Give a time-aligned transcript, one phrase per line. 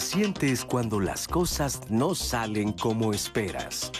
[0.00, 3.92] Te sientes cuando las cosas no salen como esperas?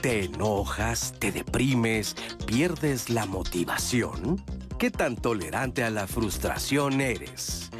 [0.00, 1.14] ¿Te enojas?
[1.18, 2.14] ¿Te deprimes?
[2.46, 4.40] ¿Pierdes la motivación?
[4.78, 7.70] ¿Qué tan tolerante a la frustración eres?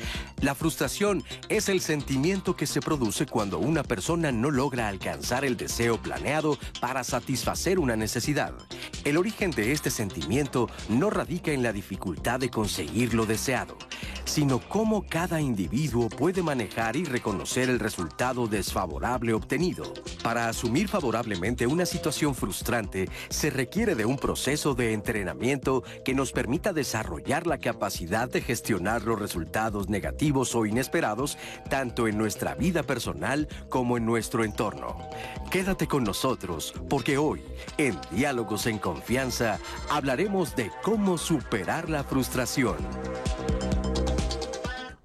[0.40, 5.56] La frustración es el sentimiento que se produce cuando una persona no logra alcanzar el
[5.56, 8.54] deseo planeado para satisfacer una necesidad.
[9.04, 13.76] El origen de este sentimiento no radica en la dificultad de conseguir lo deseado,
[14.28, 19.94] sino cómo cada individuo puede manejar y reconocer el resultado desfavorable obtenido.
[20.22, 26.32] Para asumir favorablemente una situación frustrante, se requiere de un proceso de entrenamiento que nos
[26.32, 31.38] permita desarrollar la capacidad de gestionar los resultados negativos o inesperados,
[31.70, 34.98] tanto en nuestra vida personal como en nuestro entorno.
[35.50, 37.40] Quédate con nosotros, porque hoy,
[37.78, 39.58] en Diálogos en Confianza,
[39.90, 42.76] hablaremos de cómo superar la frustración.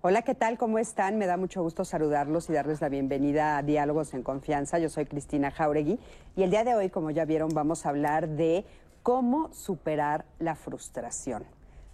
[0.06, 0.58] Hola, ¿qué tal?
[0.58, 1.18] ¿Cómo están?
[1.18, 4.78] Me da mucho gusto saludarlos y darles la bienvenida a Diálogos en Confianza.
[4.78, 5.98] Yo soy Cristina Jauregui
[6.36, 8.66] y el día de hoy, como ya vieron, vamos a hablar de
[9.02, 11.46] cómo superar la frustración.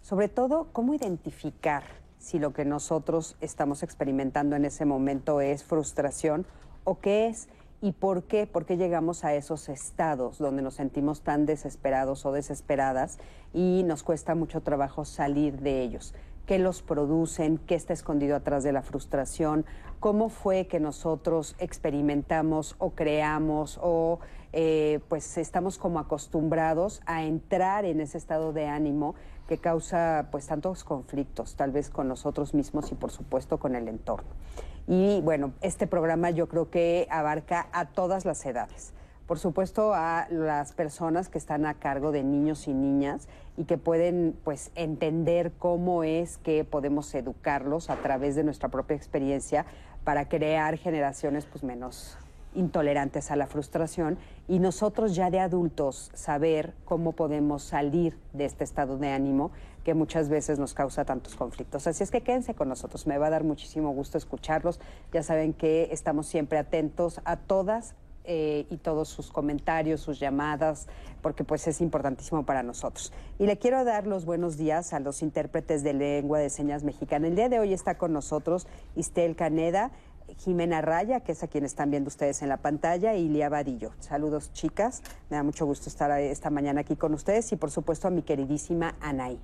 [0.02, 1.84] Sobre todo, cómo identificar
[2.18, 6.48] si lo que nosotros estamos experimentando en ese momento es frustración
[6.86, 7.48] o qué es
[7.80, 12.32] y por qué, por qué llegamos a esos estados donde nos sentimos tan desesperados o
[12.32, 13.20] desesperadas
[13.54, 16.16] y nos cuesta mucho trabajo salir de ellos
[16.50, 19.68] qué los producen, qué está escondido atrás de la frustración,
[20.00, 24.20] cómo fue que nosotros experimentamos o creamos o
[24.52, 29.14] eh, pues estamos como acostumbrados a entrar en ese estado de ánimo
[29.48, 33.88] que causa pues tantos conflictos, tal vez con nosotros mismos y por supuesto con el
[33.88, 34.30] entorno.
[34.88, 38.96] Y bueno, este programa yo creo que abarca a todas las edades
[39.30, 43.78] por supuesto a las personas que están a cargo de niños y niñas y que
[43.78, 49.68] pueden pues entender cómo es que podemos educarlos a través de nuestra propia experiencia
[50.04, 52.18] para crear generaciones pues menos
[52.56, 58.64] intolerantes a la frustración y nosotros ya de adultos saber cómo podemos salir de este
[58.64, 59.52] estado de ánimo
[59.84, 61.86] que muchas veces nos causa tantos conflictos.
[61.86, 64.80] Así es que quédense con nosotros, me va a dar muchísimo gusto escucharlos.
[65.14, 67.94] Ya saben que estamos siempre atentos a todas
[68.24, 70.88] eh, y todos sus comentarios, sus llamadas,
[71.22, 73.12] porque pues es importantísimo para nosotros.
[73.40, 77.28] Y le quiero dar los buenos días a los intérpretes de lengua de señas mexicana.
[77.28, 79.92] El día de hoy está con nosotros Istel Caneda,
[80.38, 83.92] Jimena Raya, que es a quien están viendo ustedes en la pantalla, y Lía Vadillo.
[84.00, 85.02] Saludos, chicas.
[85.30, 88.22] Me da mucho gusto estar esta mañana aquí con ustedes y, por supuesto, a mi
[88.22, 89.40] queridísima Anaí.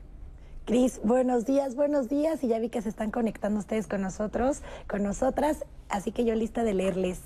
[0.66, 2.44] Cris, buenos días, buenos días.
[2.44, 5.64] Y ya vi que se están conectando ustedes con nosotros, con nosotras.
[5.90, 7.20] Así que yo lista de leerles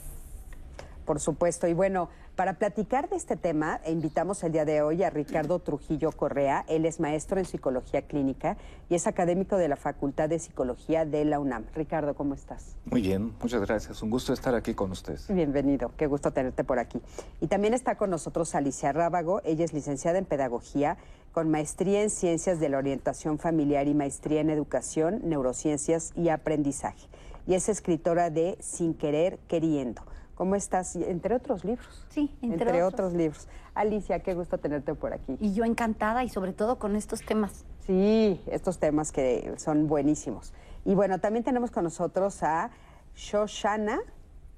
[1.09, 1.67] por supuesto.
[1.67, 6.11] Y bueno, para platicar de este tema, invitamos el día de hoy a Ricardo Trujillo
[6.11, 6.63] Correa.
[6.67, 8.57] Él es maestro en psicología clínica
[8.89, 11.65] y es académico de la Facultad de Psicología de la UNAM.
[11.73, 12.75] Ricardo, ¿cómo estás?
[12.85, 14.03] Muy bien, muchas gracias.
[14.03, 15.33] Un gusto estar aquí con ustedes.
[15.33, 17.01] Bienvenido, qué gusto tenerte por aquí.
[17.41, 19.41] Y también está con nosotros Alicia Rábago.
[19.45, 20.97] Ella es licenciada en Pedagogía
[21.31, 27.07] con maestría en Ciencias de la Orientación Familiar y maestría en Educación, Neurociencias y Aprendizaje.
[27.47, 30.03] Y es escritora de Sin Querer Queriendo
[30.39, 30.95] ¿Cómo estás?
[30.95, 32.07] Entre otros libros.
[32.07, 33.11] Sí, entre, otros.
[33.11, 33.49] libros.
[33.75, 35.35] Alicia, qué gusto tenerte por aquí.
[35.41, 37.65] Y yo encantada y sobre todo con estos temas.
[37.85, 40.53] Sí, estos temas que son buenísimos.
[40.85, 42.71] Y bueno, también tenemos con nosotros a
[43.17, 43.99] Shoshana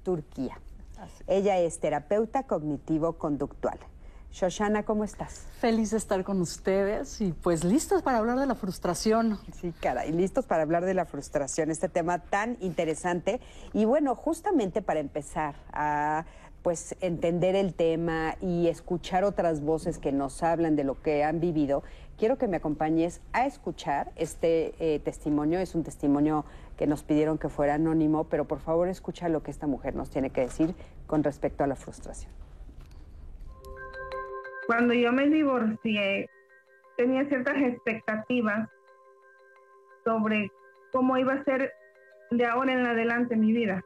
[0.04, 0.60] Turquía.
[1.26, 3.80] Ella es terapeuta cognitivo-conductual.
[4.32, 5.46] Shoshana, ¿cómo estás?
[5.58, 9.38] Feliz de estar con ustedes y pues listos para hablar de la frustración.
[9.60, 13.40] Sí, cara, y listos para hablar de la frustración, este tema tan interesante.
[13.74, 16.24] Y bueno, justamente para empezar a
[16.62, 21.38] pues entender el tema y escuchar otras voces que nos hablan de lo que han
[21.38, 21.82] vivido,
[22.16, 25.58] quiero que me acompañes a escuchar este eh, testimonio.
[25.58, 26.46] Es un testimonio
[26.78, 30.08] que nos pidieron que fuera anónimo, pero por favor escucha lo que esta mujer nos
[30.08, 30.74] tiene que decir
[31.06, 32.41] con respecto a la frustración.
[34.72, 36.30] Cuando yo me divorcié,
[36.96, 38.70] tenía ciertas expectativas
[40.02, 40.50] sobre
[40.92, 41.74] cómo iba a ser
[42.30, 43.84] de ahora en adelante mi vida.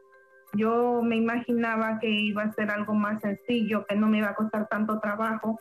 [0.53, 4.37] Yo me imaginaba que iba a ser algo más sencillo, que no me iba a
[4.37, 5.59] costar tanto trabajo.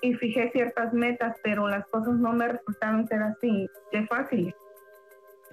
[0.00, 4.52] Y fijé ciertas metas, pero las cosas no me resultaron ser así de fácil.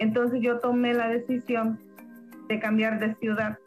[0.00, 1.78] Entonces yo tomé la decisión
[2.48, 3.60] de cambiar de ciudad,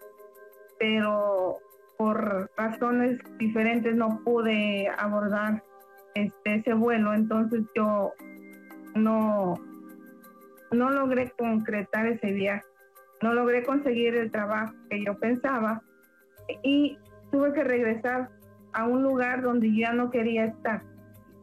[0.77, 1.61] pero
[2.03, 5.63] por razones diferentes no pude abordar
[6.15, 8.11] este, ese vuelo, entonces yo
[8.93, 9.53] no,
[10.73, 12.65] no logré concretar ese viaje,
[13.21, 15.81] no logré conseguir el trabajo que yo pensaba.
[16.61, 16.97] Y
[17.31, 18.29] tuve que regresar
[18.73, 20.83] a un lugar donde yo ya no quería estar.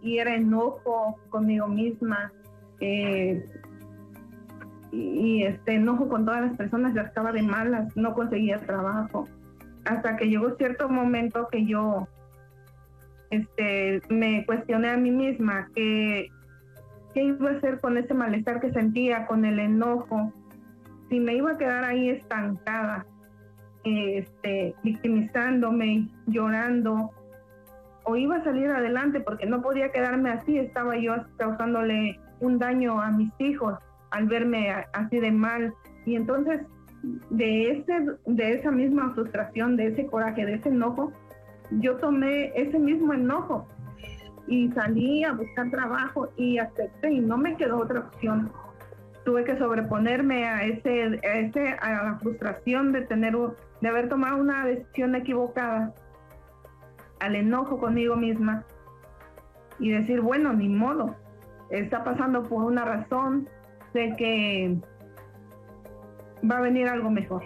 [0.02, 2.30] Y era enojo conmigo misma
[2.80, 3.42] eh,
[4.92, 9.26] y, este enojo con todas las personas, ya estaba de malas, no conseguía trabajo
[9.84, 12.08] hasta que llegó cierto momento que yo
[13.30, 16.28] este, me cuestioné a mí misma que
[17.14, 20.32] qué iba a hacer con ese malestar que sentía, con el enojo,
[21.08, 23.04] si me iba a quedar ahí estancada,
[23.84, 27.10] este, victimizándome, llorando,
[28.04, 33.00] o iba a salir adelante porque no podía quedarme así, estaba yo causándole un daño
[33.00, 33.78] a mis hijos
[34.10, 35.74] al verme así de mal.
[36.06, 36.62] Y entonces
[37.02, 37.92] de, ese,
[38.26, 41.12] de esa misma frustración, de ese coraje, de ese enojo,
[41.72, 43.66] yo tomé ese mismo enojo
[44.46, 48.50] y salí a buscar trabajo y acepté y no me quedó otra opción.
[49.24, 53.36] Tuve que sobreponerme a ese, a, ese, a la frustración de tener
[53.80, 55.94] de haber tomado una decisión equivocada,
[57.20, 58.64] al enojo conmigo misma
[59.78, 61.16] y decir, bueno, ni modo,
[61.70, 63.48] está pasando por una razón,
[63.92, 64.76] sé que
[66.48, 67.42] va a venir algo mejor.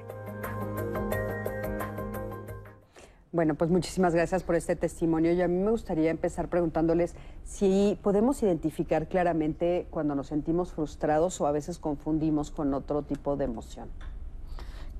[3.35, 7.99] Bueno, pues muchísimas gracias por este testimonio y a mí me gustaría empezar preguntándoles si
[8.00, 13.46] podemos identificar claramente cuando nos sentimos frustrados o a veces confundimos con otro tipo de
[13.46, 13.88] emoción.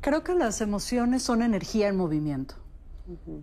[0.01, 2.57] Creo que las emociones son energía en movimiento,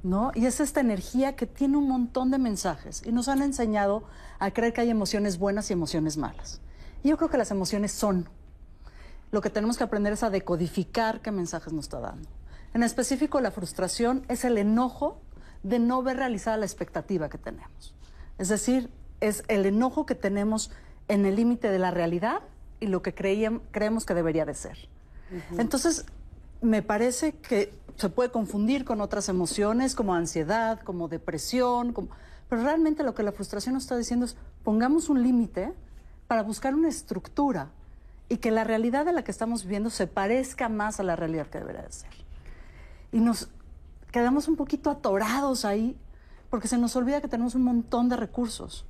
[0.04, 0.34] ¿no?
[0.36, 4.04] Y es esta energía que tiene un montón de mensajes y nos han enseñado
[4.40, 6.60] a creer que hay emociones buenas y emociones malas.
[7.02, 8.28] Y yo creo que las emociones son
[9.32, 12.30] lo que tenemos que aprender es a decodificar qué mensajes nos está dando.
[12.74, 15.22] En específico, la frustración es el enojo
[15.64, 17.94] de no ver realizada la expectativa que tenemos.
[18.38, 18.90] Es decir,
[19.20, 20.72] es el enojo que tenemos
[21.08, 22.42] en el límite de la realidad
[22.80, 24.90] y lo que creemos que debería de ser.
[25.58, 26.06] Entonces,
[26.62, 31.94] me parece que se puede confundir con otras emociones como ansiedad, como depresión,
[32.50, 35.74] pero realmente lo que la frustración nos está diciendo es pongamos un límite
[36.28, 37.70] para buscar una estructura
[38.32, 41.48] y que la realidad de la que estamos viviendo se parezca más a la realidad
[41.48, 42.10] que debería de ser.
[43.12, 43.50] Y nos
[44.10, 45.98] quedamos un poquito atorados ahí
[46.50, 48.86] porque se nos olvida que tenemos un montón de recursos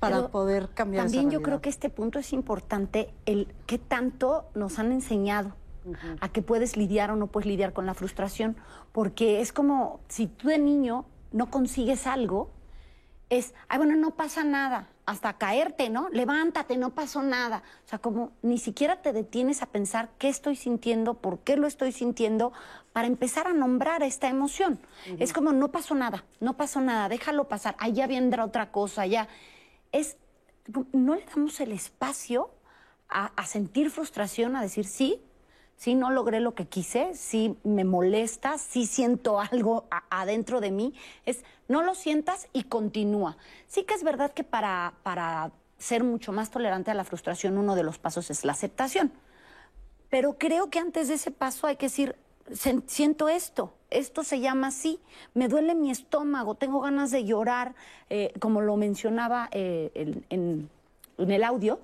[0.00, 4.80] para poder cambiar También yo creo que este punto es importante, el qué tanto nos
[4.80, 5.54] han enseñado
[6.18, 8.56] a que puedes lidiar o no puedes lidiar con la frustración,
[8.90, 12.50] porque es como si tú de niño no consigues algo,
[13.30, 16.08] es, ay, bueno, no pasa nada, hasta caerte, ¿no?
[16.10, 17.62] Levántate, no pasó nada.
[17.84, 21.66] O sea, como ni siquiera te detienes a pensar qué estoy sintiendo, por qué lo
[21.66, 22.52] estoy sintiendo,
[22.92, 24.78] para empezar a nombrar esta emoción.
[25.18, 29.28] Es como, no pasó nada, no pasó nada, déjalo pasar, allá vendrá otra cosa, ya.
[29.90, 30.16] Es,
[30.92, 32.50] no le damos el espacio
[33.08, 35.20] a, a sentir frustración, a decir, sí,
[35.82, 40.94] sí no logré lo que quise, sí me molesta, sí siento algo adentro de mí,
[41.26, 43.36] es no lo sientas y continúa.
[43.66, 47.74] Sí que es verdad que para, para ser mucho más tolerante a la frustración, uno
[47.74, 49.10] de los pasos es la aceptación.
[50.08, 52.14] Pero creo que antes de ese paso hay que decir,
[52.86, 55.00] siento esto, esto se llama así,
[55.34, 57.74] me duele mi estómago, tengo ganas de llorar,
[58.08, 60.70] eh, como lo mencionaba eh, en
[61.18, 61.80] el audio,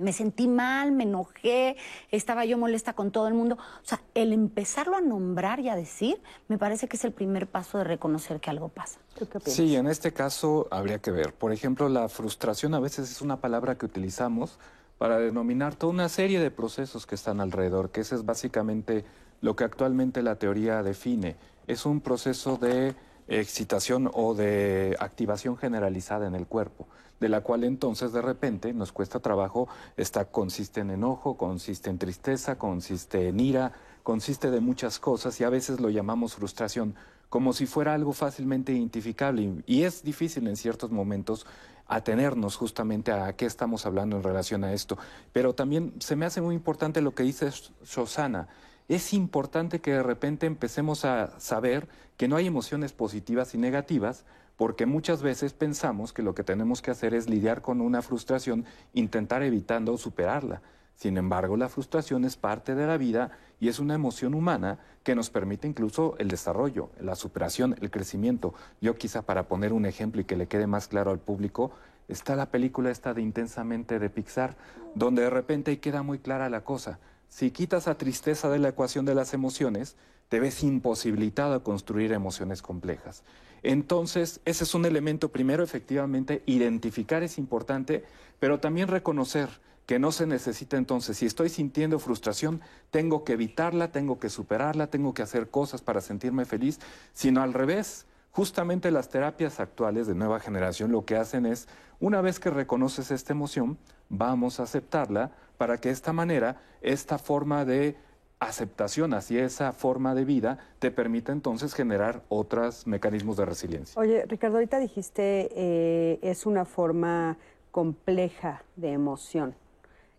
[0.00, 1.76] me sentí mal, me enojé,
[2.10, 3.56] estaba yo molesta con todo el mundo.
[3.56, 7.46] O sea, el empezarlo a nombrar y a decir, me parece que es el primer
[7.46, 8.98] paso de reconocer que algo pasa.
[9.44, 11.34] Sí, en este caso habría que ver.
[11.34, 14.58] Por ejemplo, la frustración a veces es una palabra que utilizamos
[14.98, 19.04] para denominar toda una serie de procesos que están alrededor, que ese es básicamente
[19.40, 21.36] lo que actualmente la teoría define.
[21.66, 22.94] Es un proceso de
[23.28, 26.86] excitación o de activación generalizada en el cuerpo,
[27.20, 31.98] de la cual entonces de repente nos cuesta trabajo, está, consiste en enojo, consiste en
[31.98, 33.72] tristeza, consiste en ira,
[34.02, 36.94] consiste de muchas cosas y a veces lo llamamos frustración
[37.28, 41.46] como si fuera algo fácilmente identificable y es difícil en ciertos momentos
[41.86, 44.96] atenernos justamente a qué estamos hablando en relación a esto.
[45.32, 47.50] Pero también se me hace muy importante lo que dice
[47.84, 48.48] Shosana
[48.90, 51.86] es importante que de repente empecemos a saber
[52.16, 54.24] que no hay emociones positivas y negativas,
[54.60, 58.66] porque muchas veces pensamos que lo que tenemos que hacer es lidiar con una frustración,
[58.92, 60.60] intentar evitando superarla.
[60.96, 65.14] Sin embargo, la frustración es parte de la vida y es una emoción humana que
[65.14, 68.52] nos permite incluso el desarrollo, la superación, el crecimiento.
[68.82, 71.70] Yo quizá para poner un ejemplo y que le quede más claro al público,
[72.06, 74.58] está la película esta de Intensamente de Pixar,
[74.94, 76.98] donde de repente ahí queda muy clara la cosa.
[77.30, 79.96] Si quitas a tristeza de la ecuación de las emociones,
[80.28, 83.24] te ves imposibilitado a construir emociones complejas.
[83.62, 88.04] Entonces, ese es un elemento, primero, efectivamente, identificar es importante,
[88.38, 89.48] pero también reconocer
[89.86, 92.60] que no se necesita entonces, si estoy sintiendo frustración,
[92.92, 96.78] tengo que evitarla, tengo que superarla, tengo que hacer cosas para sentirme feliz,
[97.12, 98.06] sino al revés.
[98.30, 101.66] Justamente las terapias actuales de nueva generación lo que hacen es,
[101.98, 107.18] una vez que reconoces esta emoción, vamos a aceptarla para que de esta manera, esta
[107.18, 107.96] forma de
[108.40, 114.00] aceptación hacia esa forma de vida te permita entonces generar otros mecanismos de resiliencia.
[114.00, 117.36] Oye, Ricardo, ahorita dijiste eh, es una forma
[117.70, 119.54] compleja de emoción.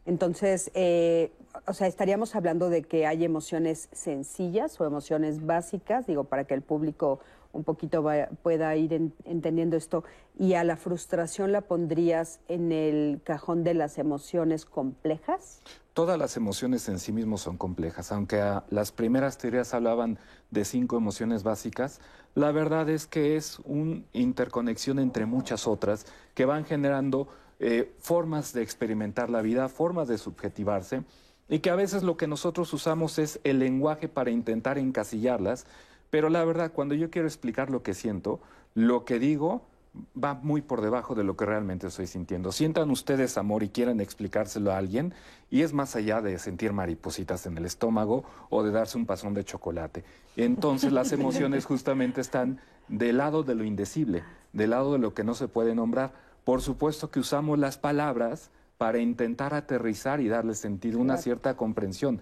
[0.06, 1.32] Entonces, eh,
[1.68, 6.54] o sea, estaríamos hablando de que hay emociones sencillas o emociones básicas, digo, para que
[6.54, 7.20] el público
[7.54, 8.06] un poquito
[8.44, 10.04] pueda ir entendiendo esto.
[10.38, 15.62] ¿Y a la frustración la pondrías en el cajón de las emociones complejas?
[15.94, 20.96] Todas las emociones en sí mismos son complejas, aunque las primeras teorías hablaban de cinco
[20.96, 22.00] emociones básicas,
[22.34, 27.28] la verdad es que es una interconexión entre muchas otras que van generando
[27.60, 31.04] eh, formas de experimentar la vida, formas de subjetivarse,
[31.50, 35.66] y que a veces lo que nosotros usamos es el lenguaje para intentar encasillarlas,
[36.12, 38.40] pero la verdad, cuando yo quiero explicar lo que siento,
[38.76, 39.66] lo que digo
[40.22, 42.52] va muy por debajo de lo que realmente estoy sintiendo.
[42.52, 45.14] Sientan ustedes amor y quieran explicárselo a alguien
[45.50, 49.34] y es más allá de sentir maripositas en el estómago o de darse un pasón
[49.34, 50.04] de chocolate.
[50.38, 55.24] Entonces las emociones justamente están del lado de lo indecible, del lado de lo que
[55.24, 56.14] no se puede nombrar.
[56.46, 62.20] Por supuesto que usamos las palabras para intentar aterrizar y darle sentido, una cierta comprensión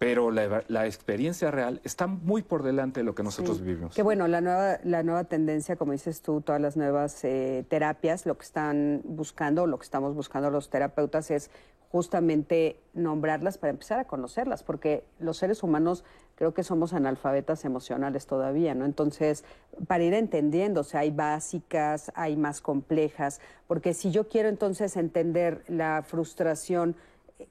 [0.00, 3.94] pero la, experiencia real está muy por delante de lo que nosotros vivimos.
[3.94, 8.24] Que bueno, la nueva, la nueva tendencia, como dices tú, todas las nuevas eh, terapias,
[8.24, 11.50] lo que están buscando, lo que estamos buscando los terapeutas es
[11.90, 16.02] justamente nombrarlas para empezar a conocerlas, porque los seres humanos
[16.34, 18.86] creo que somos analfabetas emocionales todavía, ¿no?
[18.86, 19.44] Entonces,
[19.86, 24.96] para ir entendiendo, o sea, hay básicas, hay más complejas, porque si yo quiero entonces
[24.96, 26.96] entender la frustración,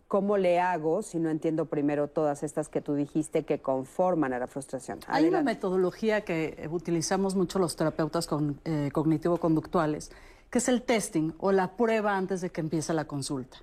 [0.07, 4.39] ¿cómo le hago si no entiendo primero todas estas que tú dijiste que conforman a
[4.39, 4.99] la frustración?
[5.07, 8.27] Hay una metodología que utilizamos mucho los terapeutas
[8.65, 10.11] eh, cognitivo-conductuales,
[10.49, 13.57] que es el testing o la prueba antes de que empiece la consulta.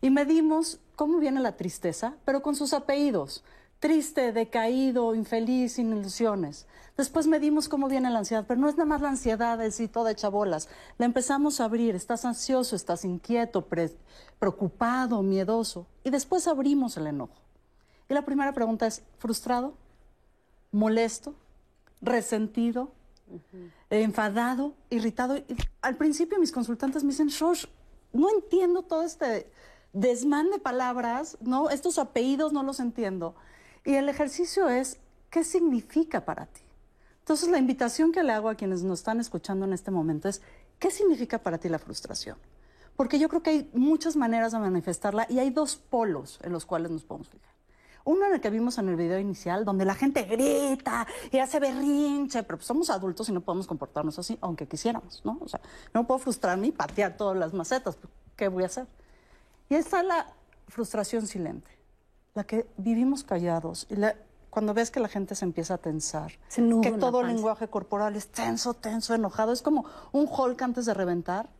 [0.00, 3.44] Y medimos cómo viene la tristeza, pero con sus apellidos
[3.80, 6.66] triste, decaído, infeliz, sin ilusiones.
[6.96, 10.10] Después medimos cómo viene la ansiedad, pero no es nada más la ansiedad así toda
[10.10, 10.68] hecha bolas.
[10.98, 13.66] La empezamos a abrir, estás ansioso, estás inquieto,
[14.38, 15.86] preocupado, miedoso.
[16.04, 17.34] Y después abrimos el enojo.
[18.08, 19.72] Y la primera pregunta es, ¿frustrado?
[20.72, 21.34] ¿Molesto?
[22.02, 22.92] ¿Resentido?
[23.88, 24.74] ¿Enfadado?
[24.90, 25.36] ¿Irritado?
[25.80, 27.64] al principio mis consultantes me dicen, Shosh,
[28.12, 29.50] no entiendo todo este
[29.92, 31.70] desmán de palabras, ¿no?
[31.70, 33.34] Estos apellidos no los entiendo.
[33.84, 34.98] Y el ejercicio es,
[35.30, 36.60] ¿qué significa para ti?
[37.20, 40.42] Entonces, la invitación que le hago a quienes nos están escuchando en este momento es,
[40.78, 42.36] ¿qué significa para ti la frustración?
[42.96, 46.66] Porque yo creo que hay muchas maneras de manifestarla y hay dos polos en los
[46.66, 47.48] cuales nos podemos fijar.
[48.04, 51.60] Uno en el que vimos en el video inicial, donde la gente grita y hace
[51.60, 55.38] berrinche, pero pues somos adultos y no podemos comportarnos así, aunque quisiéramos, ¿no?
[55.40, 55.60] O sea,
[55.94, 58.86] no puedo frustrarme y patear todas las macetas, pues, ¿qué voy a hacer?
[59.68, 60.26] Y está la
[60.68, 61.79] frustración silente
[62.40, 63.96] la que vivimos callados y
[64.48, 66.32] cuando ves que la gente se empieza a tensar,
[66.82, 70.94] que todo el lenguaje corporal es tenso, tenso, enojado, es como un Hulk antes de
[70.94, 71.50] reventar.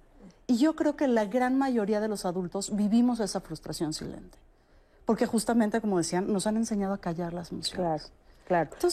[0.46, 4.38] Y yo creo que la gran mayoría de los adultos vivimos esa frustración silente.
[5.04, 7.78] Porque justamente, como decían, nos han enseñado a callar las emociones.
[7.78, 8.04] Claro,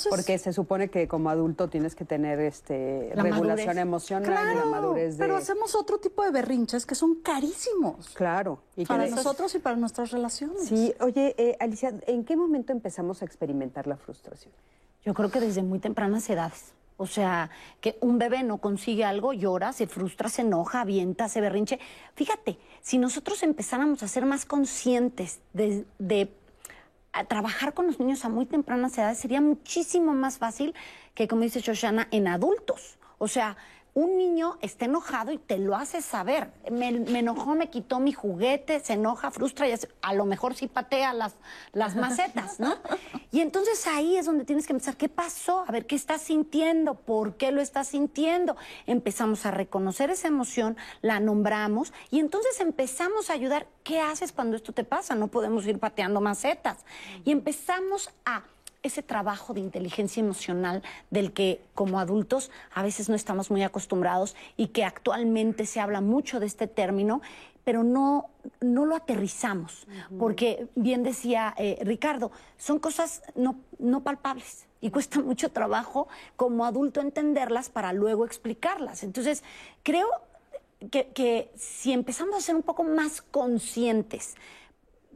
[0.10, 5.18] porque se supone que como adulto tienes que tener este regulación emocional y la madurez
[5.18, 5.24] de...
[5.24, 8.10] pero hacemos otro tipo de berrinches que son carísimos.
[8.10, 8.60] Claro.
[8.76, 10.66] Y para nosotros y para nuestras relaciones.
[10.66, 14.54] Sí, oye, eh, Alicia, ¿en qué momento empezamos a experimentar la frustración?
[15.04, 16.74] Yo creo que desde muy tempranas edades.
[16.98, 21.42] O sea, que un bebé no consigue algo, llora, se frustra, se enoja, avienta, se
[21.42, 21.80] berrinche.
[22.16, 26.34] Fíjate, si nosotros empezáramos a ser más conscientes de, de
[27.26, 30.74] trabajar con los niños a muy tempranas edades sería muchísimo más fácil
[31.14, 32.98] que, como dice Shoshana, en adultos.
[33.18, 33.58] O sea,
[33.98, 36.52] un niño está enojado y te lo hace saber.
[36.70, 39.74] Me, enojó, me quitó mi juguete, se enoja, frustra y
[40.04, 41.34] a lo mejor sí patea las,
[41.74, 42.76] las macetas, ¿no?
[43.32, 45.66] Y entonces ahí es donde tienes que pensar, ¿qué pasó?
[45.68, 46.94] A ver, ¿qué estás sintiendo?
[46.94, 48.56] ¿Por qué lo estás sintiendo?
[48.86, 53.68] Empezamos a reconocer esa emoción, la nombramos y entonces empezamos a ayudar.
[53.84, 55.16] ¿Qué haces cuando esto te pasa?
[55.16, 56.86] No podemos ir pateando macetas.
[57.26, 58.44] Y empezamos a
[58.84, 64.36] ese trabajo de inteligencia emocional del que como adultos a veces no estamos muy acostumbrados
[64.56, 67.22] y que actualmente se habla mucho de este término,
[67.64, 68.30] pero no,
[68.62, 74.68] no lo aterrizamos, porque bien decía eh, Ricardo, son cosas no, no palpables.
[74.80, 76.08] y cuesta mucho trabajo
[76.38, 79.04] como adulto entenderlas para luego explicarlas.
[79.04, 79.44] Entonces,
[79.84, 80.08] creo
[80.92, 84.36] que, que si empezamos a ser un poco más conscientes,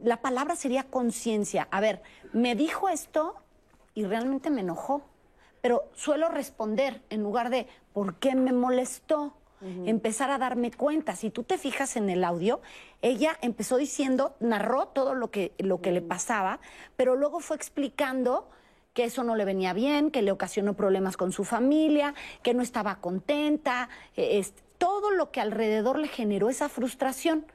[0.02, 1.68] la palabra sería conciencia.
[1.70, 2.02] A ver,
[2.32, 3.41] me dijo esto
[3.94, 5.02] y realmente me enojó,
[5.60, 9.34] pero suelo responder en lugar de ¿por qué me molestó?
[9.86, 11.14] Empezar a darme cuenta.
[11.14, 12.60] Si tú te fijas en el audio,
[13.00, 16.58] ella empezó diciendo, narró todo lo que, lo que le pasaba,
[16.96, 18.50] pero luego fue explicando
[18.92, 22.62] que eso no le venía bien, que le ocasionó problemas con su familia, que no
[22.62, 27.46] estaba contenta, eh, es, todo lo que alrededor le generó esa frustración.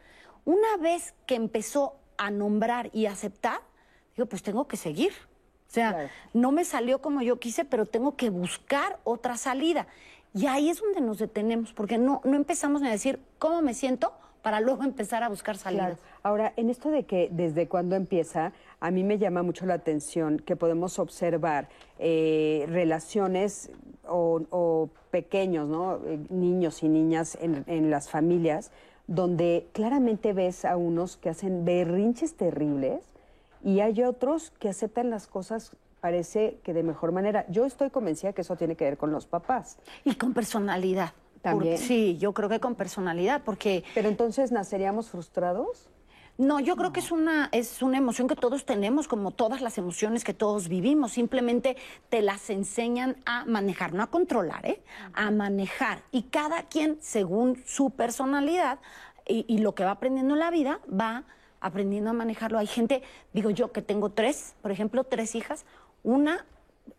[0.46, 3.60] Una vez que empezó a nombrar y aceptar,
[4.16, 5.12] digo, pues tengo que seguir.
[5.68, 6.10] O sea, Claro.
[6.34, 9.88] no me salió como yo quise, pero tengo que buscar otra salida.
[10.34, 13.74] Y ahí es donde nos detenemos, porque no, no empezamos ni a decir cómo me
[13.74, 15.98] siento para luego empezar a buscar salidas.
[15.98, 16.02] Claro.
[16.24, 20.38] Ahora, en esto de que desde cuándo empieza, a mí me llama mucho la atención
[20.40, 21.68] que podemos observar
[22.00, 23.72] eh, relaciones
[24.08, 25.96] o, o pequeños, ¿no?
[26.06, 28.72] Eh, Niños y niñas en, en las familias,
[29.08, 33.02] donde claramente ves a unos que hacen berrinches terribles
[33.68, 37.46] y hay otros que aceptan las cosas, parece que de mejor manera.
[37.50, 39.78] Yo estoy convencida que eso tiene que ver con los papás.
[40.06, 41.12] Y con personalidad.
[41.42, 41.74] También.
[41.74, 45.90] Porque- sí, yo creo que con personalidad, porque Pero entonces, ¿naceríamos frustrados?
[46.38, 49.78] No, yo creo que es una, es una emoción que todos tenemos, como todas las
[49.78, 51.12] emociones que todos vivimos.
[51.12, 51.76] Simplemente
[52.08, 54.82] te las enseñan a manejar, no a controlar, ¿eh?
[55.14, 56.04] A manejar.
[56.14, 58.80] Y cada quien, según su personalidad
[59.28, 61.26] y, y lo que va aprendiendo en la vida, va
[61.60, 62.58] aprendiendo a manejarlo.
[62.60, 65.66] Hay gente, digo yo, que tengo tres, por ejemplo, tres hijas.
[66.04, 66.46] Una,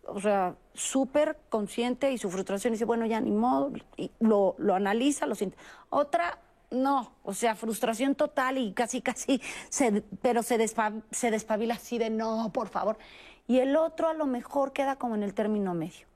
[0.06, 3.72] o sea, súper consciente y su frustración dice, bueno, ya ni modo,
[4.20, 5.56] lo, lo analiza, lo siente.
[5.90, 6.38] Otra,
[6.70, 11.98] no, o sea, frustración total y casi, casi, se, pero se, despa- se despabila así
[11.98, 12.98] de no, por favor.
[13.46, 16.06] Y el otro a lo mejor queda como en el término medio.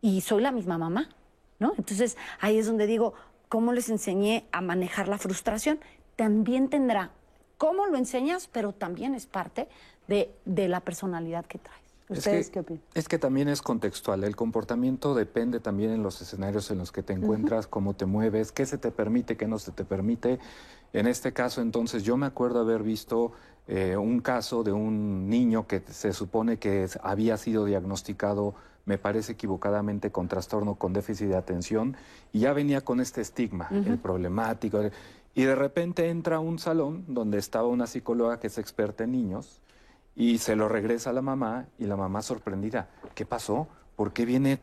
[0.00, 1.08] Y soy la misma mamá,
[1.58, 1.72] ¿no?
[1.76, 3.14] Entonces ahí es donde digo,
[3.48, 5.80] ¿cómo les enseñé a manejar la frustración?
[6.16, 7.10] También tendrá
[7.62, 9.68] cómo lo enseñas, pero también es parte
[10.08, 11.80] de, de la personalidad que traes.
[12.10, 12.82] Es ¿Ustedes que- qué opinan?
[12.94, 14.24] Es que también es contextual.
[14.24, 18.50] El comportamiento depende también en los escenarios en los que te encuentras, cómo te mueves,
[18.50, 20.40] qué se te permite, qué no se te permite.
[20.92, 23.30] En este caso, entonces, yo me acuerdo haber visto
[23.68, 28.98] eh, un caso de un niño que se supone que es- había sido diagnosticado, me
[28.98, 31.96] parece equivocadamente, con trastorno con déficit de atención
[32.32, 34.80] y ya venía con este estigma, el problemático.
[34.80, 34.90] el-
[35.34, 39.60] Y de repente entra un salón donde estaba una psicóloga que es experta en niños
[40.14, 42.90] y se lo regresa a la mamá y la mamá sorprendida.
[43.14, 43.68] ¿Qué pasó?
[43.96, 44.60] ¿Por qué viene,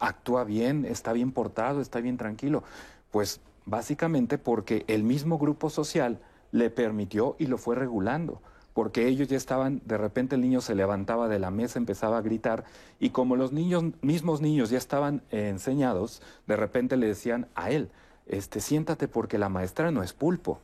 [0.00, 2.64] actúa bien, está bien portado, está bien tranquilo?
[3.10, 8.42] Pues básicamente porque el mismo grupo social le permitió y lo fue regulando.
[8.74, 12.22] Porque ellos ya estaban, de repente el niño se levantaba de la mesa, empezaba a
[12.22, 12.64] gritar,
[12.98, 17.90] y como los niños, mismos niños ya estaban enseñados, de repente le decían a él,
[18.32, 20.58] este, siéntate porque la maestra no es pulpo.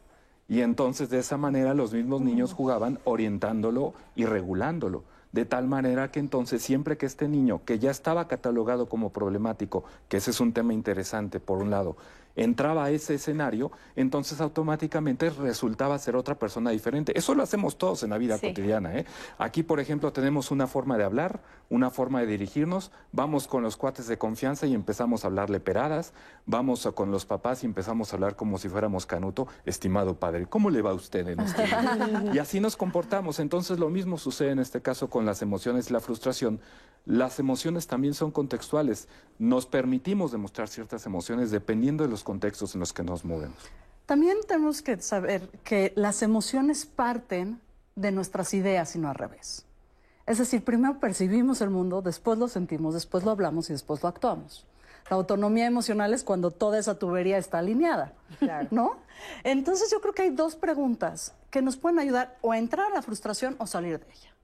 [0.49, 5.05] Y entonces de esa manera los mismos niños jugaban orientándolo y regulándolo.
[5.33, 9.85] De tal manera que entonces siempre que este niño, que ya estaba catalogado como problemático,
[10.09, 11.99] que ese es un tema interesante por un lado,
[12.43, 17.17] entraba a ese escenario, entonces automáticamente resultaba ser otra persona diferente.
[17.19, 18.49] Eso lo hacemos todos en la vida Sí.
[18.49, 18.97] cotidiana.
[18.97, 19.05] ¿eh?
[19.39, 23.77] Aquí, por ejemplo, tenemos una forma de hablar, una forma de dirigirnos, vamos con los
[23.77, 26.13] cuates de confianza y empezamos a hablarle peradas,
[26.47, 30.47] vamos a- con los papás y empezamos a hablar como si fuéramos canuto, estimado padre,
[30.47, 33.39] ¿cómo le va a usted en este día?" Y así nos comportamos.
[33.41, 36.61] Entonces lo mismo sucede en este caso con las emociones y la frustración.
[37.07, 39.09] Las emociones también son contextuales.
[39.39, 43.57] Nos permitimos demostrar ciertas emociones dependiendo de los contextos en los que nos movemos.
[44.05, 47.59] También tenemos que saber que las emociones parten
[47.97, 49.65] de nuestras ideas y no al revés.
[50.27, 54.11] Es decir, primero percibimos el mundo, después lo sentimos, después lo hablamos y después lo
[54.11, 54.67] actuamos.
[55.09, 58.69] La autonomía emocional es cuando toda esa tubería está alineada, Claro.
[58.71, 58.97] ¿no?
[59.43, 62.95] Entonces yo creo que hay dos preguntas que nos pueden ayudar o a entrar a
[62.95, 64.35] la frustración o salir de ella.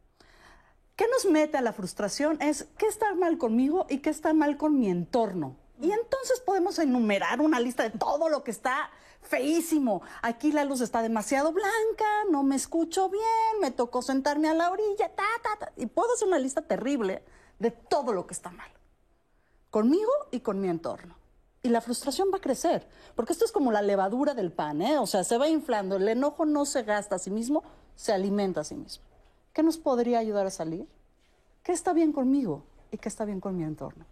[0.97, 2.41] ¿Qué nos mete a la frustración?
[2.41, 5.57] Es qué está mal conmigo y qué está mal con mi entorno.
[5.81, 8.91] Y entonces podemos enumerar una lista de todo lo que está
[9.23, 10.03] feísimo.
[10.23, 14.71] Aquí la luz está demasiado blanca, no me escucho bien, me tocó sentarme a la
[14.71, 15.73] orilla, ta, ta, ta.
[15.77, 17.23] Y puedo hacer una lista terrible
[17.59, 18.71] de todo lo que está mal.
[19.71, 21.17] Conmigo y con mi entorno.
[21.63, 24.99] Y la frustración va a crecer, porque esto es como la levadura del pan, ¿eh?
[24.99, 27.65] O sea, se va inflando, el enojo no se gasta a sí mismo,
[27.97, 29.03] se alimenta a sí mismo.
[29.55, 30.87] ¿Qué nos podría ayudar a salir?
[31.63, 34.05] ¿Qué está bien conmigo y qué está bien con mi entorno?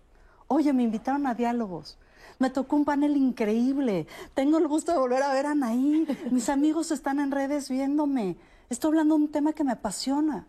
[0.53, 1.97] Oye, me invitaron a diálogos.
[2.39, 4.07] Me tocó un panel increíble.
[4.35, 6.07] Tengo el gusto de volver a ver a Anaí.
[6.31, 8.37] Mis amigos están en redes viéndome.
[8.69, 10.47] Estoy hablando de un tema que me apasiona.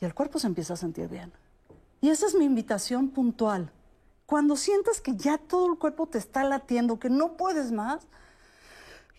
[0.00, 1.30] Y el cuerpo se empieza a sentir bien.
[2.00, 3.70] Y esa es mi invitación puntual.
[4.24, 8.06] Cuando sientas que ya todo el cuerpo te está latiendo, que no puedes más,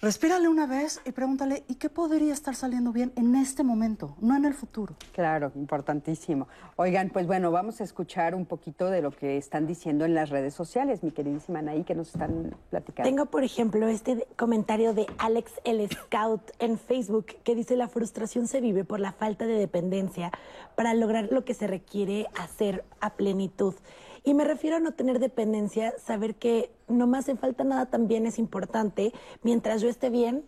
[0.02, 4.36] Respírale una vez y pregúntale, ¿y qué podría estar saliendo bien en este momento, no
[4.36, 4.96] en el futuro?
[5.12, 6.48] Claro, importantísimo.
[6.76, 10.32] Oigan, pues bueno, vamos a escuchar un poquito de lo que están diciendo en las
[10.32, 13.08] redes sociales, mi queridísima Anaí, que nos están platicando.
[13.08, 18.48] Tengo, por ejemplo, este comentario de Alex el Scout en Facebook que dice, la frustración
[18.48, 20.32] se vive por la falta de dependencia
[20.74, 23.76] para lograr lo que se requiere hacer a plenitud.
[24.24, 28.26] Y me refiero a no tener dependencia, saber que no me hace falta nada también
[28.28, 29.14] es importante.
[29.42, 30.46] Mientras yo esté bien,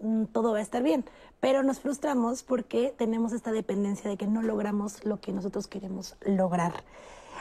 [0.00, 1.04] mm, todo va a estar bien.
[1.40, 6.16] Pero nos frustramos porque tenemos esta dependencia de que no logramos lo que nosotros queremos
[6.24, 6.84] lograr.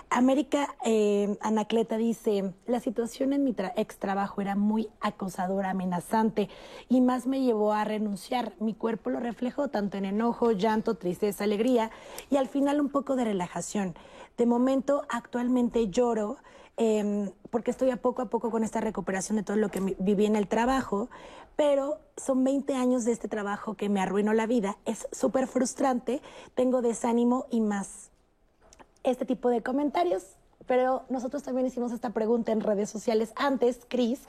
[0.09, 6.49] América eh, Anacleta dice, la situación en mi ex trabajo era muy acosadora, amenazante
[6.89, 8.53] y más me llevó a renunciar.
[8.59, 11.91] Mi cuerpo lo reflejó tanto en enojo, llanto, tristeza, alegría
[12.29, 13.95] y al final un poco de relajación.
[14.37, 16.37] De momento, actualmente lloro
[16.77, 20.25] em, porque estoy a poco a poco con esta recuperación de todo lo que viví
[20.25, 21.09] en el trabajo,
[21.55, 24.77] pero son 20 años de este trabajo que me arruinó la vida.
[24.85, 26.21] Es súper frustrante,
[26.53, 28.11] tengo desánimo y más.
[29.03, 30.35] Este tipo de comentarios
[30.67, 34.21] pero nosotros también hicimos esta pregunta en redes sociales antes, Cris,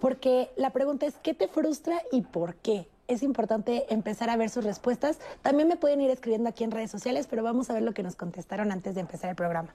[0.00, 2.88] porque la pregunta es, ¿qué te frustra y por qué?
[3.08, 5.18] Es importante empezar a ver sus respuestas.
[5.42, 8.02] También me pueden ir escribiendo aquí en redes sociales, pero vamos a ver lo que
[8.02, 9.74] nos contestaron antes de empezar el programa.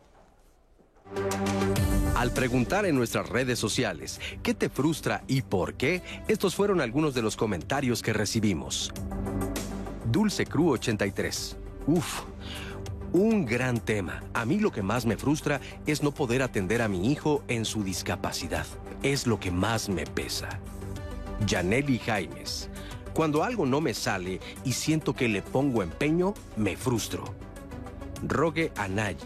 [2.15, 7.13] Al preguntar en nuestras redes sociales qué te frustra y por qué, estos fueron algunos
[7.13, 8.91] de los comentarios que recibimos.
[10.11, 11.57] Dulce Cru 83.
[11.87, 12.23] Uf,
[13.13, 14.23] un gran tema.
[14.33, 17.65] A mí lo que más me frustra es no poder atender a mi hijo en
[17.65, 18.65] su discapacidad.
[19.01, 20.59] Es lo que más me pesa.
[21.47, 22.69] Janely Jaimes.
[23.13, 27.23] Cuando algo no me sale y siento que le pongo empeño, me frustro.
[28.23, 29.17] Rogue Anayi.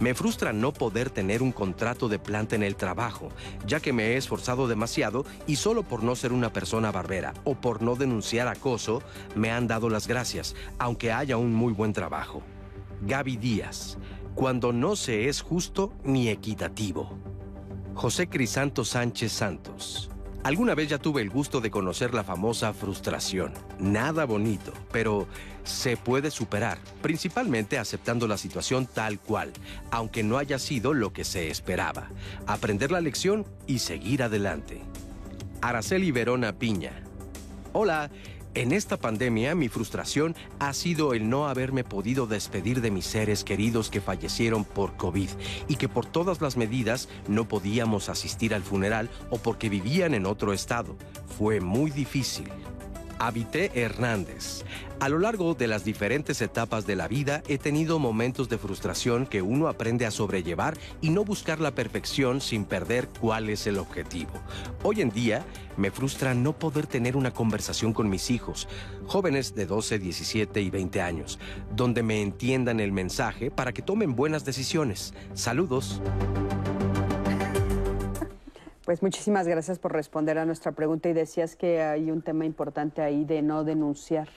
[0.00, 3.30] Me frustra no poder tener un contrato de planta en el trabajo,
[3.66, 7.56] ya que me he esforzado demasiado y solo por no ser una persona barbera o
[7.56, 9.02] por no denunciar acoso,
[9.34, 12.42] me han dado las gracias, aunque haya un muy buen trabajo.
[13.02, 13.98] Gaby Díaz.
[14.36, 17.18] Cuando no se es justo ni equitativo.
[17.94, 20.10] José Crisanto Sánchez Santos.
[20.44, 23.52] Alguna vez ya tuve el gusto de conocer la famosa frustración.
[23.78, 25.26] Nada bonito, pero
[25.64, 29.52] se puede superar, principalmente aceptando la situación tal cual,
[29.90, 32.08] aunque no haya sido lo que se esperaba.
[32.46, 34.80] Aprender la lección y seguir adelante.
[35.60, 36.92] Araceli Verona Piña.
[37.72, 38.10] Hola,
[38.60, 43.44] en esta pandemia mi frustración ha sido el no haberme podido despedir de mis seres
[43.44, 45.28] queridos que fallecieron por COVID
[45.68, 50.26] y que por todas las medidas no podíamos asistir al funeral o porque vivían en
[50.26, 50.96] otro estado.
[51.38, 52.48] Fue muy difícil.
[53.20, 54.64] Habité Hernández.
[55.00, 59.26] A lo largo de las diferentes etapas de la vida he tenido momentos de frustración
[59.26, 63.78] que uno aprende a sobrellevar y no buscar la perfección sin perder cuál es el
[63.78, 64.32] objetivo.
[64.82, 65.44] Hoy en día
[65.76, 68.66] me frustra no poder tener una conversación con mis hijos,
[69.06, 71.38] jóvenes de 12, 17 y 20 años,
[71.76, 75.14] donde me entiendan el mensaje para que tomen buenas decisiones.
[75.32, 76.02] Saludos.
[78.84, 83.00] Pues muchísimas gracias por responder a nuestra pregunta y decías que hay un tema importante
[83.00, 84.28] ahí de no denunciar.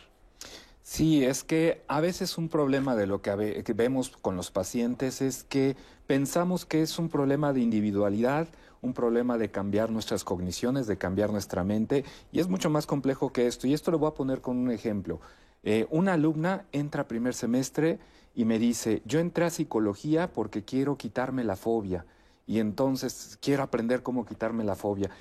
[0.83, 5.43] Sí, es que a veces un problema de lo que, vemos con los pacientes es
[5.43, 5.75] que
[6.07, 8.47] pensamos que es un problema de individualidad,
[8.81, 13.31] un problema de cambiar nuestras cogniciones, de cambiar nuestra mente, y es mucho más complejo
[13.31, 13.67] que esto.
[13.67, 15.19] Y esto lo voy a poner con un ejemplo.
[15.63, 17.99] Eh, una alumna entra primer semestre
[18.33, 22.05] y me dice, yo entré a psicología porque quiero quitarme la fobia
[22.47, 25.11] y entonces quiero aprender cómo quitarme la fobia.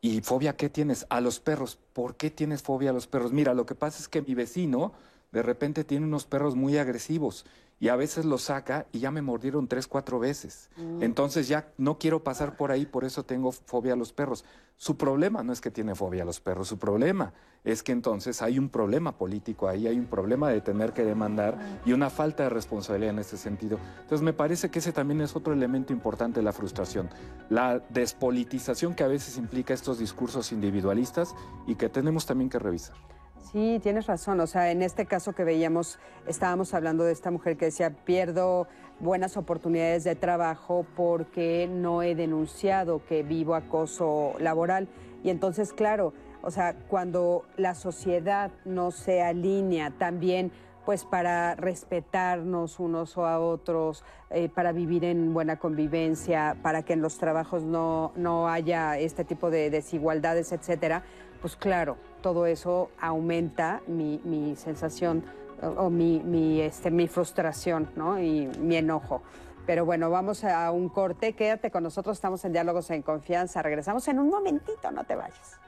[0.00, 1.06] ¿Y fobia qué tienes?
[1.10, 1.78] A los perros.
[1.92, 3.32] ¿Por qué tienes fobia a los perros?
[3.32, 4.92] Mira, lo que pasa es que mi vecino
[5.32, 7.44] de repente tiene unos perros muy agresivos
[7.80, 10.68] y a veces los saca y ya me mordieron tres, cuatro veces.
[10.76, 11.02] Mm.
[11.02, 14.44] Entonces ya no quiero pasar por ahí, por eso tengo fobia a los perros.
[14.76, 17.32] Su problema no es que tiene fobia a los perros, su problema
[17.64, 21.80] es que entonces hay un problema político ahí, hay un problema de tener que demandar
[21.84, 23.78] y una falta de responsabilidad en ese sentido.
[24.02, 27.10] Entonces me parece que ese también es otro elemento importante de la frustración,
[27.48, 31.34] la despolitización que a veces implica estos discursos individualistas
[31.66, 32.96] y que tenemos también que revisar.
[33.40, 34.40] Sí, tienes razón.
[34.40, 38.68] O sea, en este caso que veíamos, estábamos hablando de esta mujer que decía, pierdo
[39.00, 44.88] buenas oportunidades de trabajo porque no he denunciado que vivo acoso laboral.
[45.24, 50.52] Y entonces, claro, o sea, cuando la sociedad no se alinea también
[50.84, 56.94] pues para respetarnos unos o a otros, eh, para vivir en buena convivencia, para que
[56.94, 61.04] en los trabajos no, no haya este tipo de desigualdades, etcétera,
[61.42, 65.24] pues claro, todo eso aumenta mi, mi sensación
[65.62, 68.20] o, mi, mi, este, mi frustración ¿no?
[68.20, 69.22] y mi enojo.
[69.66, 71.34] Pero bueno, vamos a un corte.
[71.34, 73.62] Quédate con nosotros, estamos en Diálogos en Confianza.
[73.62, 75.58] Regresamos en un momentito, no te vayas.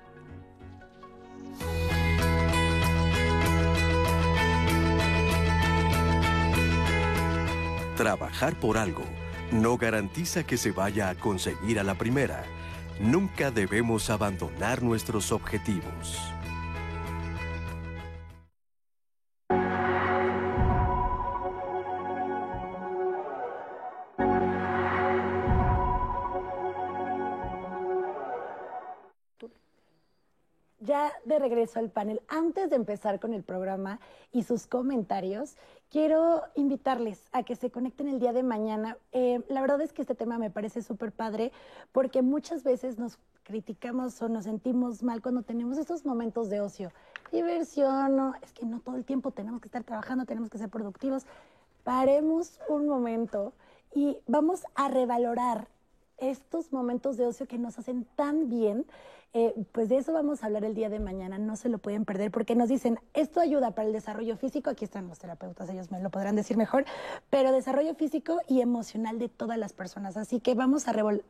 [7.96, 9.02] Trabajar por algo
[9.52, 12.42] no garantiza que se vaya a conseguir a la primera.
[13.00, 16.18] Nunca debemos abandonar nuestros objetivos.
[31.24, 34.00] De regreso al panel, antes de empezar con el programa
[34.32, 35.56] y sus comentarios,
[35.90, 38.96] quiero invitarles a que se conecten el día de mañana.
[39.12, 41.52] Eh, la verdad es que este tema me parece súper padre
[41.92, 46.92] porque muchas veces nos criticamos o nos sentimos mal cuando tenemos estos momentos de ocio.
[47.30, 50.68] Diversión, no, es que no todo el tiempo tenemos que estar trabajando, tenemos que ser
[50.68, 51.24] productivos.
[51.84, 53.52] Paremos un momento
[53.94, 55.68] y vamos a revalorar
[56.22, 58.86] estos momentos de ocio que nos hacen tan bien.
[59.34, 62.04] Eh, pues de eso vamos a hablar el día de mañana, no se lo pueden
[62.04, 65.90] perder, porque nos dicen, esto ayuda para el desarrollo físico, aquí están los terapeutas, ellos
[65.90, 66.84] me lo podrán decir mejor,
[67.30, 70.18] pero desarrollo físico y emocional de todas las personas.
[70.18, 71.24] Así que vamos a reval-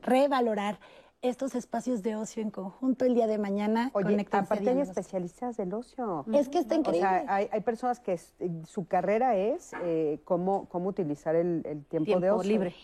[0.00, 0.78] revalorar
[1.20, 3.90] estos espacios de ocio en conjunto el día de mañana.
[3.92, 6.24] Oye, aparte hay especialistas del ocio.
[6.32, 7.08] Es que está O increíble.
[7.08, 8.32] sea, hay, hay personas que es-
[8.64, 12.50] su carrera es eh, cómo, cómo utilizar el, el tiempo, de Tiempo ocio.
[12.50, 12.74] libre.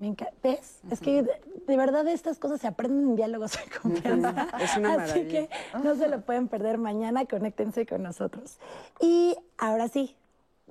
[0.00, 0.80] Me enca- ¿Ves?
[0.90, 1.30] Es que de,
[1.68, 4.48] de verdad estas cosas se aprenden en diálogos de confianza.
[4.60, 5.28] Es una Así maravilla.
[5.28, 5.50] que
[5.84, 8.58] no se lo pueden perder mañana, conéctense con nosotros.
[8.98, 10.16] Y ahora sí,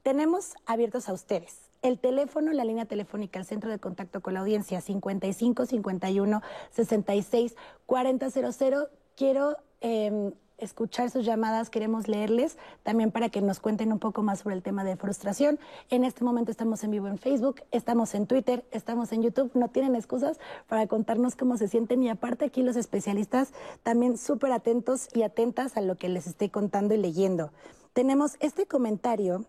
[0.04, 1.60] tenemos abiertos a ustedes.
[1.82, 7.56] El teléfono, la línea telefónica, el centro de contacto con la audiencia, 55 51 66
[7.86, 8.88] 4000.
[9.16, 14.40] Quiero eh, escuchar sus llamadas, queremos leerles también para que nos cuenten un poco más
[14.40, 15.60] sobre el tema de frustración.
[15.90, 19.70] En este momento estamos en vivo en Facebook, estamos en Twitter, estamos en YouTube, no
[19.70, 25.08] tienen excusas para contarnos cómo se sienten y aparte aquí los especialistas también súper atentos
[25.14, 27.52] y atentas a lo que les estoy contando y leyendo.
[27.94, 29.46] Tenemos este comentario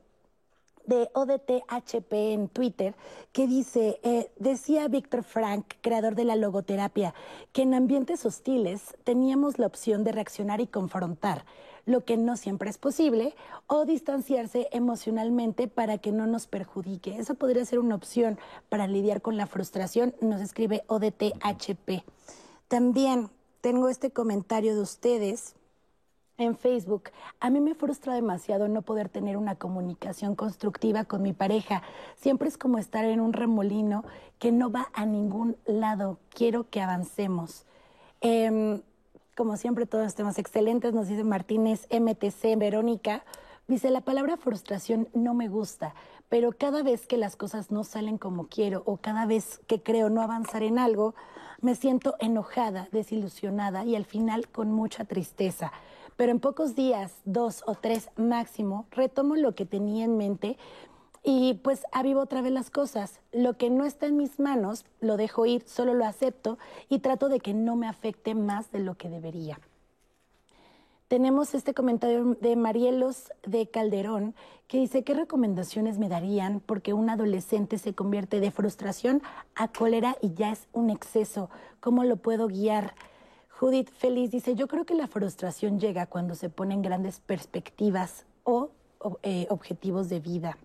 [0.91, 2.95] de ODTHP en Twitter
[3.33, 7.15] que dice, eh, decía Víctor Frank, creador de la logoterapia,
[7.53, 11.45] que en ambientes hostiles teníamos la opción de reaccionar y confrontar,
[11.87, 13.37] lo que no siempre es posible,
[13.69, 17.17] o distanciarse emocionalmente para que no nos perjudique.
[17.17, 22.03] Eso podría ser una opción para lidiar con la frustración, nos escribe ODTHP.
[22.67, 25.55] También tengo este comentario de ustedes
[26.41, 27.11] en Facebook.
[27.39, 31.83] A mí me frustra demasiado no poder tener una comunicación constructiva con mi pareja.
[32.17, 34.05] Siempre es como estar en un remolino
[34.39, 36.19] que no va a ningún lado.
[36.31, 37.67] Quiero que avancemos.
[38.21, 38.83] Em,
[39.37, 43.23] como siempre, todos temas excelentes, nos dice Martínez MTC, Verónica.
[43.69, 45.95] Dice, la palabra frustración no me gusta,
[46.29, 50.11] pero cada vez que las cosas no salen como quiero o cada vez que creo
[50.11, 51.15] no avanzar en algo,
[51.61, 55.73] me siento enojada, desilusionada y al final con mucha tristeza.
[56.21, 60.59] Pero en pocos días, dos o tres máximo, retomo lo que tenía en mente
[61.25, 63.21] y pues avivo otra vez las cosas.
[63.33, 66.59] Lo que no está en mis manos, lo dejo ir, solo lo acepto
[66.91, 69.61] y trato de que no me afecte más de lo que debería.
[71.09, 74.35] Tenemos este comentario de Marielos de Calderón
[74.69, 76.61] que dice, ¿qué recomendaciones me darían?
[76.61, 79.23] Porque un adolescente se convierte de frustración
[79.55, 81.49] a cólera y ya es un exceso.
[81.81, 82.93] ¿Cómo lo puedo guiar?
[83.61, 88.71] Judith Feliz dice, yo creo que la frustración llega cuando se ponen grandes perspectivas o,
[89.23, 90.57] eh, objetivos de vida.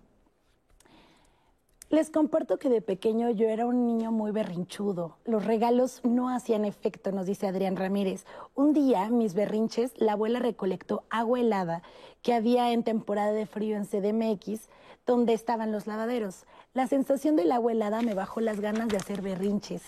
[1.90, 5.18] Les comparto que de pequeño yo era un niño muy berrinchudo.
[5.26, 8.24] Los regalos no hacían efecto, nos dice Adrián Ramírez.
[8.54, 11.82] Un día, mis berrinches, la abuela recolectó agua helada
[12.22, 14.70] que había en temporada de frío en CDMX,
[15.06, 16.44] donde estaban los lavaderos.
[16.74, 19.82] La sensación del agua helada me bajó las ganas de hacer berrinches.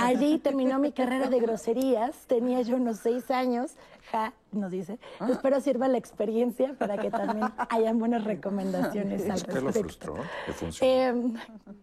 [0.00, 2.16] Allí terminó mi carrera de groserías.
[2.26, 3.72] Tenía yo unos seis años.
[4.10, 4.98] Ja, nos dice.
[5.28, 9.80] Espero sirva la experiencia para que también hayan buenas recomendaciones al ¿Usted lo respecto.
[9.82, 10.16] frustró?
[10.46, 10.92] ¿Le funcionó?
[10.92, 11.32] Eh,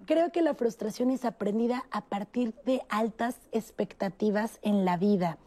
[0.05, 5.37] creo que la frustración es aprendida a partir de altas expectativas en la vida.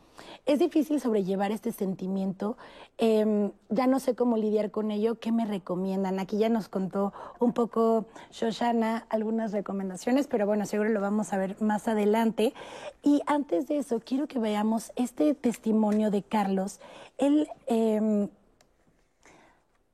[0.46, 2.56] Es difícil sobrellevar este sentimiento.
[2.98, 5.18] eh, ya no sé cómo lidiar con ello.
[5.18, 6.18] ¿Qué me recomiendan?
[6.18, 11.38] Aquí ya nos contó un poco Shoshana algunas recomendaciones, pero bueno, seguro lo vamos a
[11.38, 12.54] ver más adelante.
[13.02, 16.80] Y antes de eso, quiero que veamos este testimonio de Carlos.
[17.18, 18.28] Él eh,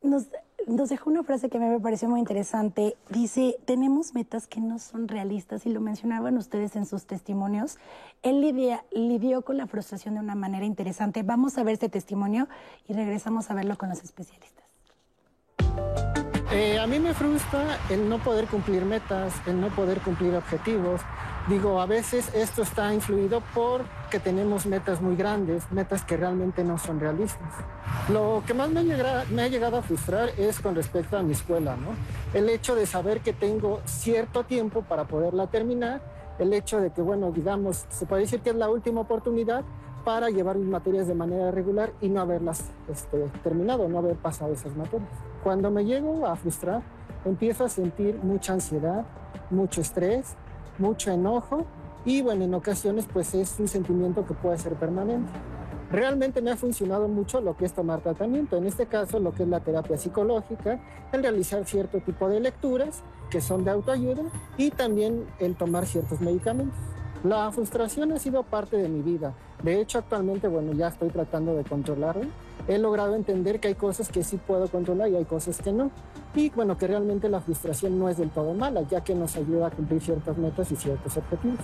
[0.03, 0.27] nos,
[0.67, 2.97] nos dejó una frase que a mí me pareció muy interesante.
[3.09, 7.79] Dice, tenemos metas que no son realistas y lo mencionaban ustedes en sus testimonios.
[8.23, 11.23] Él lidió con la frustración de una manera interesante.
[11.23, 12.49] Vamos a ver este testimonio
[12.89, 14.63] y regresamos a verlo con los especialistas.
[16.53, 21.01] Eh, a mí me frustra el no poder cumplir metas, el no poder cumplir objetivos.
[21.49, 26.77] Digo, a veces esto está influido porque tenemos metas muy grandes, metas que realmente no
[26.77, 27.49] son realistas.
[28.11, 31.75] Lo que más me me ha llegado a frustrar es con respecto a mi escuela,
[31.77, 31.95] ¿no?
[32.39, 36.03] El hecho de saber que tengo cierto tiempo para poderla terminar,
[36.39, 39.65] el hecho de que, bueno, digamos, se puede decir que es la última oportunidad
[40.05, 44.53] para llevar mis materias de manera regular y no haberlas este, terminado, no haber pasado
[44.53, 45.09] esas materias.
[45.43, 46.83] Cuando me llego a frustrar,
[47.25, 49.05] empiezo a sentir mucha ansiedad,
[49.51, 50.35] mucho estrés,
[50.79, 51.67] mucho enojo
[52.05, 55.31] y bueno, en ocasiones pues es un sentimiento que puede ser permanente.
[55.91, 59.43] Realmente me ha funcionado mucho lo que es tomar tratamiento, en este caso lo que
[59.43, 60.81] es la terapia psicológica,
[61.13, 64.23] el realizar cierto tipo de lecturas que son de autoayuda
[64.57, 66.79] y también el tomar ciertos medicamentos.
[67.25, 69.35] La frustración ha sido parte de mi vida.
[69.63, 72.27] De hecho, actualmente, bueno, ya estoy tratando de controlarla.
[72.69, 75.91] He logrado entender que hay cosas que sí puedo controlar y hay cosas que no.
[76.35, 79.69] Y bueno, que realmente la frustración no es del todo mala, ya que nos ayuda
[79.69, 81.61] a cumplir ciertas metas y ciertos objetivos.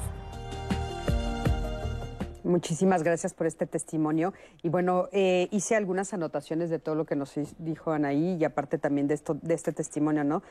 [2.44, 4.32] Muchísimas gracias por este testimonio.
[4.62, 8.78] Y bueno, eh, hice algunas anotaciones de todo lo que nos dijo Anaí y aparte
[8.78, 10.42] también de, esto, de este testimonio, ¿no?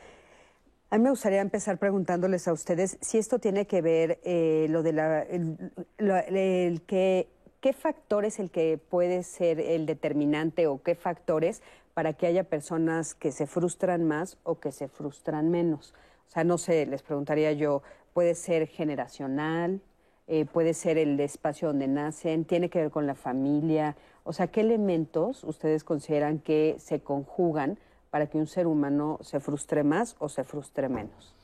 [0.90, 4.82] A mí me gustaría empezar preguntándoles a ustedes si esto tiene que ver eh, lo
[4.82, 7.28] de la, el, que,
[7.60, 11.62] qué factor es el que puede ser el determinante o qué factores
[11.94, 15.94] para que haya personas que se frustran más o que se frustran menos.
[16.28, 19.80] O sea, no sé, les preguntaría yo, puede ser generacional,
[20.28, 23.96] eh, puede ser el espacio donde nacen, tiene que ver con la familia.
[24.24, 27.78] O sea, ¿qué elementos ustedes consideran que se conjugan
[28.10, 31.37] para que un ser humano se frustre más o se frustre menos?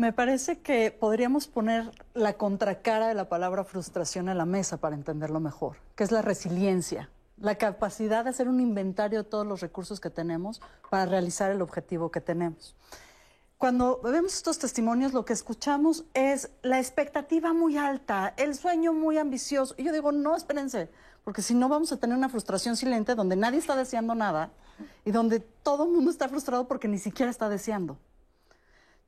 [0.00, 4.96] Me parece que podríamos poner la contracara de la palabra frustración en la mesa para
[4.96, 9.60] entenderlo mejor, que es la resiliencia, la capacidad de hacer un inventario de todos los
[9.60, 12.74] recursos que tenemos para realizar el objetivo que tenemos.
[13.58, 19.18] Cuando vemos estos testimonios, lo que escuchamos es la expectativa muy alta, el sueño muy
[19.18, 19.74] ambicioso.
[19.76, 20.88] Y yo digo, no, espérense,
[21.24, 24.50] porque si no vamos a tener una frustración silente donde nadie está deseando nada
[25.04, 27.98] y donde todo el mundo está frustrado porque ni siquiera está deseando.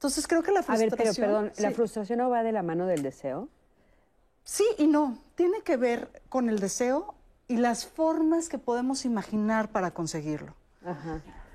[0.03, 0.93] Entonces creo que la frustración...
[0.93, 3.49] A ver, pero perdón, ¿la frustración no va de la mano del deseo?
[4.43, 5.17] Sí y no.
[5.37, 7.15] Tiene que ver con el deseo
[7.47, 10.57] y las formas que podemos imaginar para conseguirlo.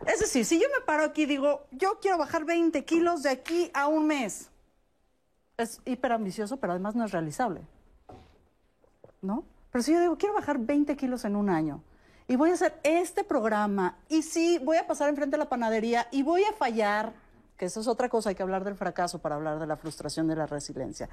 [0.06, 3.32] Es decir, si yo me paro aquí y digo, yo quiero bajar 20 kilos de
[3.32, 4.50] aquí a un mes,
[5.58, 7.60] es hiper ambicioso, pero además no es realizable.
[9.22, 9.44] ¿No?
[9.74, 11.84] Pero si yo digo, quiero bajar 20 kilos en un año,
[12.30, 16.08] y voy a hacer este programa y sí, voy a pasar enfrente de la panadería
[16.12, 17.14] y voy a fallar,
[17.58, 20.28] que eso es otra cosa, hay que hablar del fracaso para hablar de la frustración
[20.28, 21.10] de la resiliencia.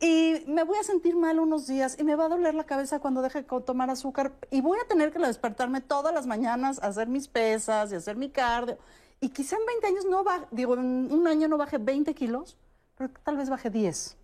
[0.00, 3.00] Y me voy a sentir mal unos días y me va a doler la cabeza
[3.00, 6.86] cuando deje de tomar azúcar y voy a tener que despertarme todas las mañanas a
[6.86, 8.78] hacer mis pesas y hacer mi cardio.
[9.20, 12.56] Y quizá en 20 años no baje, digo, en un año no baje 20 kilos,
[12.96, 14.16] pero tal vez baje 10.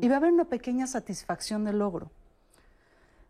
[0.00, 2.10] Y va a haber una pequeña satisfacción del logro.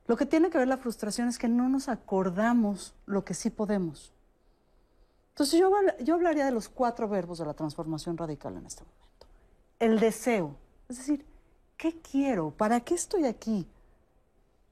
[0.06, 3.50] Lo que tiene que ver la frustración es que no nos acordamos lo que sí
[3.50, 4.12] podemos.
[5.38, 5.70] Entonces yo,
[6.00, 9.28] yo hablaría de los cuatro verbos de la transformación radical en este momento.
[9.78, 10.56] El deseo,
[10.88, 11.24] es decir,
[11.76, 12.50] ¿qué quiero?
[12.50, 13.64] ¿Para qué estoy aquí?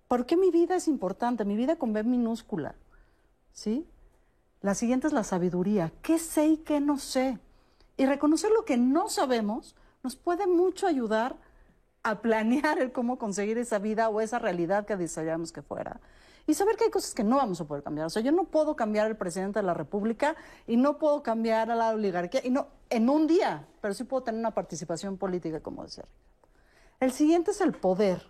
[0.08, 1.44] ¿Por qué mi vida es importante?
[1.44, 2.74] Mi vida con B minúscula.
[3.52, 3.86] ¿Sí?
[4.60, 5.92] La siguiente es la sabiduría.
[6.02, 7.38] ¿Qué sé y qué no sé?
[7.96, 11.36] Y reconocer lo que no sabemos nos puede mucho ayudar
[12.02, 16.00] a planear el cómo conseguir esa vida o esa realidad que deseamos que fuera.
[16.46, 18.06] Y saber que hay cosas que no vamos a poder cambiar.
[18.06, 21.70] O sea, yo no puedo cambiar al presidente de la República y no puedo cambiar
[21.70, 25.60] a la oligarquía y no en un día, pero sí puedo tener una participación política,
[25.60, 26.04] como decía
[27.00, 28.28] El siguiente es el poder.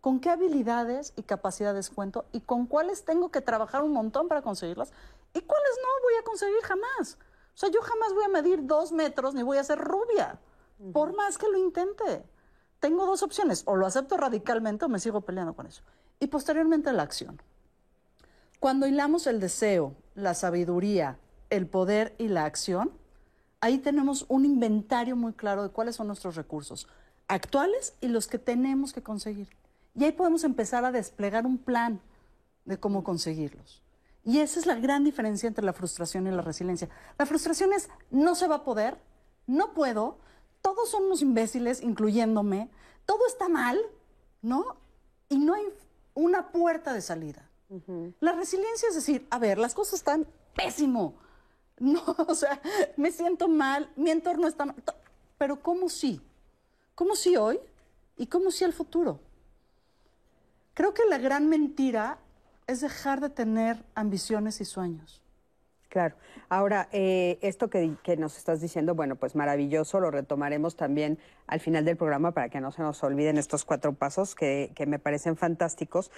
[0.00, 4.42] ¿Con qué habilidades y capacidades cuento y con cuáles tengo que trabajar un montón para
[4.42, 4.92] conseguirlas
[5.34, 7.18] y cuáles no voy a conseguir jamás?
[7.54, 10.38] O sea, yo jamás voy a medir dos metros ni voy a ser rubia,
[10.92, 12.24] por más que lo intente
[12.80, 15.82] tengo dos opciones, o lo acepto radicalmente o me sigo peleando con eso.
[16.20, 17.40] Y posteriormente la acción.
[18.60, 21.18] Cuando hilamos el deseo, la sabiduría,
[21.48, 22.90] el poder y la acción,
[23.60, 26.88] ahí tenemos un inventario muy claro de cuáles son nuestros recursos
[27.28, 29.48] actuales y los que tenemos que conseguir.
[29.94, 32.00] Y ahí podemos empezar a desplegar un plan
[32.64, 33.82] de cómo conseguirlos.
[34.24, 36.88] Y esa es la gran diferencia entre la frustración y la resiliencia.
[37.16, 38.98] La frustración es no se va a poder,
[39.46, 40.18] no puedo,
[40.62, 42.68] todos son unos imbéciles, incluyéndome,
[43.06, 43.78] todo está mal,
[44.42, 44.76] ¿no?
[45.28, 45.64] Y no hay
[46.14, 47.47] una puerta de salida.
[48.20, 51.14] La resiliencia es decir, a ver, las cosas están pésimo.
[51.80, 52.60] No, o sea,
[52.96, 54.74] me siento mal, mi entorno está mal.
[55.38, 56.20] Pero ¿cómo sí?
[56.96, 57.60] ¿Cómo sí hoy?
[58.16, 59.20] ¿Y cómo sí el futuro?
[60.74, 62.18] Creo que la gran mentira
[62.66, 65.22] es dejar de tener ambiciones y sueños.
[65.88, 66.16] Claro.
[66.50, 71.60] Ahora, eh, esto que, que, nos estás diciendo, bueno, pues maravilloso, lo retomaremos también al
[71.60, 74.98] final del programa para que no se nos olviden estos cuatro pasos que, que me
[74.98, 76.10] parecen fantásticos.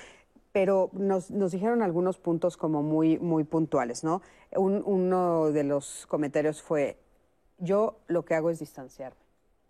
[0.53, 4.23] Pero nos, nos, dijeron algunos puntos como muy, muy puntuales, ¿no?
[4.57, 6.99] Un, uno de los comentarios fue,
[7.59, 9.21] yo lo que hago es distanciarme.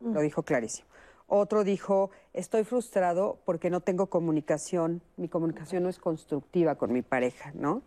[0.01, 0.15] Mm.
[0.15, 0.89] Lo dijo clarísimo.
[1.27, 7.03] Otro dijo, estoy frustrado porque no tengo comunicación, mi comunicación no es constructiva con mi
[7.03, 7.83] pareja, ¿no?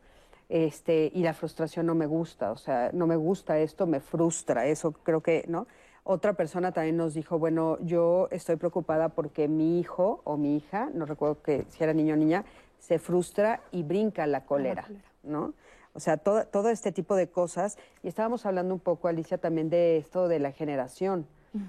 [0.50, 4.68] este, y la frustración no me gusta, o sea, no me gusta esto, me frustra,
[4.68, 5.66] eso creo que, ¿no?
[6.04, 10.90] Otra persona también nos dijo, bueno, yo estoy preocupada porque mi hijo o mi hija,
[10.94, 12.46] no recuerdo que si era niño o niña,
[12.84, 14.86] se frustra y brinca la cólera,
[15.24, 15.54] ¿no?
[15.94, 17.78] O sea, todo, todo este tipo de cosas.
[18.04, 21.26] Y estábamos hablando un poco, Alicia, también de esto de la generación,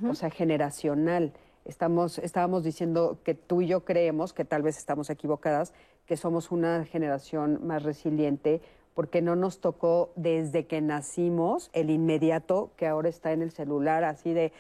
[0.09, 1.33] o sea, generacional.
[1.65, 5.73] Estamos, estábamos diciendo que tú y yo creemos, que tal vez estamos equivocadas,
[6.05, 8.61] que somos una generación más resiliente
[8.95, 14.05] porque no nos tocó desde que nacimos el inmediato que ahora está en el celular
[14.05, 14.53] así de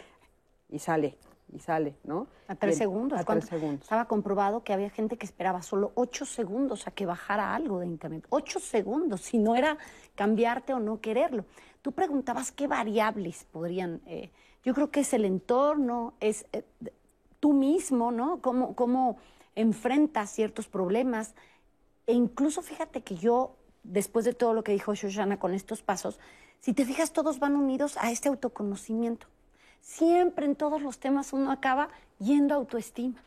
[0.70, 1.16] y sale
[1.54, 2.26] y sale, ¿no?
[2.48, 3.18] A tres segundos.
[3.18, 3.82] A tres segundos.
[3.82, 7.86] Estaba comprobado que había gente que esperaba solo ocho segundos a que bajara algo de
[7.86, 8.26] internet.
[8.28, 9.78] Ocho segundos, si no era
[10.14, 11.44] cambiarte o no quererlo.
[11.80, 14.00] Tú preguntabas qué variables podrían.
[14.06, 14.30] Eh,
[14.64, 16.64] yo creo que es el entorno, es eh,
[17.38, 18.40] tú mismo, ¿no?
[18.40, 19.16] Cómo, cómo
[19.54, 21.34] enfrenta ciertos problemas.
[22.06, 26.18] E incluso fíjate que yo, después de todo lo que dijo Shoshana con estos pasos,
[26.60, 29.26] si te fijas, todos van unidos a este autoconocimiento.
[29.84, 33.22] Siempre en todos los temas uno acaba yendo a autoestima.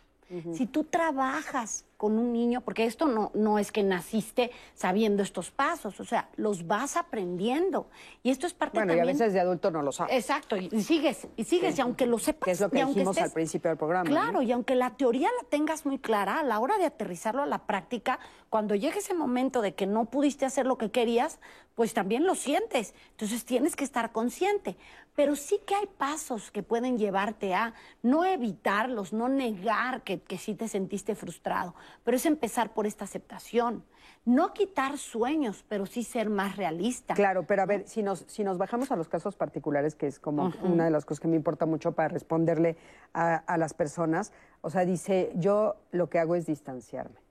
[0.54, 5.50] Si tú trabajas con un niño, porque esto no, no es que naciste sabiendo estos
[5.50, 7.90] pasos, o sea, los vas aprendiendo.
[8.22, 9.08] Y esto es parte bueno, también...
[9.08, 10.14] y a veces de adulto no lo sabes.
[10.14, 12.46] Exacto, y, sigues, y sigues, y aunque lo sepas...
[12.46, 14.08] Que es lo que dijimos al principio del programa.
[14.08, 17.48] Claro, y aunque la teoría la tengas muy clara, a la hora de aterrizarlo a
[17.48, 18.20] la práctica,
[18.50, 21.40] cuando llegue ese momento de que no pudiste hacer lo que querías,
[21.74, 22.94] pues también lo sientes.
[23.12, 24.78] Entonces tienes que estar consciente.
[25.16, 27.74] Pero sí que hay pasos que pueden llevarte a
[28.04, 31.74] no evitarlos, no negar que, que sí te sentiste frustrado,
[32.04, 33.84] pero es empezar por esta aceptación.
[34.26, 37.14] No quitar sueños, pero sí ser más realista.
[37.14, 40.20] Claro, pero a ver, si nos, si nos bajamos a los casos particulares, que es
[40.20, 42.76] como una de las cosas que me importa mucho para responderle
[43.14, 47.28] a, a las personas, o sea, dice, yo lo que hago es distanciarme.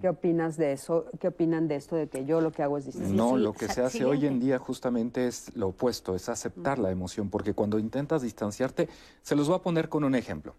[0.00, 1.06] ¿Qué opinas de eso?
[1.18, 3.16] ¿Qué opinan de esto de que yo lo que hago es distanciarme?
[3.16, 6.90] No, lo que se hace hoy en día justamente es lo opuesto, es aceptar la
[6.90, 8.88] emoción, porque cuando intentas distanciarte,
[9.22, 10.54] se los voy a poner con un ejemplo.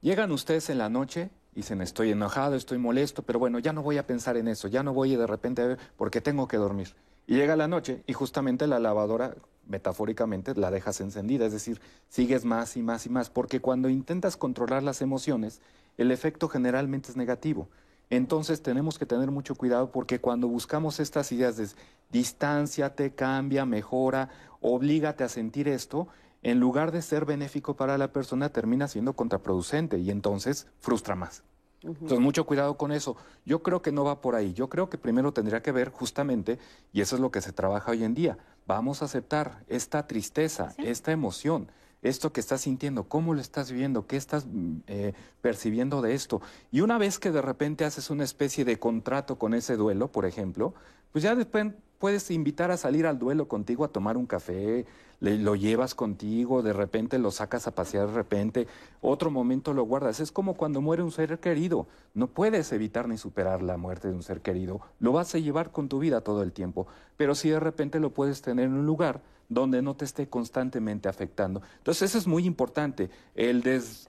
[0.00, 3.98] Llegan ustedes en la noche dicen, estoy enojado, estoy molesto, pero bueno, ya no voy
[3.98, 6.94] a pensar en eso, ya no voy de repente a ver porque tengo que dormir.
[7.26, 9.34] Y llega la noche y justamente la lavadora,
[9.66, 14.36] metafóricamente, la dejas encendida, es decir, sigues más y más y más, porque cuando intentas
[14.36, 15.60] controlar las emociones,
[15.96, 17.68] el efecto generalmente es negativo.
[18.10, 21.66] Entonces tenemos que tener mucho cuidado porque cuando buscamos estas ideas de
[22.10, 24.28] distanciate, cambia, mejora,
[24.60, 26.06] oblígate a sentir esto,
[26.46, 31.42] en lugar de ser benéfico para la persona, termina siendo contraproducente y entonces frustra más.
[31.82, 33.16] Entonces, mucho cuidado con eso.
[33.44, 34.52] Yo creo que no va por ahí.
[34.52, 36.60] Yo creo que primero tendría que ver justamente,
[36.92, 40.72] y eso es lo que se trabaja hoy en día, vamos a aceptar esta tristeza,
[40.78, 41.68] esta emoción
[42.02, 46.40] esto que estás sintiendo, cómo lo estás viviendo, qué estás mm, eh, percibiendo de esto.
[46.70, 50.24] Y una vez que de repente haces una especie de contrato con ese duelo, por
[50.24, 50.74] ejemplo,
[51.10, 54.86] pues ya después puedes invitar a salir al duelo contigo a tomar un café,
[55.20, 58.66] le, lo llevas contigo, de repente lo sacas a pasear de repente,
[59.00, 60.20] otro momento lo guardas.
[60.20, 61.86] Es como cuando muere un ser querido.
[62.14, 64.80] No puedes evitar ni superar la muerte de un ser querido.
[64.98, 66.86] Lo vas a llevar con tu vida todo el tiempo.
[67.16, 71.08] Pero si de repente lo puedes tener en un lugar donde no te esté constantemente
[71.08, 71.62] afectando.
[71.78, 73.62] Entonces eso es muy importante, el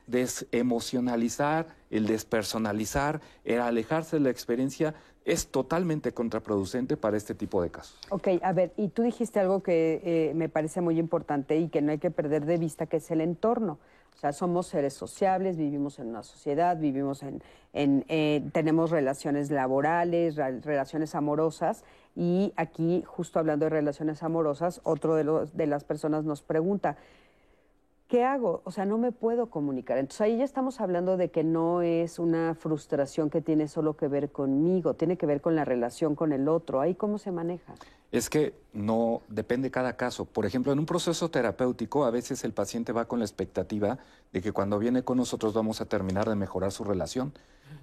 [0.07, 7.69] desemocionalizar, el despersonalizar, el alejarse de la experiencia es totalmente contraproducente para este tipo de
[7.69, 7.99] casos.
[8.09, 11.81] Ok, a ver, y tú dijiste algo que eh, me parece muy importante y que
[11.81, 13.77] no hay que perder de vista, que es el entorno.
[14.17, 20.37] O sea, somos seres sociables, vivimos en una sociedad, vivimos en, eh, tenemos relaciones laborales,
[20.37, 21.83] relaciones amorosas,
[22.15, 26.97] y aquí, justo hablando de relaciones amorosas, otro de, los, de las personas nos pregunta,
[28.07, 28.61] ¿qué hago?
[28.63, 29.97] O sea, no me puedo comunicar.
[29.97, 34.07] Entonces ahí ya estamos hablando de que no es una frustración que tiene solo que
[34.07, 36.81] ver conmigo, tiene que ver con la relación con el otro.
[36.81, 37.73] ¿Ahí cómo se maneja?
[38.11, 40.25] Es que no depende cada caso.
[40.25, 43.97] Por ejemplo, en un proceso terapéutico, a veces el paciente va con la expectativa
[44.31, 47.33] de que cuando viene con nosotros vamos a terminar de mejorar su relación.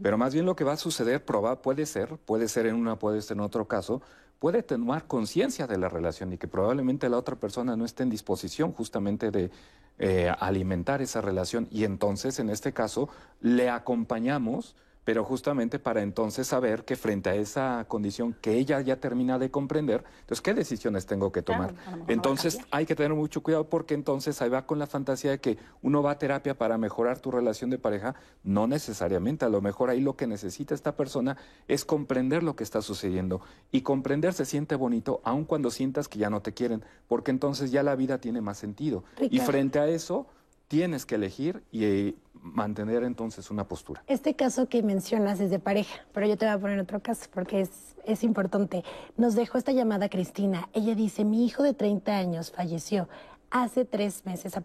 [0.03, 2.99] Pero más bien lo que va a suceder, proba, puede ser, puede ser en una,
[2.99, 4.01] puede ser en otro caso,
[4.45, 8.11] puede tomar conciencia de la relación y que probablemente la otra persona no esté en
[8.11, 9.51] disposición justamente de
[9.99, 11.67] eh, alimentar esa relación.
[11.71, 13.09] Y entonces en este caso
[13.41, 18.97] le acompañamos pero justamente para entonces saber que frente a esa condición que ella ya
[18.97, 21.75] termina de comprender, entonces, ¿qué decisiones tengo que tomar?
[22.09, 25.59] entonces, hay que tener mucho cuidado porque entonces ahí va con la fantasía de que
[25.83, 28.15] uno va a terapia para mejorar tu relación de pareja.
[28.43, 31.37] No necesariamente, a lo mejor ahí lo que necesita esta persona
[31.69, 33.41] es comprender lo que está sucediendo.
[33.71, 37.71] Y comprender se siente bonito, aun cuando sientas que ya no te quieren, porque entonces
[37.71, 39.05] ya la vida tiene más sentido.
[39.21, 40.27] Y frente a eso,
[40.75, 44.03] tienes que elegir y eh, mantener entonces una postura.
[44.09, 47.27] Este caso que mencionas es de pareja, pero yo te voy a poner otro caso
[47.33, 48.83] porque es, es importante.
[49.17, 50.69] Nos dejó esta llamada Cristina.
[50.73, 53.09] Ella dice, mi hijo de 30 años falleció
[53.53, 54.57] hace tres meses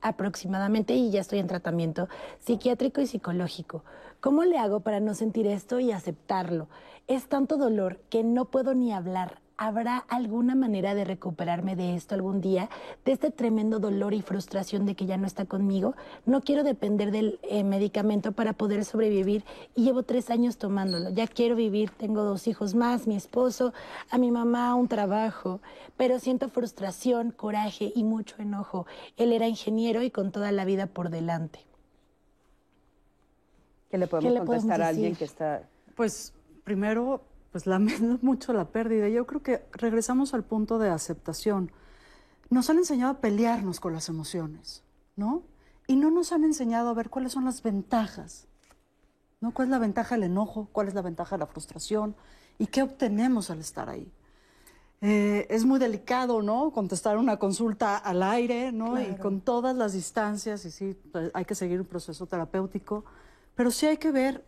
[0.00, 2.08] aproximadamente y ya estoy en tratamiento
[2.40, 3.84] psiquiátrico y psicológico.
[4.18, 6.66] ¿Cómo le hago para no sentir esto y aceptarlo?
[7.06, 9.45] Es tanto dolor que no puedo ni hablar.
[9.58, 12.68] ¿Habrá alguna manera de recuperarme de esto algún día?
[13.06, 15.94] De este tremendo dolor y frustración de que ya no está conmigo.
[16.26, 19.44] No quiero depender del eh, medicamento para poder sobrevivir
[19.74, 21.08] y llevo tres años tomándolo.
[21.08, 23.72] Ya quiero vivir, tengo dos hijos más, mi esposo,
[24.10, 25.60] a mi mamá, un trabajo,
[25.96, 28.86] pero siento frustración, coraje y mucho enojo.
[29.16, 31.60] Él era ingeniero y con toda la vida por delante.
[33.90, 35.62] ¿Qué le podemos contestar a alguien que está...?
[35.94, 37.22] Pues primero
[37.52, 39.08] pues lamento mucho la pérdida.
[39.08, 41.70] Yo creo que regresamos al punto de aceptación.
[42.50, 44.82] Nos han enseñado a pelearnos con las emociones,
[45.16, 45.42] ¿no?
[45.86, 48.46] Y no nos han enseñado a ver cuáles son las ventajas,
[49.40, 49.52] ¿no?
[49.52, 50.68] ¿Cuál es la ventaja del enojo?
[50.72, 52.14] ¿Cuál es la ventaja de la frustración?
[52.58, 54.12] ¿Y qué obtenemos al estar ahí?
[55.02, 56.70] Eh, es muy delicado, ¿no?
[56.70, 59.00] Contestar una consulta al aire, ¿no?
[59.00, 63.04] Y con todas las distancias, y sí, pues, hay que seguir un proceso terapéutico,
[63.54, 64.44] pero sí hay que ver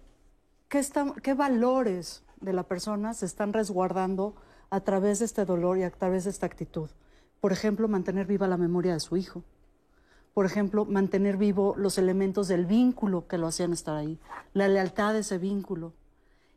[0.69, 0.85] qué,
[1.23, 4.35] qué valores de la persona se están resguardando
[4.71, 6.91] a través de este dolor y a través de esta actitud.
[7.41, 9.43] Por ejemplo, mantener viva la memoria de su hijo.
[10.35, 14.19] Por ejemplo, mantener vivo los elementos del vínculo que lo hacían estar ahí,
[14.53, 15.93] la lealtad de ese vínculo.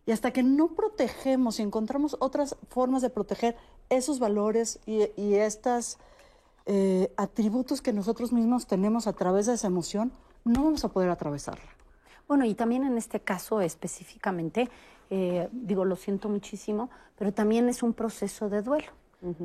[0.05, 3.55] Y hasta que no protegemos y encontramos otras formas de proteger
[3.89, 5.97] esos valores y, estos
[6.65, 10.11] eh, atributos que nosotros mismos tenemos a través de esa emoción,
[10.43, 11.69] no vamos a poder atravesarla.
[12.27, 14.69] Bueno, y también en este caso específicamente,
[15.13, 18.87] eh, digo, lo siento muchísimo, pero también es un proceso de duelo.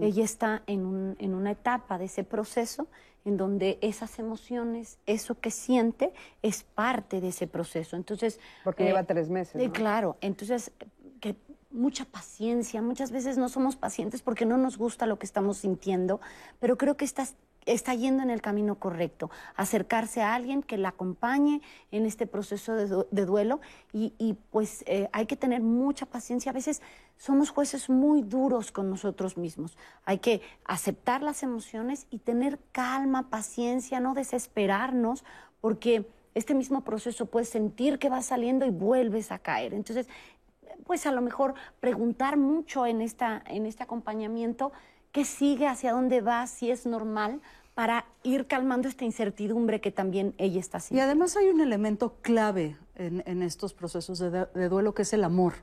[0.01, 2.87] Ella está en, un, en, una etapa de ese proceso
[3.27, 7.97] en donde esas emociones, eso que siente, es parte de ese proceso.
[7.97, 9.62] Entonces, porque lleva eh, tres meses.
[9.62, 9.73] ¿no?
[9.73, 10.73] claro, entonces
[11.21, 11.37] que
[11.71, 12.81] mucha paciencia.
[12.81, 16.21] Muchas veces no somos pacientes porque no nos gusta lo que estamos sintiendo,
[16.59, 17.35] pero creo que estas
[17.67, 21.61] está yendo en el camino correcto, acercarse a alguien que la acompañe
[21.91, 23.61] en este proceso de, duelo
[23.93, 26.51] y, pues eh, hay que tener mucha paciencia.
[26.51, 26.81] A veces
[27.19, 29.77] somos jueces muy duros con nosotros mismos.
[30.05, 35.25] Hay que aceptar las emociones y tener calma, paciencia, no desesperarnos,
[35.61, 39.75] porque este mismo proceso puedes sentir que va saliendo y vuelves a caer.
[39.75, 40.09] Entonces,
[40.85, 44.73] pues a lo mejor preguntar mucho en, esta, en este acompañamiento
[45.17, 47.41] qué sigue, hacia dónde va, si es normal,
[47.75, 51.01] para ir calmando esta incertidumbre que también ella está haciendo.
[51.01, 55.55] Y además hay un elemento clave en, estos procesos de, duelo que es el amor.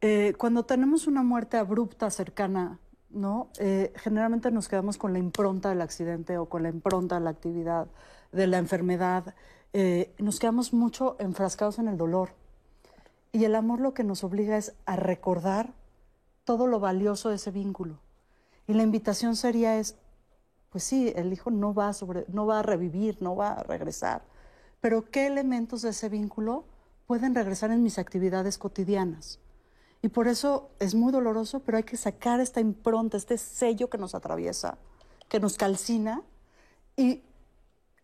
[0.00, 2.78] Eh, cuando tenemos una muerte abrupta, cercana,
[3.10, 3.50] ¿no?
[3.58, 7.30] Eh, generalmente nos quedamos con la impronta del accidente o con la impronta de la
[7.30, 7.86] actividad,
[8.32, 9.34] de la enfermedad.
[9.74, 12.30] Eh, nos quedamos mucho enfrascados en el dolor.
[13.32, 15.74] Y el amor lo que nos obliga es a recordar
[16.50, 18.00] todo lo valioso de ese vínculo.
[18.66, 19.94] Y la invitación sería es,
[20.70, 24.24] pues sí, el hijo no va, sobre, no va a revivir, no va a regresar,
[24.80, 26.64] pero ¿qué elementos de ese vínculo
[27.06, 29.38] pueden regresar en mis actividades cotidianas?
[30.02, 33.98] Y por eso es muy doloroso, pero hay que sacar esta impronta, este sello que
[33.98, 34.76] nos atraviesa,
[35.28, 36.24] que nos calcina,
[36.96, 37.22] y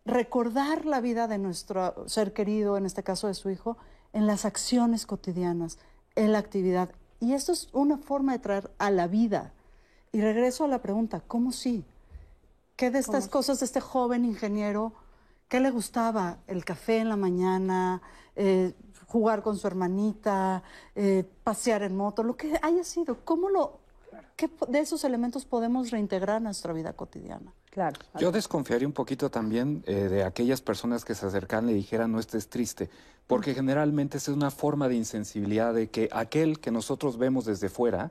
[0.05, 3.77] recordar la vida de nuestro ser querido, en este caso de su hijo,
[4.13, 5.79] en las acciones cotidianas,
[6.15, 6.91] en la actividad.
[7.19, 9.53] Y esto es una forma de traer a la vida.
[10.11, 11.85] Y regreso a la pregunta, ¿cómo sí?
[12.75, 14.93] ¿Qué de estas cosas de este joven ingeniero,
[15.47, 16.37] qué le gustaba?
[16.47, 18.01] El café en la mañana,
[18.35, 18.73] eh,
[19.07, 20.61] jugar con su hermanita,
[20.95, 23.25] eh, pasear en moto, lo que haya sido.
[23.25, 23.79] ¿Cómo lo,
[24.35, 27.53] qué de esos elementos podemos reintegrar en nuestra vida cotidiana?
[27.77, 27.99] Claro.
[28.17, 32.11] Yo desconfiaría un poquito también eh, de aquellas personas que se acercan y le dijeran
[32.11, 32.89] no estés triste,
[33.27, 38.09] porque generalmente es una forma de insensibilidad de que aquel que nosotros vemos desde fuera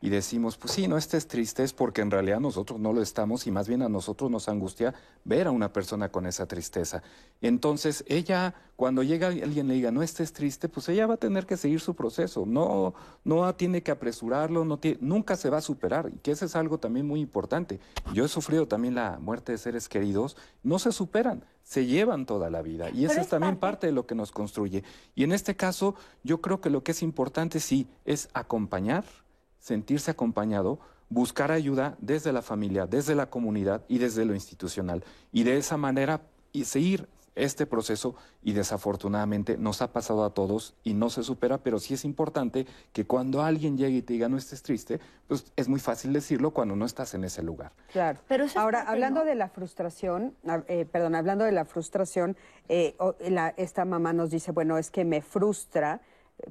[0.00, 3.46] y decimos, pues sí, no estés triste, es porque en realidad nosotros no lo estamos
[3.46, 4.94] y más bien a nosotros nos angustia
[5.24, 7.02] ver a una persona con esa tristeza.
[7.40, 11.46] Entonces, ella, cuando llega alguien le diga, no estés triste, pues ella va a tener
[11.46, 12.94] que seguir su proceso, no,
[13.24, 16.78] no tiene que apresurarlo, no nunca se va a superar, y que eso es algo
[16.78, 17.80] también muy importante.
[18.14, 22.50] Yo he sufrido también la muerte de seres queridos, no se superan, se llevan toda
[22.50, 24.84] la vida, y eso es, también parte de lo que nos construye.
[25.16, 29.04] Y en este caso, yo creo que lo que es importante sí es acompañar,
[29.58, 30.78] sentirse acompañado,
[31.08, 35.04] buscar ayuda desde la familia, desde la comunidad y desde lo institucional.
[35.32, 40.74] Y de esa manera y seguir este proceso y desafortunadamente nos ha pasado a todos
[40.82, 44.28] y no se supera, pero sí es importante que cuando alguien llegue y te diga
[44.28, 47.72] no estés triste, pues es muy fácil decirlo cuando no estás en ese lugar.
[47.92, 48.18] Claro.
[48.28, 50.34] Pero Ahora, hablando de la frustración,
[50.66, 52.36] eh, perdón, hablando de la frustración,
[52.68, 52.96] eh,
[53.56, 56.00] esta mamá nos dice, bueno, es que me frustra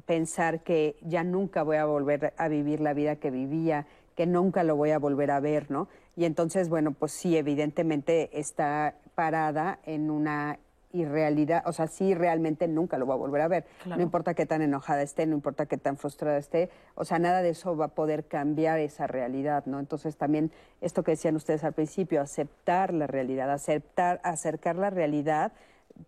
[0.06, 4.64] pensar que ya nunca voy a volver a vivir la vida que vivía, que nunca
[4.64, 5.88] lo voy a volver a ver, ¿no?
[6.16, 10.60] Y entonces, bueno, pues sí, evidentemente está parada en una
[10.92, 13.66] irrealidad, o sea, sí realmente nunca lo va a volver a ver.
[13.86, 17.42] No importa qué tan enojada esté, no importa qué tan frustrada esté, o sea, nada
[17.42, 19.80] de eso va a poder cambiar esa realidad, ¿no?
[19.80, 25.52] Entonces también esto que decían ustedes al principio, aceptar la realidad, aceptar, acercar la realidad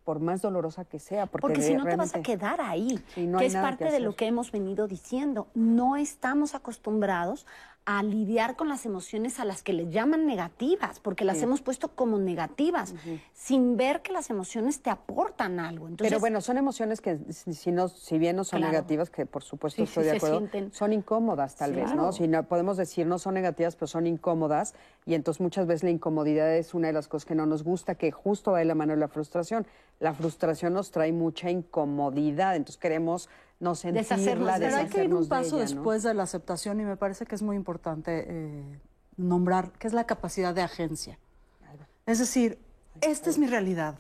[0.04, 1.26] por más dolorosa que sea.
[1.26, 4.52] Porque, si no te vas a quedar ahí, que es parte de lo que hemos
[4.52, 5.48] venido diciendo.
[5.54, 7.46] No estamos acostumbrados
[7.92, 11.88] a lidiar con las emociones a las que le llaman negativas, porque las hemos puesto
[11.88, 12.94] como negativas,
[13.34, 15.90] sin ver que las emociones te aportan algo.
[15.98, 19.82] Pero bueno, son emociones que si, no, si bien no son negativas, que por supuesto
[19.82, 22.12] estoy de acuerdo, son incómodas tal vez, ¿no?
[22.12, 24.76] Si no podemos decir no son negativas, pero son incómodas,
[25.08, 27.96] y entonces muchas veces la incomodidad es una de las cosas que no nos gusta,
[27.96, 29.66] que justo va de la mano de la frustración.
[30.00, 33.30] La frustración nos trae mucha incomodidad, entonces queremos
[33.60, 37.26] no sentirla, Pero hay que ir un paso después de la aceptación y me parece
[37.26, 38.80] que es muy importante eh,
[39.18, 41.20] nombrar que es la capacidad de agencia.
[42.06, 42.58] Es decir,
[43.02, 44.00] esta es mi realidad,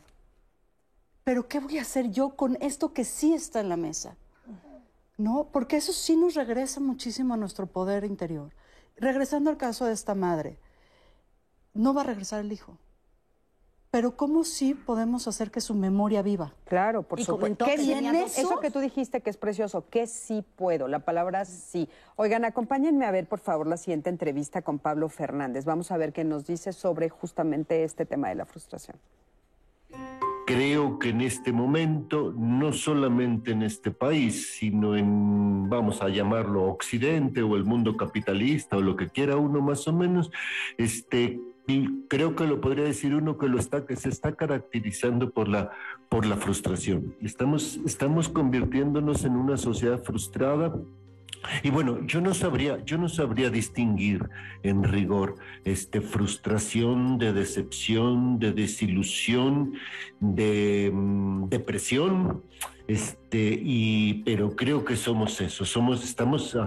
[1.23, 4.15] pero ¿qué voy a hacer yo con esto que sí está en la mesa?
[5.17, 5.49] ¿No?
[5.51, 8.53] Porque eso sí nos regresa muchísimo a nuestro poder interior.
[8.95, 10.57] Regresando al caso de esta madre,
[11.73, 12.77] no va a regresar el hijo
[13.91, 16.53] pero ¿cómo sí podemos hacer que su memoria viva?
[16.65, 17.65] Claro, por supuesto.
[17.65, 18.41] ¿Qué eso?
[18.41, 21.89] eso que tú dijiste que es precioso, que sí puedo, la palabra sí.
[22.15, 25.65] Oigan, acompáñenme a ver, por favor, la siguiente entrevista con Pablo Fernández.
[25.65, 28.97] Vamos a ver qué nos dice sobre justamente este tema de la frustración.
[30.45, 36.65] Creo que en este momento, no solamente en este país, sino en, vamos a llamarlo
[36.65, 40.31] Occidente o el mundo capitalista o lo que quiera uno más o menos,
[40.77, 41.39] este,
[41.69, 45.47] y creo que lo podría decir uno que lo está que se está caracterizando por
[45.47, 45.69] la
[46.09, 47.15] por la frustración.
[47.21, 50.73] Estamos estamos convirtiéndonos en una sociedad frustrada
[51.63, 54.29] y bueno, yo no sabría, yo no sabría distinguir
[54.63, 59.73] en rigor este frustración, de decepción, de desilusión,
[60.19, 62.43] de mm, depresión.
[62.87, 66.57] Este, y, pero creo que somos eso, somos, estamos,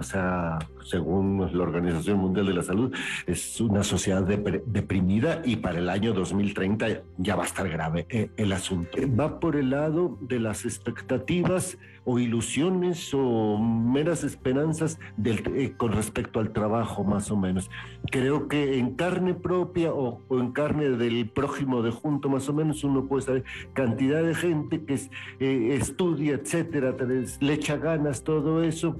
[0.84, 2.94] según la Organización Mundial de la Salud,
[3.26, 8.30] es una sociedad deprimida y para el año 2030 ya va a estar grave eh,
[8.36, 8.98] el asunto.
[9.18, 15.92] Va por el lado de las expectativas o ilusiones o meras esperanzas del, eh, con
[15.92, 17.70] respecto al trabajo, más o menos.
[18.10, 22.52] Creo que en carne propia o, o, en carne del prójimo de junto, más o
[22.52, 26.94] menos, uno puede saber cantidad de gente que es, eh, estudia etcétera,
[27.40, 28.96] le echa ganas todo eso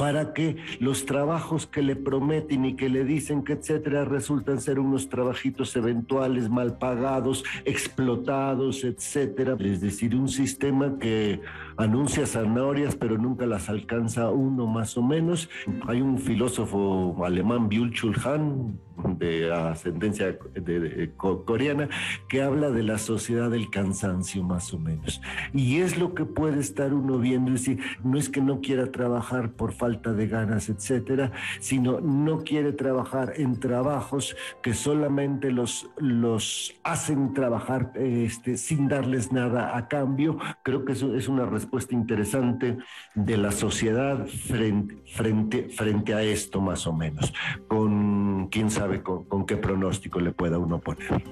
[0.00, 4.78] para que los trabajos que le prometen y que le dicen que etcétera resultan ser
[4.78, 9.58] unos trabajitos eventuales mal pagados, explotados, etcétera.
[9.60, 11.42] Es decir, un sistema que
[11.80, 15.48] anuncia zanahorias pero nunca las alcanza uno más o menos.
[15.86, 18.78] Hay un filósofo alemán, Byul-Chul Han,
[19.18, 21.88] de ascendencia de, coreana,
[22.28, 25.22] que habla de la sociedad del cansancio más o menos.
[25.54, 28.92] Y es lo que puede estar uno viendo, es decir, no es que no quiera
[28.92, 35.88] trabajar por falta de ganas, etcétera, sino no quiere trabajar en trabajos que solamente los,
[35.96, 40.38] los hacen trabajar este, sin darles nada a cambio.
[40.62, 42.78] Creo que eso es una respuesta interesante
[43.14, 47.32] de la sociedad frente, frente, frente a esto más o menos,
[47.68, 51.22] con quién sabe con, qué pronóstico le pueda uno poner.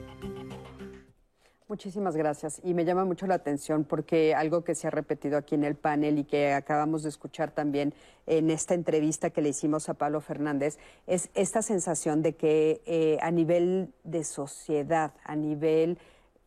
[1.69, 2.63] Muchísimas gracias.
[2.65, 5.75] Y me llama mucho la atención porque algo que se ha repetido aquí en el
[5.75, 7.93] panel y que acabamos de escuchar también
[8.27, 13.19] en esta entrevista que le hicimos a Pablo Fernández es esta sensación de que eh,
[13.21, 15.99] a nivel de sociedad, a nivel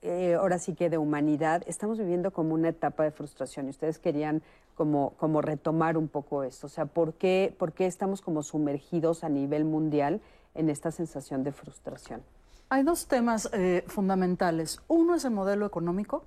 [0.01, 3.99] eh, ahora sí que de humanidad, estamos viviendo como una etapa de frustración y ustedes
[3.99, 4.41] querían
[4.75, 6.67] como, como retomar un poco esto.
[6.67, 10.21] O sea, ¿por qué, ¿por qué estamos como sumergidos a nivel mundial
[10.55, 12.23] en esta sensación de frustración?
[12.69, 14.79] Hay dos temas eh, fundamentales.
[14.87, 16.23] Uno es el modelo económico,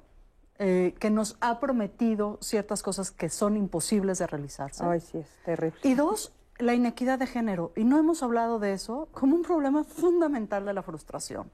[0.58, 4.84] eh, que nos ha prometido ciertas cosas que son imposibles de realizarse.
[4.84, 5.80] Ay, sí, es terrible.
[5.82, 7.72] Y dos, la inequidad de género.
[7.74, 11.50] Y no hemos hablado de eso como un problema fundamental de la frustración.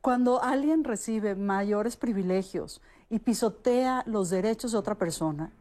[0.00, 2.80] Cuando alguien recibe mayores privilegios
[3.10, 5.52] y pisotea los derechos de otra persona,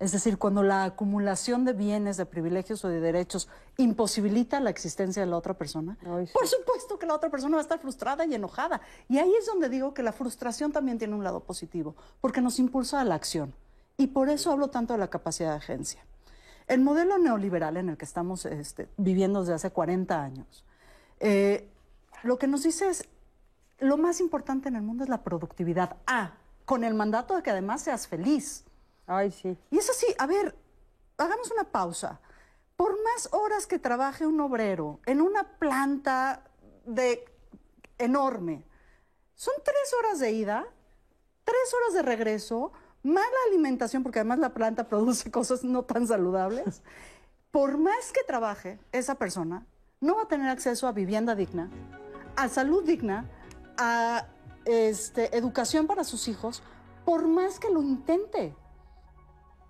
[0.00, 5.20] es decir, cuando la acumulación de bienes, de privilegios o de derechos imposibilita la existencia
[5.20, 5.98] de la otra persona,
[6.32, 8.80] por supuesto que la otra persona va a estar frustrada y enojada.
[9.10, 12.58] Y ahí es donde digo que la frustración también tiene un lado positivo, porque nos
[12.58, 13.54] impulsa a la acción.
[13.98, 16.02] Y por eso hablo tanto de la capacidad de agencia.
[16.66, 20.64] El modelo neoliberal en el que estamos este, viviendo desde hace 40 años,
[21.18, 21.68] eh,
[22.22, 23.06] lo que nos dice es,
[23.80, 25.96] lo más importante en el mundo es la productividad.
[26.06, 26.32] Ah,
[26.64, 28.64] con el mandato de que además seas feliz.
[29.06, 29.58] Ay, sí.
[29.70, 30.54] Y es así, a ver,
[31.18, 32.20] hagamos una pausa.
[32.76, 36.44] Por más horas que trabaje un obrero en una planta
[36.86, 37.24] de
[37.98, 38.64] enorme,
[39.34, 40.66] son tres horas de ida,
[41.44, 42.72] tres horas de regreso,
[43.02, 46.82] mala alimentación, porque además la planta produce cosas no tan saludables.
[47.50, 49.66] Por más que trabaje esa persona,
[50.00, 51.68] no va a tener acceso a vivienda digna,
[52.36, 53.28] a salud digna,
[53.80, 54.26] a
[54.66, 56.62] este, educación para sus hijos,
[57.04, 58.54] por más que lo intente.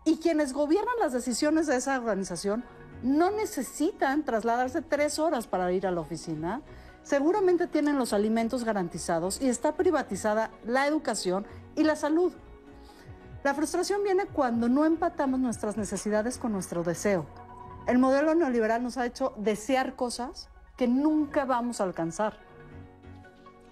[0.04, 2.64] Y quienes gobiernan las decisiones de esa organización
[3.02, 6.60] no necesitan trasladarse tres horas para ir a la oficina.
[7.02, 11.46] Seguramente tienen los alimentos garantizados y está privatizada la educación
[11.76, 12.32] y la salud.
[13.44, 17.26] La frustración viene cuando no empatamos nuestras necesidades con nuestro deseo.
[17.86, 22.49] El modelo neoliberal nos ha hecho desear cosas que nunca vamos a alcanzar.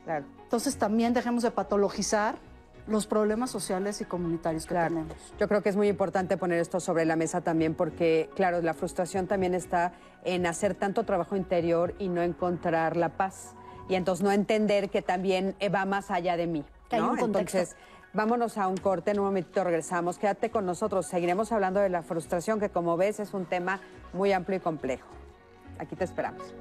[0.08, 0.24] Claro.
[0.42, 2.36] Entonces también dejemos de patologizar
[2.86, 4.94] los problemas sociales y comunitarios que Claro.
[4.94, 5.34] tenemos.
[5.38, 8.72] Yo creo que es muy importante poner esto sobre la mesa también porque, claro, la
[8.72, 9.92] frustración también está
[10.24, 13.54] en hacer tanto trabajo interior y no encontrar la paz.
[13.90, 16.64] Y entonces no entender que también eh, va más allá de mí.
[16.88, 17.10] Que hay ¿no?
[17.12, 17.18] un.
[17.18, 17.76] Entonces,
[18.14, 20.16] vámonos a un corte, en un momentito regresamos.
[20.16, 23.80] Quédate con nosotros, seguiremos hablando de la frustración, que como ves es un tema
[24.14, 25.08] muy amplio y complejo.
[25.78, 26.54] Aquí te esperamos.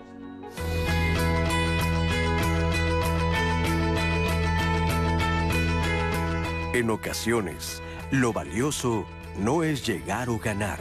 [6.78, 9.08] En ocasiones, lo valioso
[9.40, 10.78] no es llegar o ganar,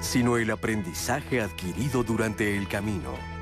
[0.00, 3.33] sino el aprendizaje adquirido durante el camino.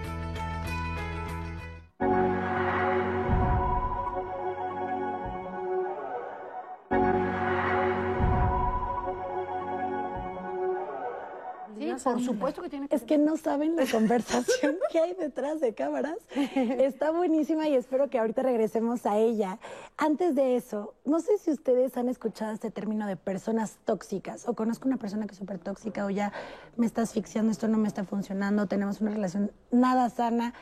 [12.02, 15.74] Por supuesto que tiene que Es que no saben la conversación que hay detrás de
[15.74, 16.16] cámaras.
[16.54, 19.58] Está buenísima y espero que ahorita regresemos a ella.
[19.96, 24.54] Antes de eso, no sé si ustedes han escuchado este término de personas tóxicas o
[24.54, 26.32] conozco una persona que es súper tóxica o ya
[26.76, 30.54] me está asfixiando, esto no me está funcionando, tenemos una relación nada sana.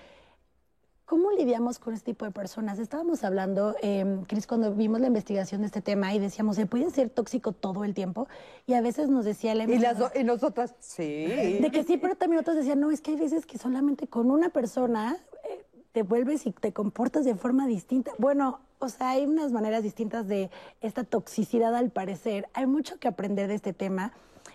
[1.10, 2.78] ¿Cómo lidiamos con este tipo de personas?
[2.78, 6.88] Estábamos hablando, eh, Cris, cuando vimos la investigación de este tema y decíamos, ¿se puede
[6.90, 8.28] ser tóxico todo el tiempo?
[8.68, 11.02] Y a veces nos decía la Y, las do- y nosotras, sí.
[11.02, 14.30] de que sí, pero también otros decían, no, es que hay veces que solamente con
[14.30, 15.16] una persona
[15.50, 18.12] eh, te vuelves y te comportas de forma distinta.
[18.18, 20.48] Bueno, o sea, hay unas maneras distintas de
[20.80, 22.46] esta toxicidad al parecer.
[22.54, 24.12] Hay mucho que aprender de este tema.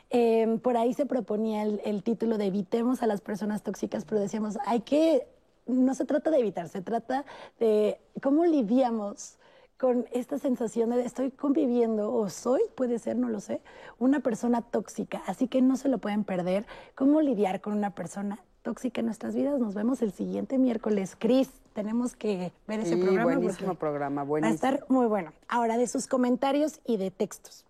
[0.10, 4.22] Eh, por ahí se proponía el, el título de Evitemos a las personas tóxicas, pero
[4.22, 5.28] decíamos, hay que,
[5.66, 7.26] no se trata de evitar, se trata
[7.60, 9.38] de cómo lidiamos
[9.78, 13.62] con esta sensación de estoy conviviendo o soy, puede ser, no lo sé,
[14.00, 15.22] una persona tóxica.
[15.28, 16.66] Así que no se lo pueden perder.
[16.96, 19.60] ¿Cómo lidiar con una persona tóxica en nuestras vidas?
[19.60, 21.18] Nos vemos el siguiente miércoles.
[21.20, 23.24] Cris, tenemos que ver ese Sí, programa.
[23.36, 24.56] buenísimo programa, Va a buenísimo.
[24.56, 25.34] estar muy bueno.
[25.50, 27.66] Ahora, de sus comentarios y de textos.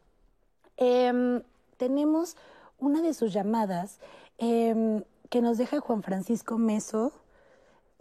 [0.77, 1.41] Em,
[1.77, 2.37] tenemos
[2.77, 3.99] una de sus llamadas
[4.37, 7.13] em, que nos deja Juan Francisco Meso.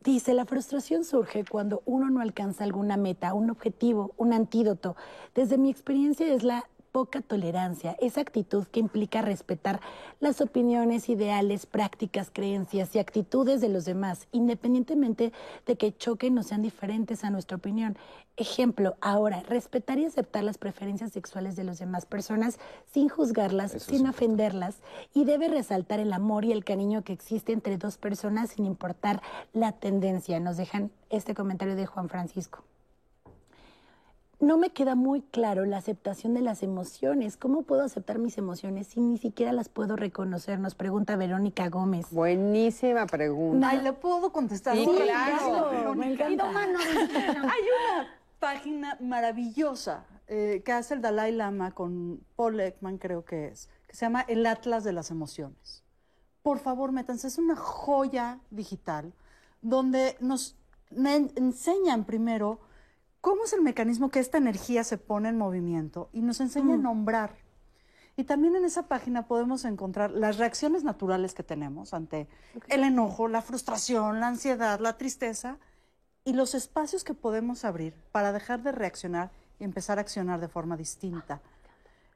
[0.05, 4.97] Dice, la frustración surge cuando uno no alcanza alguna meta, un objetivo, un antídoto.
[5.35, 9.81] Desde mi experiencia es la poca tolerancia, esa actitud que implica respetar
[10.21, 15.33] las opiniones, ideales, prácticas, creencias y actitudes de los demás, independientemente
[15.67, 17.99] de que choquen o sean diferentes a nuestra opinión.
[18.37, 22.61] Ejemplo, ahora, respetar y aceptar las preferencias sexuales de las demás personas
[22.93, 24.77] sin juzgarlas, Eso sin ofenderlas,
[25.13, 29.21] y debe resaltar el amor y el cariño que existe entre dos personas sin importar
[29.53, 30.39] la tendencia.
[30.39, 32.63] Nos dejan este comentario de Juan Francisco.
[34.45, 37.39] No me queda muy claro la aceptación de las emociones.
[37.39, 40.61] ¿Cómo puedo aceptar mis emociones si ni siquiera las puedo reconocer?
[40.61, 42.11] Nos pregunta Verónica Gómez.
[42.11, 43.71] Buenísima pregunta.
[43.71, 44.77] Ay, ¿le puedo contestar?
[44.77, 45.95] Sí, claro.
[45.95, 46.45] me encanta.
[46.51, 53.47] Hay una página maravillosa eh, que hace el Dalai Lama con Paul Ekman, creo que
[53.47, 55.83] es, que se llama El Atlas de las Emociones.
[56.43, 59.15] Por favor, métanse, es una joya digital
[59.63, 60.59] donde nos
[60.91, 62.61] me enseñan primero
[63.25, 66.77] cómo es el mecanismo que esta energía se pone en movimiento y nos enseña a
[66.77, 67.37] nombrar.
[68.19, 72.29] Y también en esa página podemos encontrar las reacciones naturales que tenemos ante
[72.69, 75.57] el enojo, la frustración, la ansiedad, la tristeza
[76.23, 80.49] y los espacios que podemos abrir para dejar de reaccionar y empezar a accionar de
[80.49, 81.41] forma distinta.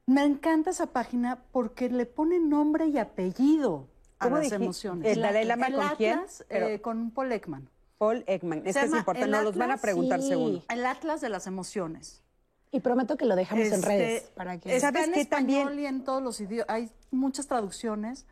[0.05, 3.87] Me encanta esa página porque le pone nombre y apellido
[4.19, 4.63] a ¿Cómo las dijiste?
[4.63, 5.11] emociones.
[5.11, 6.21] ¿El Dalai Lama con quién?
[6.49, 7.67] Eh, con Paul Ekman.
[7.99, 8.63] Paul Ekman.
[8.65, 10.29] Esto es importante, el nos los van a Atlas, preguntar sí.
[10.29, 10.63] seguro.
[10.69, 12.23] El Atlas de las emociones.
[12.71, 14.75] Y prometo que lo dejamos en Este, redes para que...
[14.75, 15.79] Está ¿Sabes en español también?
[15.79, 16.67] y en todos los idiomas.
[16.69, 18.25] Hay muchas traducciones.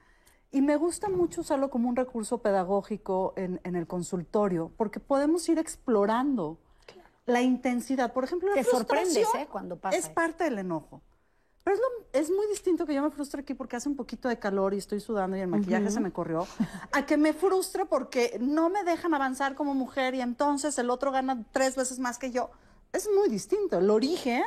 [0.51, 5.47] Y me gusta mucho usarlo como un recurso pedagógico en, en el consultorio, porque podemos
[5.49, 6.57] ir explorando
[7.26, 8.13] la intensidad.
[8.13, 9.47] Por ejemplo, la Te sorprendes, frustración ¿eh?
[9.51, 10.13] Cuando pasa es eso.
[10.13, 11.01] parte del enojo.
[11.68, 14.30] Pero es, lo- es muy distinto que yo me frustre aquí porque hace un poquito
[14.30, 16.47] de calor y estoy sudando y el maquillaje se me corrió,
[16.93, 21.11] a que me frustre porque no me dejan avanzar como mujer y entonces el otro
[21.11, 22.51] gana tres veces más que yo.
[22.93, 23.80] Es muy distinto.
[23.80, 24.43] El origen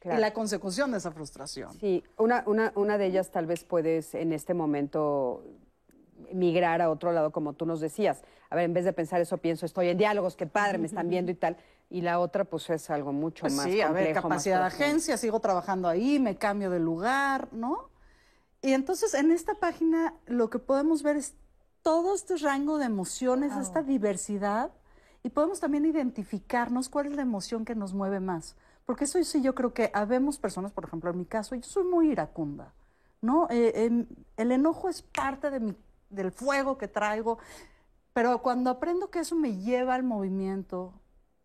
[0.00, 0.18] Claro.
[0.18, 1.72] y la consecución de esa frustración.
[1.78, 5.44] Sí, una, una, una de ellas tal vez puedes en este momento
[6.32, 8.22] migrar a otro lado, como tú nos decías.
[8.50, 11.08] A ver, en vez de pensar eso, pienso, estoy en diálogos, qué padre, me están
[11.08, 11.56] viendo y tal.
[11.88, 14.66] Y la otra, pues es algo mucho Pues más sí, a ver, complejo, capacidad de
[14.66, 17.90] agencia, sigo trabajando ahí, me cambio de lugar, ¿no?
[18.60, 21.34] Y entonces en esta página lo que podemos ver es
[21.82, 24.72] todo este rango de emociones, esta diversidad,
[25.22, 28.56] y podemos también identificarnos cuál es la emoción que nos mueve más.
[28.84, 31.84] Porque eso sí yo creo que habemos personas, por ejemplo, en mi caso, yo soy
[31.84, 32.74] muy iracunda,
[33.20, 33.48] ¿no?
[33.50, 34.06] Eh, em,
[34.36, 35.76] el enojo es parte de mi,
[36.10, 37.38] del fuego que traigo,
[38.12, 40.92] pero cuando aprendo que eso me lleva al movimiento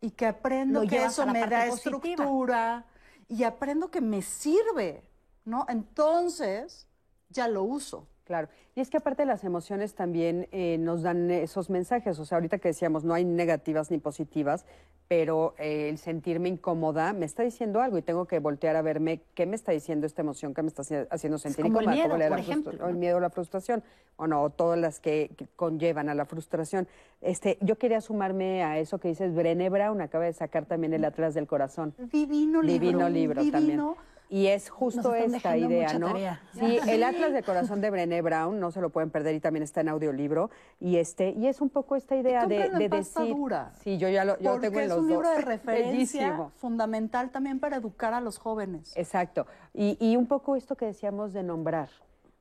[0.01, 1.97] y que aprendo que eso me da positiva.
[1.97, 2.85] estructura
[3.27, 5.07] y aprendo que me sirve,
[5.45, 5.65] ¿no?
[5.69, 6.87] Entonces
[7.29, 8.07] ya lo uso.
[8.31, 8.47] Claro.
[8.75, 12.17] Y es que aparte las emociones también eh, nos dan esos mensajes.
[12.17, 14.65] O sea, ahorita que decíamos, no hay negativas ni positivas,
[15.09, 19.19] pero eh, el sentirme incómoda me está diciendo algo y tengo que voltear a verme
[19.33, 22.05] qué me está diciendo esta emoción que me está haci- haciendo sentir como el incómoda.
[22.07, 23.83] miedo, da por ejemplo, el miedo o la frustración,
[24.15, 26.87] o no, o todas las que, que conllevan a la frustración.
[27.19, 31.03] Este, yo quería sumarme a eso que dices, Brené Brown acaba de sacar también el
[31.03, 31.93] Atlas del Corazón.
[32.09, 32.79] Divino libro.
[32.87, 33.57] Divino libro divino.
[33.57, 34.10] también.
[34.33, 36.07] Y es justo esta idea, ¿no?
[36.07, 36.41] tarea.
[36.53, 39.61] Sí, el Atlas del Corazón de Brené Brown, no se lo pueden perder y también
[39.61, 40.49] está en audiolibro.
[40.79, 43.35] Y este, y es un poco esta idea de, de pasta decir.
[43.35, 43.73] dura.
[43.83, 45.91] Sí, yo ya lo, yo Porque tengo en es los un libro de referencia
[46.29, 46.51] Bellísimo.
[46.55, 48.95] fundamental también para educar a los jóvenes.
[48.95, 49.47] Exacto.
[49.73, 51.89] Y, y un poco esto que decíamos de nombrar.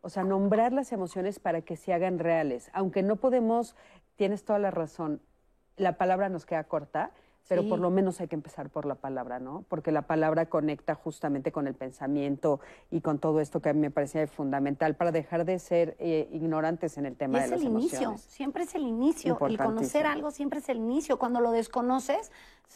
[0.00, 2.70] O sea, nombrar las emociones para que se hagan reales.
[2.72, 3.74] Aunque no podemos,
[4.14, 5.20] tienes toda la razón,
[5.76, 7.10] la palabra nos queda corta,
[7.48, 7.68] pero Sí.
[7.68, 9.64] por lo menos hay que empezar por la palabra, ¿no?
[9.68, 12.60] Porque la palabra conecta justamente con el pensamiento
[12.90, 16.28] y con todo esto que a mí me parecía fundamental para dejar de ser eh,
[16.32, 19.38] ignorantes en el Y tema es de las el inicio, siempre es el inicio.
[19.46, 21.18] El conocer algo siempre es el inicio.
[21.18, 22.30] Cuando lo desconoces,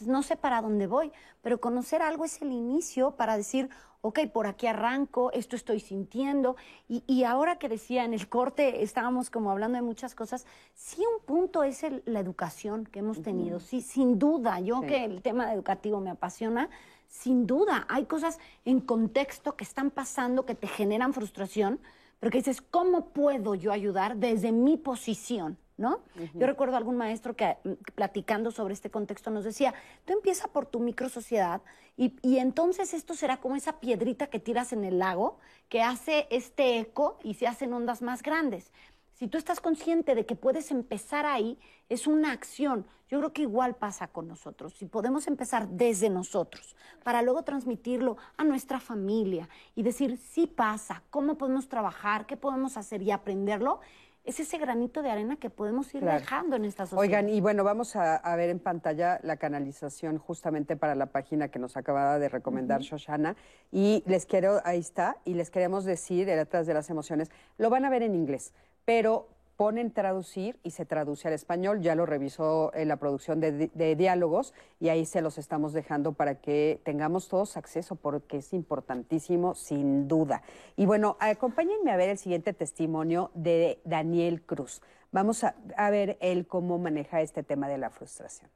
[0.06, 3.68] no sé para dónde voy, pero conocer algo es el inicio para decir,
[4.06, 6.56] ok, por aquí arranco, esto estoy sintiendo.
[6.90, 10.44] Y, y ahora que decía en el corte, estábamos como hablando de muchas cosas,
[10.74, 14.60] sí un punto es el- la educación que hemos tenido, sí, sin duda.
[14.60, 14.88] Yo Sí.
[14.88, 16.68] que el tema educativo me apasiona,
[17.08, 21.80] sin duda, hay cosas en contexto que están pasando que te generan frustración,
[22.20, 25.56] pero que dices, ¿cómo puedo yo ayudar desde mi posición?
[25.76, 26.02] ¿No?
[26.34, 30.66] Yo recuerdo algún maestro que mm, platicando sobre este contexto nos decía, tú empieza por
[30.66, 31.62] tu microsociedad
[31.96, 36.28] y, y entonces esto será como esa piedrita que tiras en el lago que hace
[36.30, 38.70] este eco y se hacen ondas más grandes.
[39.14, 41.56] Si tú estás consciente de que puedes empezar ahí,
[41.88, 42.84] es una acción.
[43.08, 44.74] Yo creo que igual pasa con nosotros.
[44.74, 51.04] Si podemos empezar desde nosotros, para luego transmitirlo a nuestra familia y decir, sí pasa,
[51.10, 53.80] cómo podemos trabajar, qué podemos hacer y aprenderlo,
[54.24, 56.18] es ese granito de arena que podemos ir Claro.
[56.20, 57.00] dejando en esta sociedad.
[57.00, 61.48] Oigan, y bueno, vamos a, a ver en pantalla la canalización justamente para la página
[61.48, 63.36] que nos acababa de recomendar Shoshana.
[63.70, 67.84] Y les quiero, ahí está, y les queremos decir, Atlas de las Emociones, lo van
[67.84, 68.54] a ver en inglés,
[68.86, 71.80] pero ponen traducir y se traduce al español.
[71.80, 76.12] Ya lo revisó en la producción de, de diálogos y ahí se los estamos dejando
[76.12, 80.42] para que tengamos todos acceso porque es importantísimo, sin duda.
[80.76, 84.82] Y bueno, acompáñenme a ver el siguiente testimonio de Daniel Cruz.
[85.12, 88.50] Vamos a, a ver él cómo maneja este tema de la frustración.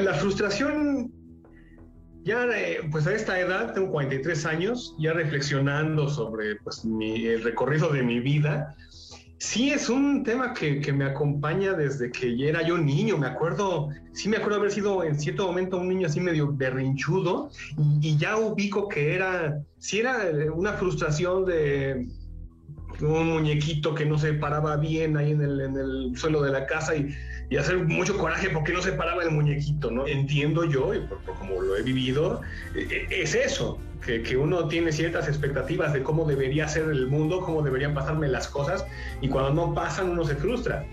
[0.00, 1.12] La frustración,
[2.24, 7.90] ya eh, pues a esta edad, tengo 43 años, ya reflexionando sobre pues, el recorrido
[7.90, 8.76] de mi vida,
[9.42, 13.18] Sí, es un tema que, que, me acompaña desde que ya era yo niño.
[13.18, 17.50] Me acuerdo, sí me acuerdo haber sido en cierto momento un niño así medio berrinchudo
[17.76, 22.06] y, y ya ubico que era, sí era una frustración de
[23.00, 26.66] un muñequito que no se paraba bien ahí en el, en el suelo de la
[26.66, 27.12] casa y,
[27.52, 30.06] y, hacer mucho coraje porque no se paraba el muñequito, ¿no?
[30.06, 32.40] Entiendo yo, y por, por como lo he vivido,
[32.74, 37.40] eh, es eso, que, que, uno tiene ciertas expectativas de cómo debería ser el mundo,
[37.40, 38.86] cómo deberían pasarme las cosas,
[39.20, 40.86] y cuando no pasan uno se frustra.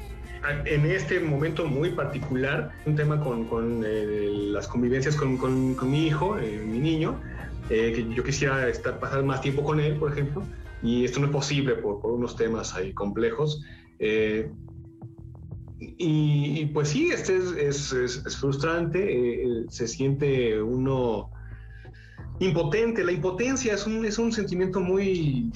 [0.65, 5.91] En este momento muy particular, un tema con, con eh, las convivencias con, con, con,
[5.91, 7.19] mi hijo, eh, mi niño,
[7.69, 10.43] eh, que yo quisiera estar, pasar más tiempo con él, por ejemplo,
[10.81, 13.61] y esto no es posible por, por unos temas ahí complejos.
[13.99, 14.49] Eh,
[15.79, 21.31] y, y, pues sí, este es, frustrante, eh, se siente uno
[22.39, 23.03] impotente.
[23.03, 25.51] La impotencia es un, es un sentimiento muy,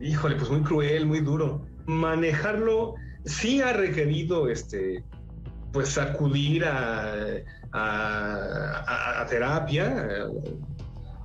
[0.00, 1.66] híjole, pues muy cruel, muy duro.
[1.86, 2.94] Manejarlo
[3.24, 5.04] sí ha requerido, este,
[5.72, 10.28] pues acudir a, a, terapia.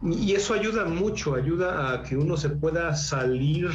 [0.02, 3.70] Y eso ayuda mucho, ayuda a que uno se pueda salir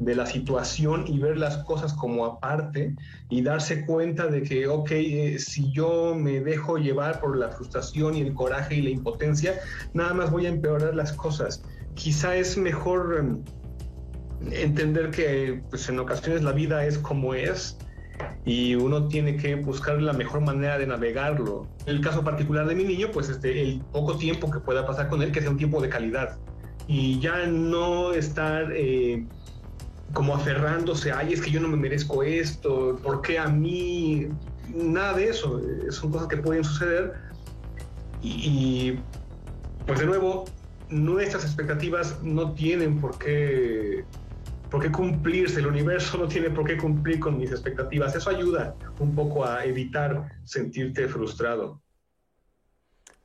[0.00, 2.94] de la situación y ver las cosas como aparte
[3.28, 8.14] y darse cuenta de que, ok, eh, si yo me dejo llevar por la frustración
[8.16, 9.54] y el coraje y la impotencia,
[9.94, 11.62] nada más voy a empeorar las cosas.
[11.94, 13.42] Quizá es mejor
[14.50, 17.78] eh, entender que pues, en ocasiones la vida es como es
[18.44, 21.68] y uno tiene que buscar la mejor manera de navegarlo.
[21.86, 25.08] En el caso particular de mi niño, pues este, el poco tiempo que pueda pasar
[25.08, 26.38] con él, que sea un tiempo de calidad
[26.88, 28.72] y ya no estar...
[28.74, 29.26] Eh,
[30.12, 34.28] como aferrándose, ay, es que yo no me merezco esto, ¿por qué a mí?
[34.74, 37.14] Nada de eso, son cosas que pueden suceder.
[38.22, 39.00] Y, y,
[39.86, 40.44] pues de nuevo,
[40.90, 44.04] nuestras expectativas no tienen por qué,
[44.70, 48.14] por qué cumplirse, el universo no tiene por qué cumplir con mis expectativas.
[48.14, 51.80] Eso ayuda un poco a evitar sentirte frustrado.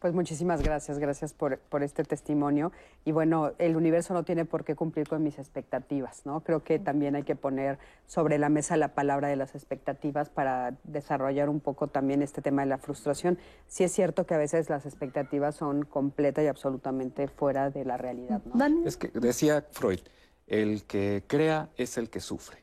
[0.04, 2.74] Pues muchísimas gracias, gracias por, por, este testimonio.
[3.06, 6.42] Y bueno, el universo no tiene por qué cumplir con mis expectativas, ¿no?
[6.42, 10.76] Creo que también hay que poner sobre la mesa la palabra de las expectativas para
[10.84, 13.40] desarrollar un poco también este tema de la frustración.
[13.68, 17.96] Sí es cierto que a veces las expectativas son completa y absolutamente fuera de la
[17.96, 18.86] realidad, ¿no?
[18.86, 20.02] Es que decía Freud,
[20.48, 22.63] el que crea es el que sufre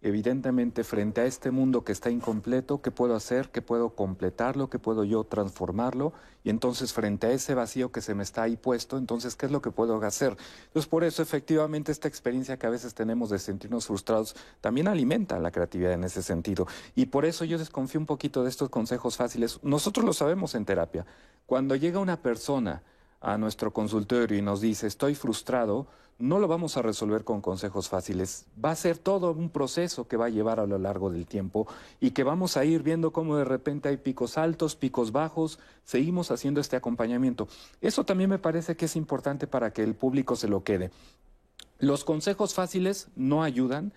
[0.00, 3.50] evidentemente frente a este mundo que está incompleto, ¿qué puedo hacer?
[3.50, 4.70] ¿Qué puedo completarlo?
[4.70, 6.12] ¿Qué puedo yo transformarlo?
[6.44, 9.52] Y entonces frente a ese vacío que se me está ahí puesto, entonces, ¿qué es
[9.52, 10.36] lo que puedo hacer?
[10.66, 15.38] Entonces, por eso efectivamente esta experiencia que a veces tenemos de sentirnos frustrados también alimenta
[15.40, 16.68] la creatividad en ese sentido.
[16.94, 19.58] Y por eso yo desconfío un poquito de estos consejos fáciles.
[19.62, 21.06] Nosotros lo sabemos en terapia.
[21.46, 22.82] Cuando llega una persona
[23.20, 25.88] a nuestro consultorio y nos dice, estoy frustrado,
[26.18, 28.46] no lo vamos a resolver con consejos fáciles.
[28.62, 31.68] Va a ser todo un proceso que va a llevar a lo largo del tiempo
[32.00, 36.30] y que vamos a ir viendo cómo de repente hay picos altos, picos bajos, seguimos
[36.30, 37.46] haciendo este acompañamiento.
[37.80, 40.90] Eso también me parece que es importante para que el público se lo quede.
[41.78, 43.92] Los consejos fáciles no ayudan,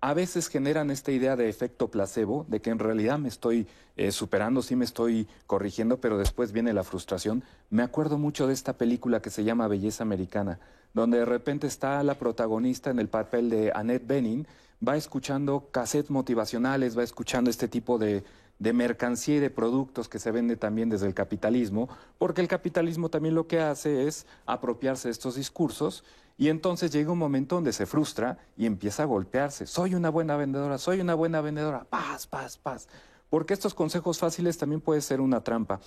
[0.00, 4.12] a veces generan esta idea de efecto placebo, de que en realidad me estoy eh,
[4.12, 7.44] superando, sí me estoy corrigiendo, pero después viene la frustración.
[7.68, 10.58] Me acuerdo mucho de esta película que se llama Belleza Americana,
[10.94, 14.46] donde de repente está la protagonista en el papel de Annette Bening,
[14.86, 18.24] va escuchando cassettes motivacionales, va escuchando este tipo de,
[18.60, 21.88] de mercancía y de productos que se vende también desde el capitalismo,
[22.18, 26.04] porque el capitalismo también lo que hace es apropiarse de estos discursos
[26.36, 29.66] y entonces llega un momento donde se frustra y empieza a golpearse.
[29.66, 32.88] Soy una buena vendedora, soy una buena vendedora, paz, paz, paz.
[33.30, 35.80] Porque estos consejos fáciles también puede ser una trampa.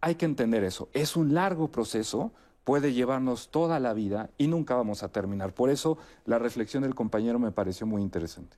[0.00, 0.88] Hay que entender eso.
[0.92, 2.32] Es un largo proceso,
[2.64, 5.54] puede llevarnos toda la vida y nunca vamos a terminar.
[5.54, 8.56] Por eso la reflexión del compañero me pareció muy interesante.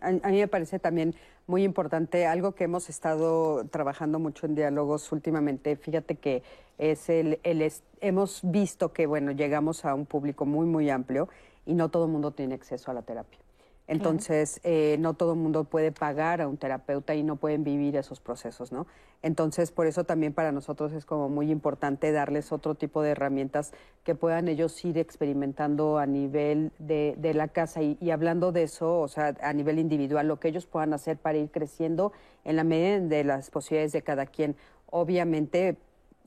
[0.00, 1.14] A, mí me parece también
[1.46, 5.76] muy importante algo que hemos estado trabajando mucho en diálogos últimamente.
[5.76, 6.42] Fíjate que
[6.78, 11.28] es el, el es, hemos visto que bueno llegamos a un público muy muy amplio
[11.66, 13.43] y no todo el mundo tiene acceso a la terapia.
[13.86, 17.96] Entonces, eh, no todo el mundo puede pagar a un terapeuta y no pueden vivir
[17.96, 18.86] esos procesos, ¿no?
[19.20, 23.72] Entonces, por eso también para nosotros es como muy importante darles otro tipo de herramientas
[24.02, 28.62] que puedan ellos ir experimentando a nivel de, de la casa y, y, hablando de
[28.64, 32.12] eso, o sea, a nivel individual, lo que ellos puedan hacer para ir creciendo
[32.44, 34.56] en la medida de las posibilidades de cada quien.
[34.90, 35.76] Obviamente,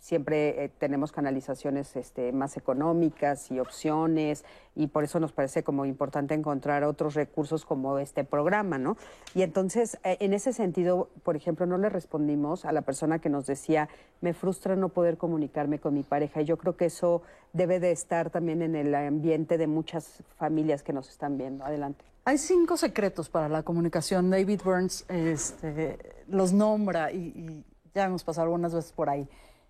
[0.07, 5.83] siempre eh, tenemos canalizaciones este, más económicas y opciones y por eso nos parece como
[5.83, 8.95] importante encontrar otros recursos como este programa, ¿no?
[9.35, 13.27] Y entonces, eh, en ese sentido, por ejemplo, no le respondimos a la persona que
[13.27, 13.89] nos decía,
[14.21, 17.91] me frustra no poder comunicarme con mi pareja y yo creo que eso debe de
[17.91, 21.65] estar también en el ambiente de muchas familias que nos están viendo.
[21.65, 22.05] Adelante.
[22.23, 24.29] Hay cinco secretos para la comunicación.
[24.29, 25.97] David Burns este,
[26.29, 29.27] los nombra y, y ya hemos pasado algunas veces por ahí.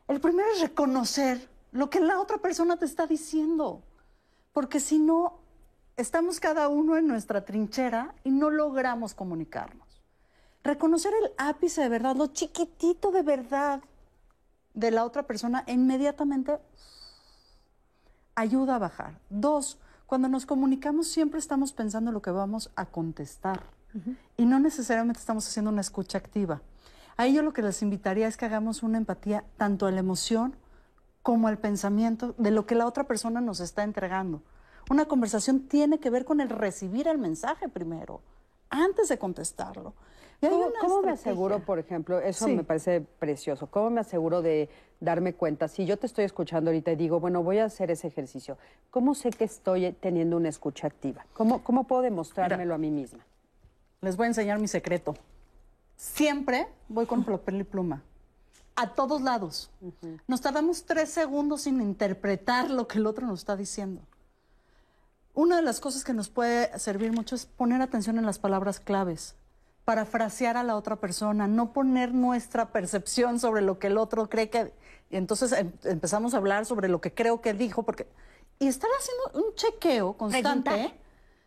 [0.08, 3.84] El primero es reconocer lo que la otra persona te está diciendo,
[4.54, 5.40] porque si no,
[5.98, 10.04] estamos cada uno en nuestra trinchera y no logramos comunicarnos.
[10.64, 13.82] Reconocer el ápice de verdad, lo chiquitito de verdad
[14.74, 16.58] de la otra persona, inmediatamente
[18.36, 19.20] ayuda a bajar.
[19.30, 23.64] Dos, cuando nos comunicamos siempre estamos pensando lo que vamos a contestar
[24.38, 26.62] y no necesariamente estamos haciendo una escucha activa.
[27.18, 30.56] Ahí yo lo que les invitaría es que hagamos una empatía tanto a la emoción
[31.24, 34.44] como al pensamiento de lo que la otra persona nos está entregando.
[34.90, 38.22] Una conversación tiene que ver con el recibir el mensaje primero,
[38.70, 39.94] antes de contestarlo.
[40.80, 42.56] ¿Cómo, me aseguro, por ejemplo, eso Sí.
[42.56, 46.92] me parece precioso, cómo me aseguro de darme cuenta, si yo te estoy escuchando ahorita
[46.92, 48.58] y digo, bueno, voy a hacer ese ejercicio,
[48.92, 51.26] ¿cómo sé que estoy teniendo una escucha activa?
[51.34, 53.26] ¿Cómo, cómo puedo demostrármelo a mí misma?
[54.02, 55.16] Les voy a enseñar mi secreto.
[55.98, 58.04] Siempre voy con papel y pluma.
[58.76, 59.72] A todos lados.
[60.28, 64.02] Nos tardamos tres segundos sin interpretar lo que el otro nos está diciendo.
[65.34, 68.80] Una de las cosas que nos puede servir mucho es poner atención en las palabras
[68.80, 69.36] claves,
[69.86, 74.50] parafrasear a la otra persona, no poner nuestra percepción sobre lo que el otro cree
[74.50, 74.74] que...
[75.10, 78.08] Y entonces em- empezamos a hablar sobre lo que creo que dijo, porque...
[78.60, 80.98] Y estar haciendo un chequeo constante Preguntar.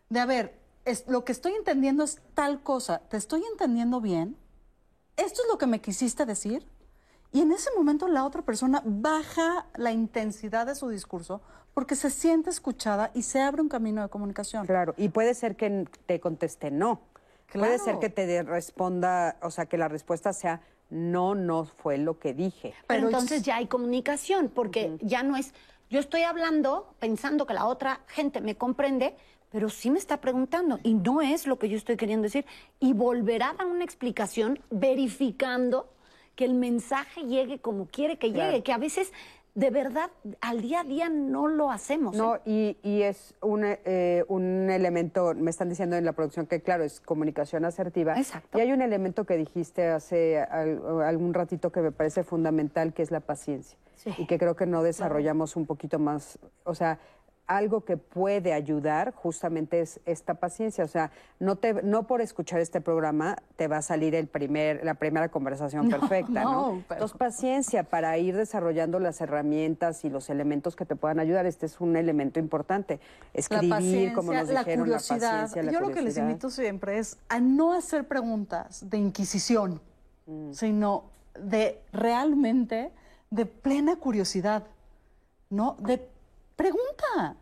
[0.09, 0.60] de, a ver,
[0.91, 4.37] es, lo que estoy entendiendo es tal cosa, ¿te estoy entendiendo bien?
[5.17, 6.67] ¿Esto es lo que me quisiste decir?
[7.33, 11.41] Y en ese momento la otra persona baja la intensidad de su discurso
[11.75, 14.67] porque se siente escuchada y se abre un camino de comunicación.
[14.67, 17.01] Claro, y puede ser que te conteste no.
[17.53, 22.19] Puede ser que te responda, o sea, que la respuesta sea no, no fue lo
[22.19, 22.75] que dije.
[22.87, 25.53] Pero entonces ya hay comunicación, porque ya no es,
[25.89, 29.17] yo estoy hablando pensando que la otra gente me comprende,
[29.51, 32.45] pero sí me está preguntando y no es lo que yo estoy queriendo decir.
[32.79, 35.89] Y volverá a dar una explicación verificando
[36.37, 39.13] que el mensaje llegue como quiere que llegue, que a veces
[39.57, 42.15] de verdad al día a día no lo hacemos.
[42.15, 42.19] ¿eh?
[42.19, 46.63] No, y, y es un, eh, un elemento, me están diciendo en la producción que
[46.63, 48.17] claro, es comunicación asertiva.
[48.17, 48.57] Exacto.
[48.57, 53.03] Y hay un elemento que dijiste hace al- algún ratito que me parece fundamental, que
[53.03, 53.77] es la paciencia.
[53.97, 54.15] Sí.
[54.17, 56.99] Y que creo que no desarrollamos un poquito más, o sea,
[57.51, 60.85] algo que puede ayudar justamente es esta paciencia.
[60.85, 64.85] O sea, no, te, no por escuchar este programa te va a salir el primer,
[64.85, 66.53] la primera conversación No, perfecta, ¿no?
[66.75, 71.19] no, pero- Entonces, paciencia para ir desarrollando las herramientas y los elementos que te puedan
[71.19, 71.45] ayudar.
[71.47, 73.01] Este es un elemento importante.
[73.35, 75.21] La Escribir, paciencia, como nos la dijeron, curiosidad.
[75.21, 78.97] la paciencia, la Yo lo que les invito siempre es a no hacer preguntas de
[78.99, 79.81] inquisición,
[80.27, 80.53] Mm.
[80.53, 82.93] sino de realmente
[83.31, 84.63] de plena curiosidad,
[85.49, 85.77] ¿no?
[85.81, 86.07] De
[86.61, 87.37] pregunta.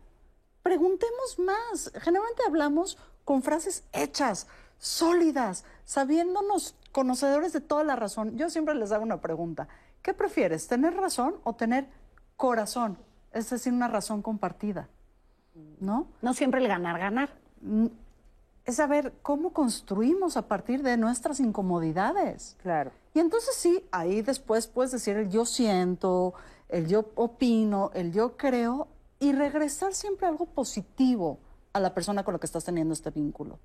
[0.63, 1.91] Preguntemos más.
[1.95, 4.47] Generalmente hablamos con frases hechas,
[4.77, 8.37] sólidas, sabiéndonos conocedores de toda la razón.
[8.37, 9.67] Yo siempre les hago una pregunta.
[10.01, 11.87] ¿Qué prefieres, tener razón o tener
[12.37, 12.97] corazón?
[13.33, 14.87] Es decir, una razón compartida,
[15.81, 16.07] ¿no?
[16.21, 17.29] No siempre el ganar, ganar.
[17.61, 17.87] Mm,
[18.65, 22.55] Es saber cómo construimos a partir de nuestras incomodidades.
[22.61, 22.91] Claro.
[23.13, 26.35] Y entonces sí, ahí después puedes decir el yo siento,
[26.69, 28.87] el yo opino, el yo creo
[29.19, 31.39] y regresar siempre a algo positivo
[31.73, 33.59] a la persona con la que estás teniendo este vínculo.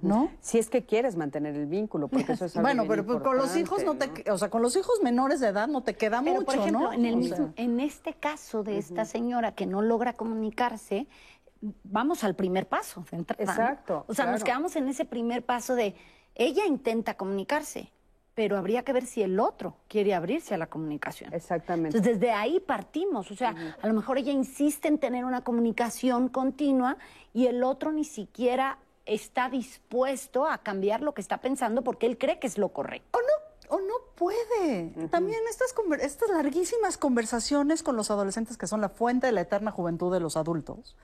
[0.00, 0.30] ¿No?
[0.40, 3.36] Si es que quieres mantener el vínculo, porque eso es algo Bueno, pero pues, con
[3.36, 6.22] los hijos no te, o sea, con los hijos menores de edad no te queda
[6.22, 6.92] Pero, mucho, por ejemplo, ¿no?
[6.94, 11.06] en, el mismo- sea, en este caso de esta señora que no logra comunicarse,
[11.82, 13.50] vamos al primer paso de entrada, ¿no?
[13.52, 15.94] Exacto, O sea, nos quedamos en ese primer paso de
[16.34, 17.92] ella intenta comunicarse,
[18.34, 21.32] pero habría que ver si el otro quiere abrirse a la comunicación.
[21.32, 21.96] Exactamente.
[21.96, 23.30] Entonces, desde ahí partimos.
[23.30, 26.96] O sea, a lo mejor ella insiste en tener una comunicación continua
[27.32, 32.18] y el otro ni siquiera está dispuesto a cambiar lo que está pensando porque él
[32.18, 33.18] cree que es lo correcto.
[33.18, 35.08] O no, o no puede.
[35.10, 39.70] También estas, estas larguísimas conversaciones con los adolescentes, que son la fuente de la eterna
[39.70, 40.96] juventud de los adultos,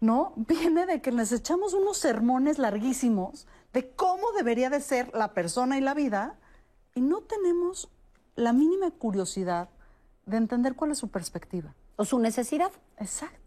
[0.00, 0.34] ¿no?
[0.36, 5.78] Viene de que les echamos unos sermones larguísimos de cómo debería de ser la persona
[5.78, 6.36] y la vida
[6.94, 7.88] y no tenemos
[8.36, 9.68] la mínima curiosidad
[10.26, 11.74] de entender cuál es su perspectiva.
[11.96, 12.72] O su necesidad.
[12.98, 13.40] Exacto.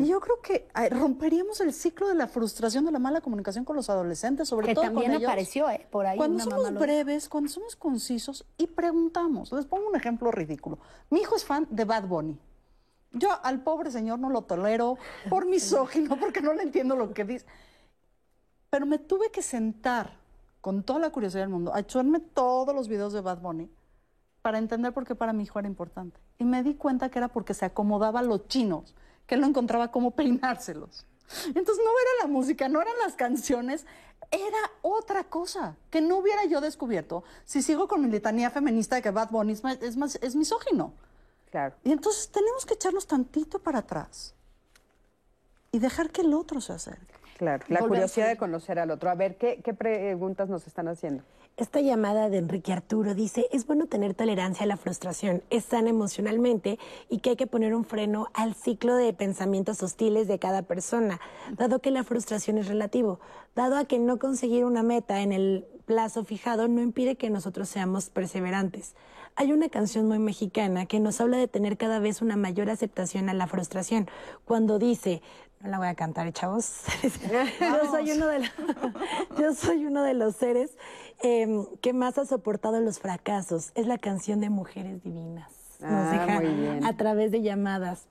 [0.00, 3.76] Y yo creo que romperíamos el ciclo de la frustración de la mala comunicación con
[3.76, 5.28] los adolescentes, sobre Que todo también con ellos.
[5.28, 5.86] apareció, ¿eh?
[5.90, 9.52] Por ahí Cuando una somos mamá lo- breves, cuando somos concisos y preguntamos.
[9.52, 10.78] Les pongo un ejemplo ridículo.
[11.10, 12.38] Mi hijo es fan de Bad Bunny.
[13.12, 14.96] Yo al pobre señor no lo tolero
[15.28, 17.44] por misógino, porque no le entiendo lo que dice.
[18.70, 20.17] Pero me tuve que sentar
[20.60, 23.70] con toda la curiosidad del mundo a echarme todos los videos de Bad Bunny
[24.42, 26.20] para entender por qué para mi hijo era importante.
[26.38, 28.94] Y me di cuenta que era porque se acomodaba a los chinos,
[29.26, 31.06] que él no encontraba cómo peinárselos.
[31.46, 33.84] Entonces no era la música, no eran las canciones,
[34.30, 39.02] era otra cosa que no hubiera yo descubierto si sigo con mi letanía feminista de
[39.02, 40.92] que Bad Bunny es, es, más- es misógino.
[41.50, 41.74] Claro.
[41.84, 44.34] Y entonces tenemos que echarnos tantito para atrás
[45.72, 47.14] y dejar que el otro se acerque.
[47.38, 49.08] Claro, la curiosidad de conocer al otro.
[49.10, 51.22] A ver, ¿qué, qué preguntas nos están haciendo?
[51.56, 55.88] Esta llamada de Enrique Arturo dice, es bueno tener tolerancia a la frustración, es sana
[55.90, 56.78] emocionalmente
[57.08, 61.20] y que hay que poner un freno al ciclo de pensamientos hostiles de cada persona,
[61.56, 63.20] dado que la frustración es relativo,
[63.54, 67.68] dado a que no conseguir una meta en el plazo fijado no impide que nosotros
[67.68, 68.94] seamos perseverantes.
[69.36, 73.28] Hay una canción muy mexicana que nos habla de tener cada vez una mayor aceptación
[73.30, 74.06] a la frustración,
[74.44, 75.22] cuando dice,
[75.60, 76.82] no la voy a cantar, ¿eh, chavos.
[77.60, 78.50] yo, soy uno de los,
[79.38, 80.76] yo soy uno de los seres
[81.22, 83.72] eh, que más ha soportado los fracasos.
[83.74, 85.50] Es la canción de Mujeres Divinas.
[85.80, 86.84] Nos Ah, deja muy bien.
[86.84, 88.06] a través de llamadas.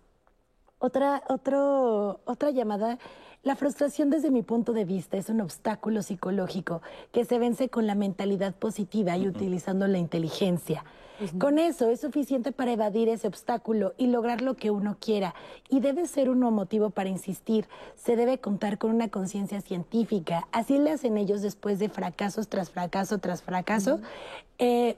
[0.80, 2.98] Otra, otro, otra llamada.
[3.43, 6.81] La frustración desde mi punto de vista es un obstáculo psicológico
[7.11, 10.84] que se vence con la mentalidad positiva y utilizando la inteligencia.
[11.39, 15.34] Con eso es suficiente para evadir ese obstáculo y lograr lo que uno quiera.
[15.68, 17.68] Y debe ser uno motivo para insistir.
[17.95, 20.47] Se debe contar con una conciencia científica.
[20.51, 23.99] Así le hacen ellos después de fracasos tras fracaso tras fracaso.
[24.59, 24.97] Eh,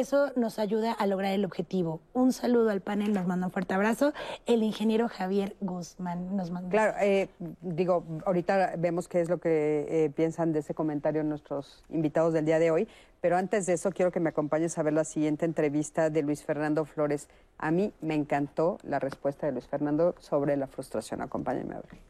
[0.00, 2.00] eso nos ayuda a lograr el objetivo.
[2.12, 4.12] Un saludo al panel, nos manda un fuerte abrazo.
[4.46, 6.68] El ingeniero Javier Guzmán nos manda.
[6.70, 7.28] Claro, eh,
[7.60, 12.44] digo, ahorita vemos qué es lo que eh, piensan de ese comentario nuestros invitados del
[12.44, 12.88] día de hoy,
[13.20, 16.42] pero antes de eso quiero que me acompañes a ver la siguiente entrevista de Luis
[16.44, 17.28] Fernando Flores.
[17.58, 21.22] A mí me encantó la respuesta de Luis Fernando sobre la frustración.
[21.22, 22.06] Acompáñame a ver.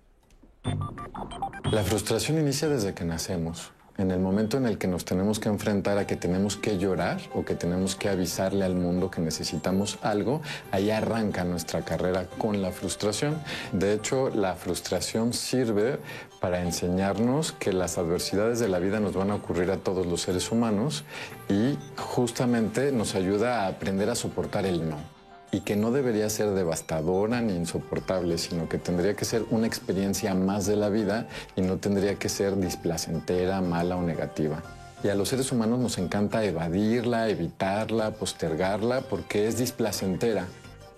[1.71, 3.73] La frustración inicia desde que nacemos.
[3.99, 7.19] En el momento en el que nos tenemos que enfrentar a que tenemos que llorar
[7.35, 12.61] o que tenemos que avisarle al mundo que necesitamos algo, ahí arranca nuestra carrera con
[12.61, 13.41] la frustración.
[13.73, 15.99] De hecho, la frustración sirve
[16.41, 20.21] para enseñarnos que las adversidades de la vida nos van a ocurrir a todos los
[20.21, 21.05] seres humanos
[21.49, 25.16] y justamente nos ayuda a aprender a soportar el no
[25.53, 30.35] y que no debería ser devastadora ni insoportable, sino que tendría que ser una experiencia
[30.35, 34.63] más de la vida y no tendría que ser displacentera, mala o negativa.
[35.05, 40.47] Y a los seres humanos nos encanta evadirla, evitarla, postergarla, porque es displacentera.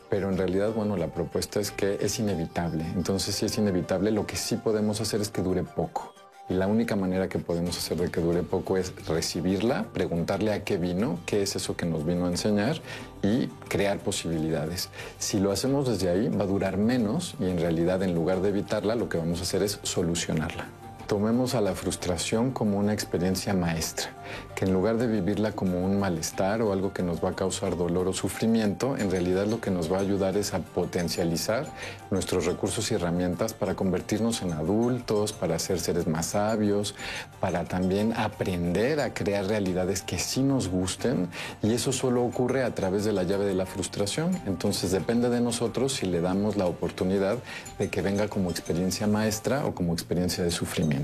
[0.08, 2.84] Pero en realidad, bueno, la propuesta es que es inevitable.
[2.94, 6.14] Entonces, si es inevitable, lo que sí podemos hacer es que dure poco.
[6.48, 10.64] Y la única manera que podemos hacer de que dure poco es recibirla, preguntarle a
[10.64, 12.80] qué vino, qué es eso que nos vino a enseñar
[13.22, 14.88] y crear posibilidades.
[15.18, 18.48] Si lo hacemos desde ahí, va a durar menos y en realidad en lugar de
[18.48, 20.77] evitarla, lo que vamos a hacer es solucionarla.
[21.08, 24.10] Tomemos a la frustración como una experiencia maestra,
[24.54, 27.78] que en lugar de vivirla como un malestar o algo que nos va a causar
[27.78, 31.64] dolor o sufrimiento, en realidad lo que nos va a ayudar es a potencializar
[32.10, 36.94] nuestros recursos y herramientas para convertirnos en adultos, para ser seres más sabios,
[37.40, 41.30] para también aprender a crear realidades que sí nos gusten
[41.62, 44.38] y eso solo ocurre a través de la llave de la frustración.
[44.44, 47.38] Entonces depende de nosotros si le damos la oportunidad
[47.78, 50.97] de que venga como experiencia maestra o como experiencia de sufrimiento.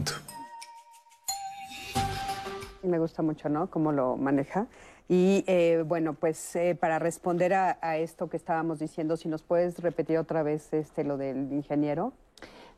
[2.83, 3.71] Me gusta mucho, ¿no?
[3.71, 4.66] Cómo lo maneja.
[5.09, 9.43] Y eh, bueno, pues eh, para responder a, a esto que estábamos diciendo, si nos
[9.43, 12.12] puedes repetir otra vez este lo del ingeniero.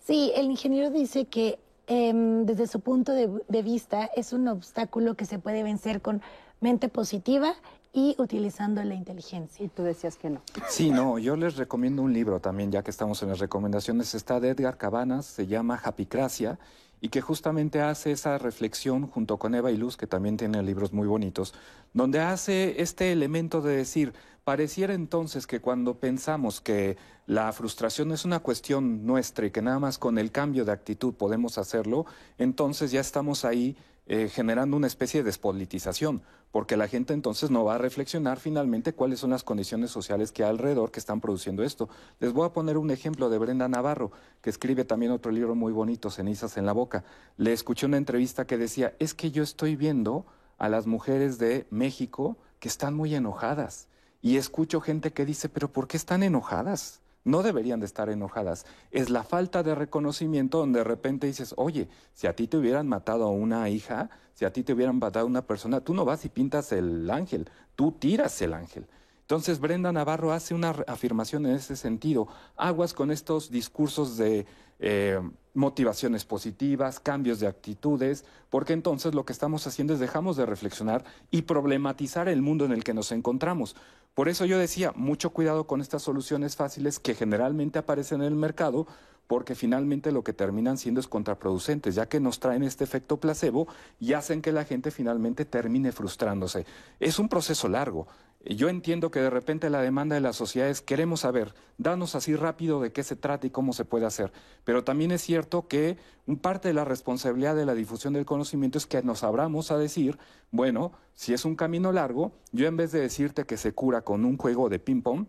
[0.01, 5.15] Sí, el ingeniero dice que em, desde su punto de, de vista es un obstáculo
[5.15, 6.21] que se puede vencer con
[6.61, 7.55] mente positiva
[7.93, 9.65] y utilizando la inteligencia.
[9.65, 10.43] Y tú decías que no.
[10.69, 14.15] Sí, no, yo les recomiendo un libro también, ya que estamos en las recomendaciones.
[14.15, 16.59] Está de Edgar Cabanas, se llama Japicracia,
[17.01, 20.93] y que justamente hace esa reflexión junto con Eva y Luz, que también tiene libros
[20.93, 21.55] muy bonitos,
[21.93, 24.13] donde hace este elemento de decir,
[24.45, 26.97] pareciera entonces que cuando pensamos que
[27.27, 31.15] la frustración es una cuestión nuestra y que nada más con el cambio de actitud
[31.15, 32.07] podemos hacerlo,
[32.39, 36.23] entonces ya estamos ahí eh, generando una especie de despolitización,
[36.53, 40.45] porque la gente entonces no va a reflexionar finalmente cuáles son las condiciones sociales que
[40.45, 41.89] hay alrededor que están produciendo esto.
[42.21, 45.73] Les voy a poner un ejemplo de Brenda Navarro, que escribe también otro libro muy
[45.73, 47.05] bonito, Cenizas en la Boca.
[47.37, 50.25] Le escuché una entrevista que decía, es que yo estoy viendo
[50.57, 53.89] a las mujeres de México que están muy enojadas.
[54.23, 57.01] Y escucho gente que dice, pero ¿por qué están enojadas?
[57.27, 58.65] No deberían de estar enojadas.
[58.93, 62.89] Es la falta de reconocimiento donde de repente dices, oye, si a ti te hubieran
[62.89, 66.05] matado a una hija, si a ti te hubieran matado a una persona, tú no
[66.05, 68.87] vas y pintas el ángel, tú tiras el ángel.
[69.23, 72.29] Entonces Brenda Navarro hace una afirmación en ese sentido.
[72.57, 74.47] Aguas con estos discursos de
[74.79, 75.21] eh,
[75.57, 81.05] motivaciones positivas, cambios de actitudes, porque entonces lo que estamos haciendo es dejamos de reflexionar
[81.31, 83.75] y problematizar el mundo en el que nos encontramos.
[84.15, 88.35] Por eso yo decía, mucho cuidado con estas soluciones fáciles que generalmente aparecen en el
[88.35, 88.87] mercado,
[89.27, 93.67] porque finalmente lo que terminan siendo es contraproducentes, ya que nos traen este efecto placebo
[94.01, 96.67] y hacen que la gente finalmente termine frustrándose.
[97.01, 98.07] Es un proceso largo.
[98.45, 102.81] Yo entiendo que de repente la demanda de las sociedades queremos saber, danos así rápido
[102.81, 104.33] de qué se trata y cómo se puede hacer.
[104.63, 105.97] Pero también es cierto que
[106.41, 110.17] parte de la responsabilidad de la difusión del conocimiento es que nos abramos a decir,
[110.53, 114.25] bueno, si es un camino largo, yo en vez de decirte que se cura con
[114.25, 115.27] un juego de ping-pong,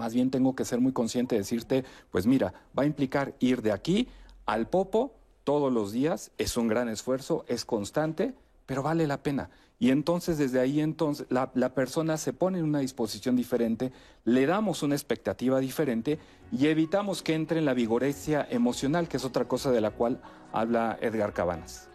[0.00, 3.60] más bien tengo que ser muy consciente de decirte, pues mira, va a implicar ir
[3.60, 4.08] de aquí
[4.46, 5.12] al popo
[5.44, 8.32] todos los días, es un gran esfuerzo, es constante,
[8.64, 9.50] pero vale la pena.
[9.78, 13.92] Y entonces desde ahí entonces la, la, persona se pone en una disposición diferente,
[14.24, 16.18] le damos una expectativa diferente
[16.50, 20.22] y evitamos que entre en la vigorencia emocional, que es otra cosa de la cual
[20.50, 21.89] habla Edgar Cabanas.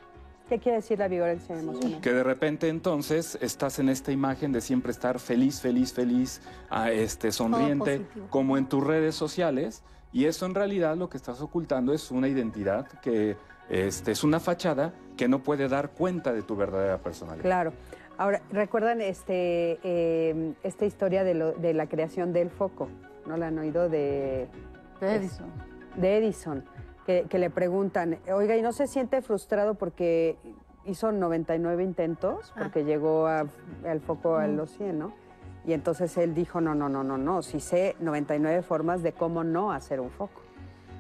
[0.48, 2.00] ¿Qué quiere decir la vigorencia emocional?
[2.02, 6.92] Que de repente entonces estás en esta imagen de siempre estar feliz, feliz, feliz, a
[6.92, 11.94] este, sonriente, como en tus redes sociales, y eso en realidad lo que estás ocultando
[11.94, 13.36] es una identidad que
[13.70, 17.44] este, es una fachada que no puede dar cuenta de tu verdadera personalidad.
[17.44, 17.74] Claro.
[18.18, 22.88] Ahora, ¿recuerdan este, eh, esta historia de, lo, de, la creación del foco?
[23.26, 23.90] ¿No la han oído?
[23.90, 24.48] De,
[25.02, 25.48] de Edison.
[25.98, 26.64] De Edison,
[27.06, 30.38] que, que, le preguntan, oiga, ¿y no se siente frustrado porque
[30.86, 32.54] hizo 99 intentos?
[32.58, 32.84] Porque ah.
[32.84, 33.46] llegó a,
[33.86, 35.14] al foco a los 100, ¿no?
[35.66, 39.44] Y entonces él dijo, no, no, no, no, no, sí sé 99 formas de cómo
[39.44, 40.42] no hacer un foco.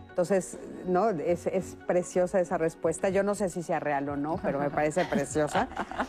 [0.10, 0.58] Entonces,
[0.88, 3.10] no, es, es, preciosa esa respuesta.
[3.10, 5.68] Yo no sé si sea real o no, pero me parece preciosa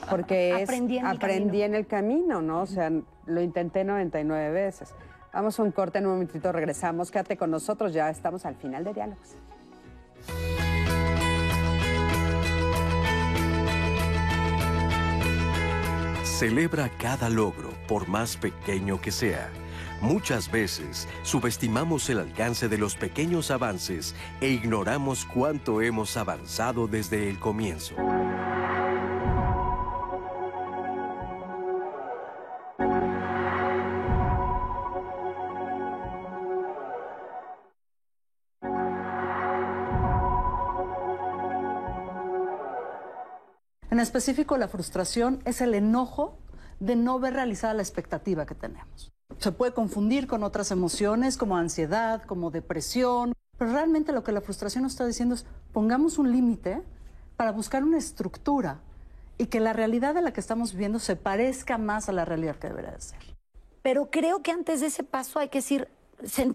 [0.08, 2.62] porque es, aprendí, en, aprendí el en el camino, ¿no?
[2.62, 2.90] O sea,
[3.26, 4.94] lo intenté 99 veces.
[5.32, 7.10] Vamos a un corte, en un momentito regresamos.
[7.10, 9.36] Quédate con nosotros, ya estamos al final de Diálogos.
[16.24, 19.50] Celebra cada logro, por más pequeño que sea.
[20.02, 27.30] Muchas veces subestimamos el alcance de los pequeños avances e ignoramos cuánto hemos avanzado desde
[27.30, 27.94] el comienzo.
[43.96, 46.36] En específico, la frustración es el enojo
[46.80, 49.10] de no ver realizada la expectativa que tenemos.
[49.38, 54.42] Se puede confundir con otras emociones como ansiedad, como depresión, pero realmente lo que la
[54.42, 56.82] frustración nos está diciendo es pongamos un límite
[57.38, 58.80] para buscar una estructura
[59.38, 62.56] y que la realidad de la que estamos viviendo se parezca más a la realidad
[62.56, 63.18] que debería de ser.
[63.80, 65.88] Pero creo que antes de ese paso hay que decir,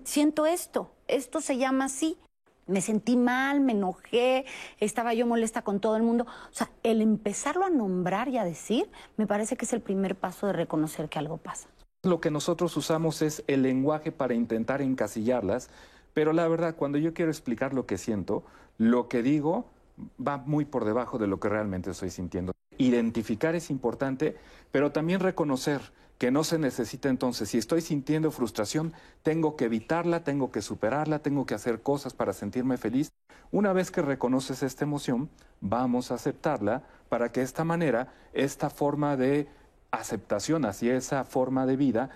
[0.03, 2.19] siento esto, esto se llama así.
[2.68, 4.46] Me sentí mal, me enojé,
[4.80, 6.26] estaba yo molesta con todo el mundo.
[6.26, 10.16] O sea, el empezarlo a nombrar y a decir, me parece que es el primer
[10.16, 11.68] paso de reconocer que algo pasa.
[12.04, 15.70] Lo que nosotros usamos es el lenguaje para intentar encasillarlas,
[16.14, 18.44] pero la verdad, cuando yo quiero explicar lo que siento,
[18.78, 19.66] lo que digo
[20.26, 22.54] va muy por debajo de lo que realmente estoy sintiendo.
[22.78, 24.36] Identificar es importante,
[24.72, 25.82] pero también reconocer
[26.22, 28.93] que no se necesita entonces, si estoy sintiendo frustración,
[29.23, 33.10] tengo que evitarla, tengo que superarla, tengo que hacer cosas para sentirme feliz.
[33.52, 35.31] Una vez que reconoces esta emoción,
[35.61, 39.48] vamos a aceptarla para que de esta manera, esta forma de
[39.89, 42.11] aceptación hacia esa forma de vida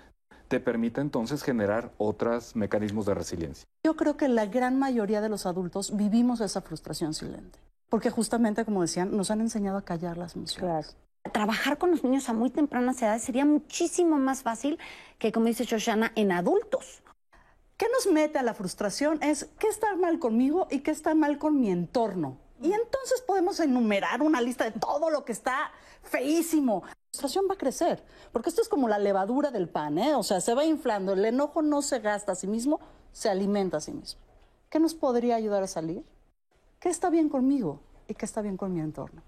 [0.49, 3.65] te permite entonces generar otros mecanismos de resiliencia.
[3.83, 7.57] Yo creo que la gran mayoría de los adultos vivimos esa frustración silente,
[7.89, 10.95] porque justamente, como decían, nos han enseñado a callar las emociones.
[11.33, 14.79] Trabajar con los niños a muy tempranas edades sería muchísimo más fácil
[15.17, 17.01] que, como dice Shoshana, en adultos.
[17.77, 19.21] ¿Qué nos mete a la frustración?
[19.21, 22.37] Es qué está mal conmigo y qué está mal con mi entorno.
[22.61, 25.71] Y entonces podemos enumerar una lista de todo lo que está
[26.03, 26.83] feísimo.
[26.85, 30.15] La frustración va a crecer, porque esto es como la levadura del pan, ¿eh?
[30.15, 31.13] O sea, se va inflando.
[31.13, 32.79] El enojo no se gasta a sí mismo,
[33.11, 34.21] se alimenta a sí mismo.
[34.69, 36.05] ¿Qué nos podría ayudar a salir?
[36.79, 39.21] ¿Qué está bien conmigo y qué está bien con mi entorno?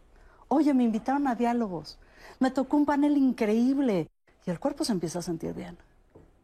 [0.48, 1.98] Oye, me invitaron a diálogos.
[2.40, 4.10] Me tocó un panel increíble
[4.46, 5.78] y el cuerpo se empieza a sentir bien.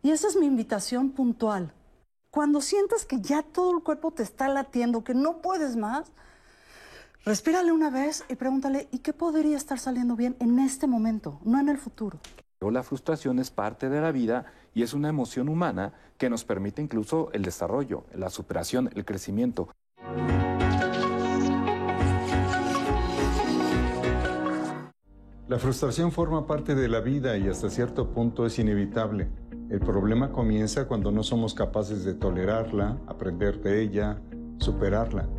[0.01, 1.71] Y esa es mi invitación puntual.
[2.29, 6.11] Cuando sientas que ya todo el cuerpo te está latiendo, que no puedes más,
[7.25, 11.57] Respírale una vez y pregúntale, ¿y qué podría estar saliendo bien en este momento, no
[11.57, 12.19] en el futuro?
[12.59, 16.81] La frustración es parte de la vida y es una emoción humana que nos permite
[16.81, 19.69] incluso el desarrollo, la superación, el crecimiento.
[25.53, 29.29] La frustración forma parte de la vida y hasta cierto punto es inevitable.
[29.69, 34.19] El problema comienza cuando no somos capaces de tolerarla, aprender de ella,
[34.57, 35.29] superarla.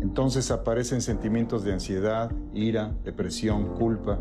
[0.00, 4.18] Entonces aparecen sentimientos de ansiedad, ira, depresión, culpa,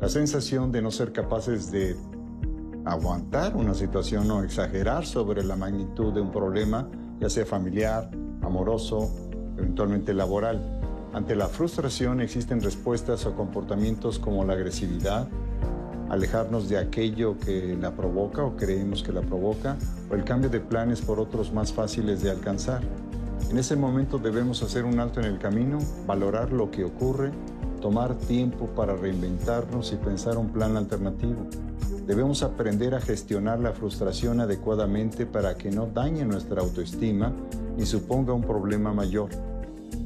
[0.00, 1.96] la sensación de no ser capaces de
[2.84, 6.88] aguantar una situación o exagerar sobre la magnitud de un problema,
[7.18, 8.12] ya sea familiar,
[8.42, 9.10] amoroso,
[9.58, 10.73] eventualmente laboral.
[11.14, 15.28] Ante la frustración existen respuestas o comportamientos como la agresividad,
[16.10, 19.76] alejarnos de aquello que la provoca o creemos que la provoca,
[20.10, 22.82] o el cambio de planes por otros más fáciles de alcanzar.
[23.48, 27.30] En ese momento debemos hacer un alto en el camino, valorar lo que ocurre,
[27.80, 31.46] tomar tiempo para reinventarnos y pensar un plan alternativo.
[32.08, 37.32] Debemos aprender a gestionar la frustración adecuadamente para que no dañe nuestra autoestima
[37.76, 39.53] ni suponga un problema mayor.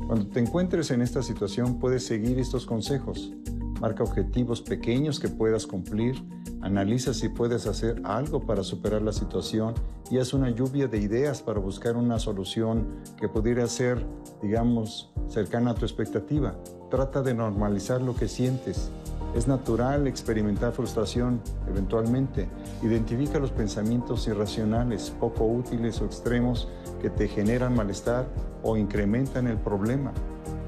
[0.09, 3.31] Cuando te encuentres en esta situación puedes seguir estos consejos.
[3.79, 6.17] Marca objetivos pequeños que puedas cumplir,
[6.63, 9.75] analiza si puedes hacer algo para superar la situación
[10.11, 14.03] y haz una lluvia de ideas para buscar una solución que pudiera ser,
[14.41, 16.57] digamos, cercana a tu expectativa.
[16.91, 18.91] Trata de normalizar lo que sientes.
[19.35, 22.49] Es natural experimentar frustración eventualmente.
[22.83, 26.69] Identifica los pensamientos irracionales, poco útiles o extremos
[27.01, 28.27] que te generan malestar
[28.63, 30.13] o incrementan el problema.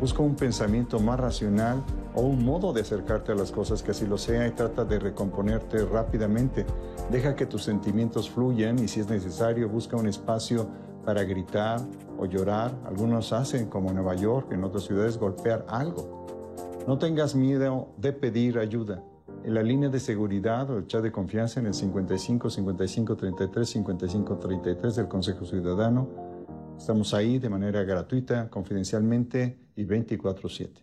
[0.00, 1.82] Busca un pensamiento más racional
[2.14, 4.98] o un modo de acercarte a las cosas que así lo sea y trata de
[4.98, 6.66] recomponerte rápidamente.
[7.10, 10.68] Deja que tus sentimientos fluyan y si es necesario busca un espacio
[11.04, 11.80] para gritar
[12.18, 12.72] o llorar.
[12.84, 16.19] Algunos hacen, como en Nueva York, en otras ciudades, golpear algo.
[16.86, 19.02] No tengas miedo de pedir ayuda.
[19.44, 23.68] En la línea de seguridad o el chat de confianza en el 55 55 33
[23.68, 26.30] 55 33 del Consejo Ciudadano
[26.80, 30.82] Estamos ahí de manera gratuita, confidencialmente y 24/7.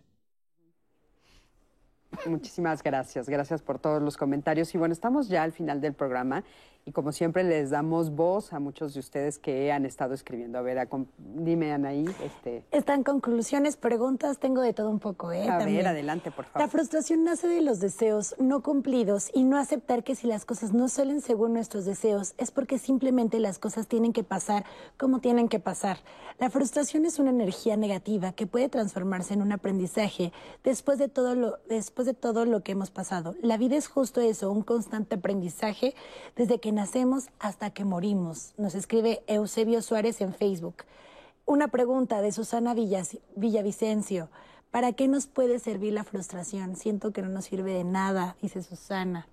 [2.26, 4.72] Muchísimas gracias, gracias por todos los comentarios.
[4.76, 6.44] Y bueno, estamos ya al final del programa
[6.84, 10.58] y como siempre les damos voz a muchos de ustedes que han estado escribiendo.
[10.58, 10.88] A ver,
[11.18, 12.06] dime Anaí.
[12.24, 12.64] Este...
[12.70, 15.30] Están conclusiones, preguntas, tengo de todo un poco.
[15.32, 15.48] ¿eh?
[15.48, 16.62] A ver, adelante, por favor.
[16.62, 20.72] La frustración nace de los deseos no cumplidos y no aceptar que si las cosas
[20.72, 24.64] no salen según nuestros deseos es porque simplemente las cosas tienen que pasar
[24.96, 25.98] como tienen que pasar.
[26.38, 30.32] La frustración es una energía negativa que puede transformarse en un aprendizaje
[30.62, 33.34] después de todo lo, después de todo lo que hemos pasado.
[33.42, 35.94] La vida es justo eso, un constante aprendizaje
[36.36, 38.54] desde que nacemos hasta que morimos.
[38.56, 40.84] Nos escribe Eusebio Suárez en Facebook.
[41.46, 44.28] Una pregunta de Susana Villavicencio.
[44.70, 46.76] ¿Para qué nos puede servir la frustración?
[46.76, 49.28] Siento que no nos sirve de nada, dice Susana.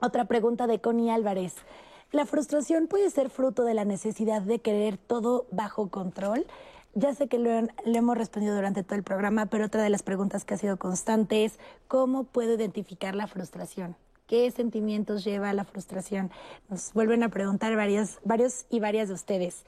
[0.00, 1.54] Otra pregunta de Connie Álvarez.
[2.12, 6.46] ¿La frustración puede ser fruto de la necesidad de querer todo bajo control?
[6.94, 10.02] Ya sé que lo, lo, hemos respondido durante todo el programa, pero otra de las
[10.02, 11.58] preguntas que ha sido constante es
[11.88, 13.96] ¿cómo puedo identificar la frustración?
[14.26, 16.32] ¿Qué sentimientos lleva a la frustración?
[16.68, 19.64] Nos vuelven a preguntar varias, varios y varias de ustedes.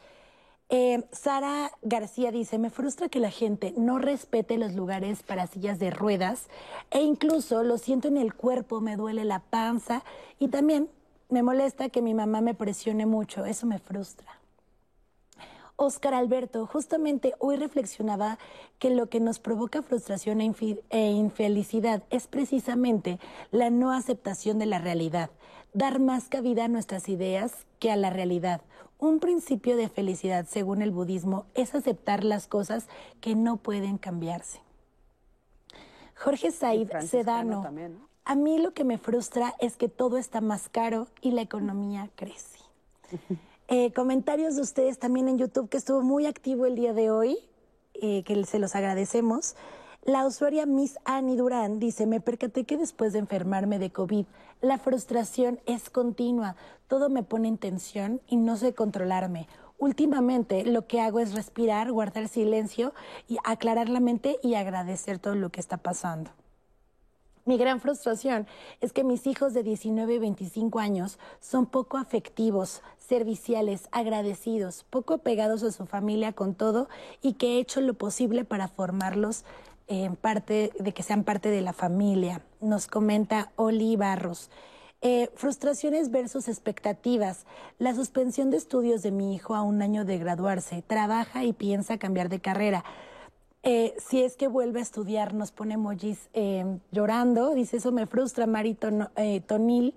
[0.68, 5.78] Eh, Sara García dice, me frustra que la gente no respete los lugares para sillas
[5.78, 6.48] de ruedas
[6.90, 10.02] e incluso lo siento en el cuerpo, me duele la panza
[10.40, 10.90] y también
[11.30, 14.37] me molesta que mi mamá me presione mucho, eso me frustra.
[15.80, 18.40] Oscar Alberto, justamente hoy reflexionaba
[18.80, 20.52] que lo que nos provoca frustración e,
[20.90, 23.20] e, infelicidad es precisamente
[23.52, 25.30] la no aceptación de la realidad,
[25.74, 28.60] dar más cabida a nuestras ideas que a la realidad.
[28.98, 32.88] Un principio de felicidad, según el budismo, es aceptar las cosas
[33.20, 34.60] que no pueden cambiarse.
[36.16, 37.64] Jorge Said Sedano,
[38.24, 42.10] a mí lo que me frustra es que todo está más caro y la economía
[42.16, 42.58] crece.
[43.70, 47.36] Eh, comentarios de ustedes también en YouTube, que estuvo muy activo el día de hoy,
[47.92, 49.56] eh, que se los agradecemos.
[50.02, 54.24] La usuaria Miss Annie Durán dice, me percaté que después de enfermarme de COVID,
[54.62, 59.48] la frustración es continua, todo me pone en tensión y no sé controlarme.
[59.76, 62.94] Últimamente lo que hago es respirar, guardar silencio
[63.28, 66.30] y aclarar la mente y agradecer todo lo que está pasando.
[67.48, 68.46] Mi gran frustración
[68.82, 75.14] es que mis hijos de 19 y 25 años son poco afectivos, serviciales, agradecidos, poco
[75.14, 76.90] apegados a su familia con todo
[77.22, 79.46] y que he hecho lo posible para formarlos
[79.86, 82.42] en parte de que sean parte de la familia.
[82.60, 84.50] Nos comenta Oli Barros.
[85.00, 87.46] Eh, frustraciones versus expectativas.
[87.78, 90.82] La suspensión de estudios de mi hijo a un año de graduarse.
[90.82, 92.84] Trabaja y piensa cambiar de carrera.
[93.70, 98.06] Eh, si es que vuelve a estudiar, nos pone emojis eh, llorando, dice eso me
[98.06, 99.92] frustra, Marito eh, Tonil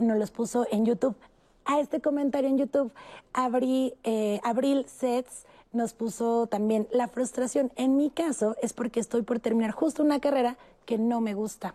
[0.00, 1.16] nos los puso en YouTube.
[1.64, 2.92] a este comentario en YouTube.
[3.32, 7.72] Abril Sets nos puso también la frustración.
[7.74, 11.74] En mi caso es porque estoy por terminar justo una carrera que no me gusta.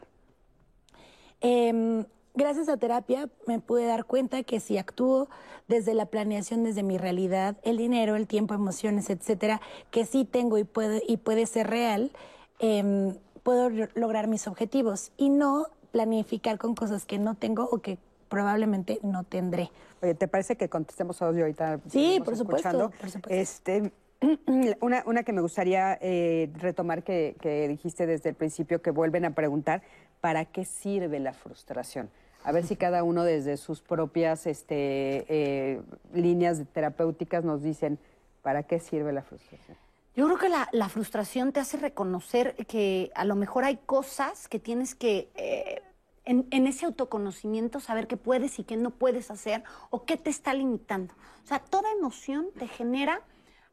[2.36, 5.30] Gracias a terapia me pude dar cuenta que si actúo
[5.68, 9.62] desde la planeación, desde mi realidad, el dinero, el tiempo, emociones, etcétera,
[9.92, 12.12] que sí tengo y puede, y puede ser real,
[12.58, 18.00] em, puedo lograr mis objetivos y no planificar con cosas que no tengo o que
[18.30, 19.70] probablemente no tendré.
[20.02, 21.82] Oye, ¿te parece que contestemos audio ahorita?
[21.88, 23.30] Sí, por supuesto, por supuesto.
[23.30, 23.92] Este,
[24.82, 29.24] una, una que me gustaría eh, retomar que, que dijiste desde el principio, que vuelven
[29.26, 29.84] a preguntar,
[30.20, 32.10] ¿para qué sirve la frustración?
[32.44, 35.82] A ver si cada uno desde sus propias este, eh,
[36.14, 38.00] líneas terapéuticas nos dicen,
[38.42, 39.78] ¿para qué sirve la frustración?
[40.16, 44.48] Yo creo que la, la frustración te hace reconocer que a lo mejor hay cosas
[44.48, 45.82] que tienes que eh,
[46.26, 50.30] en, en, ese autoconocimiento saber qué puedes y qué no puedes hacer o qué te
[50.30, 51.14] está limitando.
[51.44, 53.22] O sea, toda emoción te genera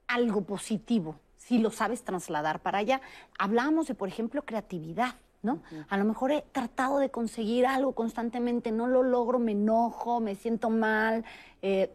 [0.06, 3.00] algo positivo si lo sabes trasladar para allá.
[3.38, 5.16] Hablábamos de, por ejemplo, creatividad.
[5.42, 5.62] ¿No?
[5.88, 10.34] A lo mejor he tratado de conseguir algo constantemente, no lo logro, me enojo, me
[10.34, 11.24] siento mal,
[11.62, 11.90] eh,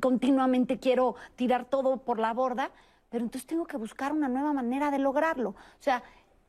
[0.00, 2.70] continuamente quiero tirar todo por la borda,
[3.10, 5.50] pero entonces tengo que buscar una nueva manera de lograrlo.
[5.50, 6.02] O sea,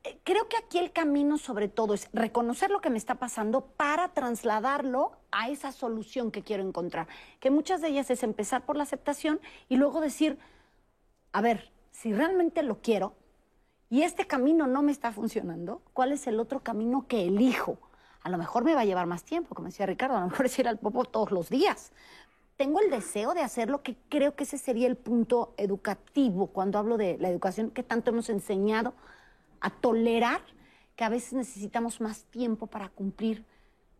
[0.03, 3.61] eh, creo que aquí el camino sobre todo es reconocer lo que me está pasando
[3.61, 7.07] para trasladarlo a esa solución que quiero encontrar.
[7.39, 10.37] Que muchas de ellas es empezar por la aceptación y luego decir,
[11.33, 13.13] a ver, si realmente lo quiero
[13.89, 17.77] y este camino no me está funcionando, ¿cuál es el otro camino que elijo?
[18.21, 20.45] A lo mejor me va a llevar más tiempo, como decía Ricardo, a lo mejor
[20.45, 21.91] es ir al popo todos los días.
[22.57, 26.97] Tengo el deseo de hacerlo, que creo que ese sería el punto educativo cuando hablo
[26.97, 28.93] de la educación, que tanto hemos enseñado
[29.61, 30.41] a tolerar
[30.95, 33.45] que a veces necesitamos más tiempo para cumplir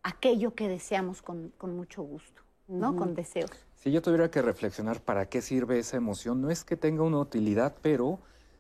[0.04, 2.92] aquello que deseamos con, con mucho gusto, ¿no?
[2.92, 2.98] Uh -huh.
[2.98, 3.52] Con deseos.
[3.76, 7.20] Si yo tuviera que reflexionar para qué sirve esa emoción, no es que tenga una
[7.20, 8.20] utilidad, pero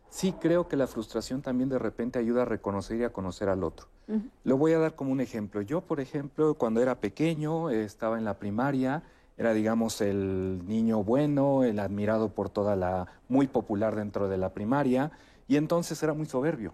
[0.09, 3.63] sí creo que la frustración también de repente ayuda a reconocer y a conocer al
[3.63, 3.87] otro.
[4.07, 4.29] Uh -huh.
[4.43, 5.61] Lo voy a dar como un ejemplo.
[5.61, 9.03] Yo, por ejemplo, cuando era pequeño, estaba en la primaria,
[9.37, 14.53] era, digamos, el niño bueno, el admirado por toda la, muy popular dentro de la
[14.53, 15.11] primaria,
[15.47, 16.73] y entonces era muy soberbio.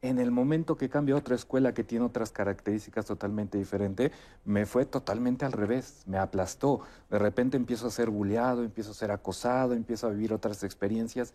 [0.00, 4.12] En el momento que cambio a otra escuela que tiene otras características totalmente diferentes,
[4.44, 6.82] me fue totalmente al revés, me aplastó.
[7.10, 11.34] De repente empiezo a ser bulleado, empiezo a ser acosado, empiezo a vivir otras experiencias.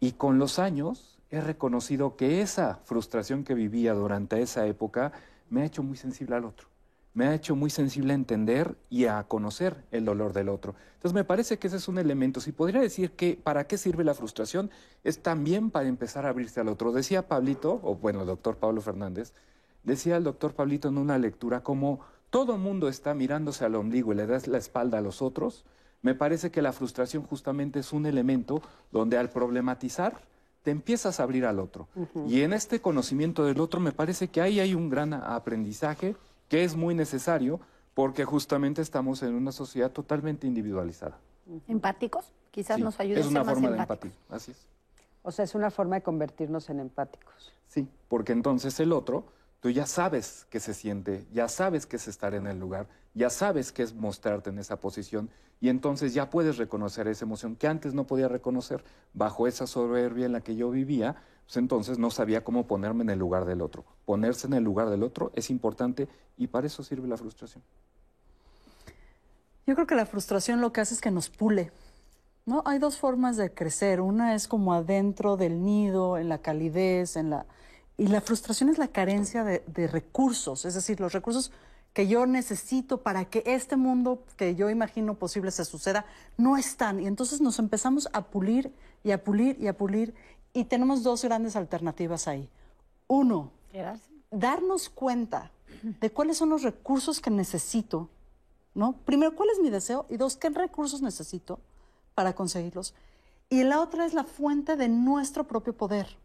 [0.00, 5.12] Y con los años he reconocido que esa frustración que vivía durante esa época
[5.50, 6.68] me ha hecho muy sensible al otro
[7.18, 10.76] me ha hecho muy sensible a entender y a conocer el dolor del otro.
[10.94, 12.40] Entonces me parece que ese es un elemento.
[12.40, 14.70] Si podría decir que para qué sirve la frustración,
[15.02, 16.92] es también para empezar a abrirse al otro.
[16.92, 19.32] Decía Pablito, o bueno, el doctor Pablo Fernández,
[19.82, 21.98] decía el doctor Pablito en una lectura como
[22.30, 25.64] todo mundo está mirándose al ombligo y le das la espalda a los otros,
[26.02, 28.62] me parece que la frustración justamente es un elemento
[28.92, 30.20] donde al problematizar
[30.62, 31.88] te empiezas a abrir al otro.
[31.94, 32.28] Uh -huh.
[32.30, 36.16] Y en este conocimiento del otro me parece que ahí hay un gran aprendizaje
[36.48, 37.60] que es muy necesario
[37.94, 41.18] porque justamente estamos en una sociedad totalmente individualizada.
[41.66, 42.32] ¿Empáticos?
[42.50, 44.66] Quizás sí, nos ayude Es una a ser forma de empatía, así es.
[45.22, 47.52] O sea, es una forma de convertirnos en empáticos.
[47.66, 49.24] Sí, porque entonces el otro,
[49.60, 53.30] tú ya sabes qué se siente, ya sabes qué es estar en el lugar, ya
[53.30, 55.30] sabes qué es mostrarte en esa posición
[55.60, 60.26] y entonces ya puedes reconocer esa emoción que antes no podía reconocer bajo esa soberbia
[60.26, 63.62] en la que yo vivía, pues entonces no sabía cómo ponerme en el lugar del
[63.62, 63.84] otro.
[64.04, 67.64] Ponerse en el lugar del otro es importante y para eso sirve la frustración.
[69.66, 71.72] Yo creo que la frustración lo que hace es que nos pule.
[72.46, 72.62] ¿no?
[72.64, 74.00] Hay dos formas de crecer.
[74.00, 77.46] Una es como adentro del nido, en la calidez, en la...
[77.98, 81.52] Y la frustración es la carencia de, de recursos, es decir, los recursos
[81.92, 86.06] que yo necesito para que este mundo que yo imagino posible se suceda,
[86.36, 87.00] no están.
[87.00, 88.72] Y entonces nos empezamos a pulir
[89.02, 90.14] y a pulir y a pulir.
[90.52, 92.48] Y tenemos dos grandes alternativas ahí.
[93.08, 93.50] Uno,
[94.30, 95.50] darnos cuenta
[95.82, 98.08] de cuáles son los recursos que necesito,
[98.74, 98.92] ¿no?
[99.04, 100.06] Primero, ¿cuál es mi deseo?
[100.08, 101.58] Y dos, ¿qué recursos necesito
[102.14, 102.94] para conseguirlos?
[103.48, 106.16] Y la otra es la fuente de nuestro propio poder.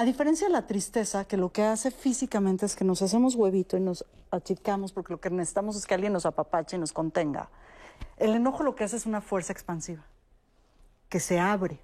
[0.00, 3.76] A diferencia de la tristeza, que lo que hace físicamente es que nos hacemos huevito
[3.76, 7.50] y nos achicamos porque lo que necesitamos es que alguien nos apapache y nos contenga.
[8.16, 10.02] El enojo lo que hace es una fuerza expansiva,
[11.10, 11.80] que se abre.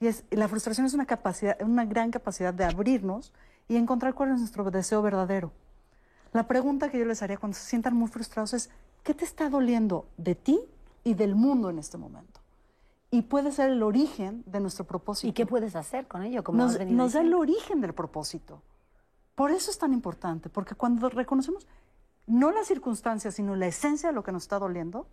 [0.00, 3.32] Y, la frustración es una, capacidad, una gran capacidad de abrirnos
[3.68, 5.52] y encontrar cuál es nuestro deseo verdadero.
[6.32, 8.70] La pregunta que yo les haría cuando se sientan muy frustrados es,
[9.04, 10.58] ¿qué te está doliendo de ti
[11.04, 12.40] y del mundo en este momento?
[13.14, 15.28] Y puede ser el origen de nuestro propósito.
[15.28, 16.42] ¿Y qué puedes hacer con ello?
[16.42, 18.60] Como nos, nos da el origen del propósito.
[19.36, 21.68] Por eso es tan importante, porque cuando reconocemos
[22.26, 25.06] no las circunstancias, sino la esencia de lo que nos está doliendo,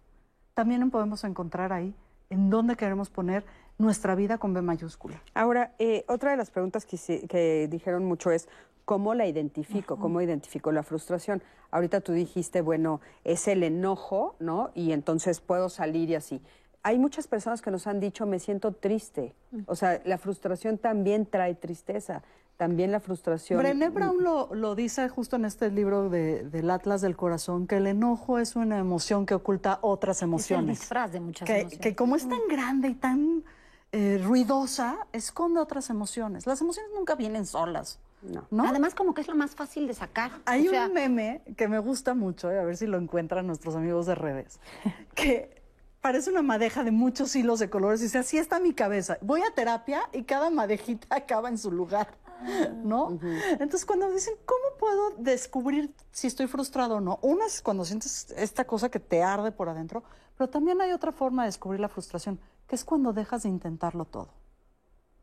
[0.56, 1.94] también podemos encontrar ahí
[2.32, 3.46] en dónde queremos poner
[3.78, 5.22] nuestra vida con B mayúscula.
[5.36, 8.50] Ahora, eh, otra de las preguntas que, dijeron mucho es,
[8.84, 9.98] ¿cómo la identifico?
[9.98, 11.44] ¿Cómo identifico la frustración?
[11.70, 14.72] Ahorita tú dijiste, bueno, es el enojo, ¿no?
[14.74, 16.42] Y entonces puedo salir y así.
[16.84, 19.34] Hay muchas personas que nos han dicho, me siento triste.
[19.68, 22.24] O sea, la frustración también trae tristeza.
[22.58, 23.60] También la frustración...
[23.60, 27.78] Brené Brown lo, lo dice justo en este libro de- del Atlas del Corazón, que
[27.78, 30.80] el enojo es una emoción que oculta otras Es el emociones.
[30.80, 31.80] disfraz de muchas que, emociones.
[31.80, 33.44] que como es tan grande y tan
[33.92, 36.46] eh, ruidosa, esconde otras emociones.
[36.48, 38.00] Las emociones nunca vienen solas.
[38.22, 38.46] No.
[38.66, 40.32] Además, como que es lo más fácil de sacar.
[40.46, 43.48] Hay O sea, un meme que me gusta mucho, eh, a ver si lo encuentran
[43.48, 44.60] nuestros amigos de redes,
[45.16, 45.61] que
[46.02, 49.18] parece una madeja de muchos hilos de colores y dice, así está mi cabeza.
[49.22, 52.18] Voy a terapia y cada madejita acaba en su lugar,
[52.84, 53.20] ¿no?
[53.52, 57.20] Entonces, cuando dicen, ¿cómo puedo descubrir si estoy frustrado o no?
[57.22, 60.04] Una es cuando sientes esta cosa que te arde por adentro,
[60.38, 64.06] pero también hay otra forma de descubrir la frustración, que es cuando dejas de intentarlo
[64.06, 64.30] todo.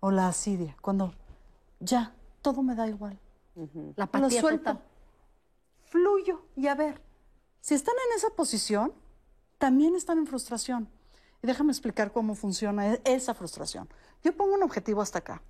[0.00, 1.12] O la asidia, cuando
[1.80, 3.18] ya, todo me da igual.
[3.96, 4.58] La Lo suelto.
[4.58, 4.84] total.
[5.86, 6.42] Fluyo.
[6.54, 7.00] Y a ver,
[7.60, 8.92] si están en esa posición,
[9.58, 10.88] también están en frustración.
[11.42, 13.88] Y déjame explicar cómo funciona e- esa frustración.
[14.24, 15.42] Yo pongo un objetivo hasta acá.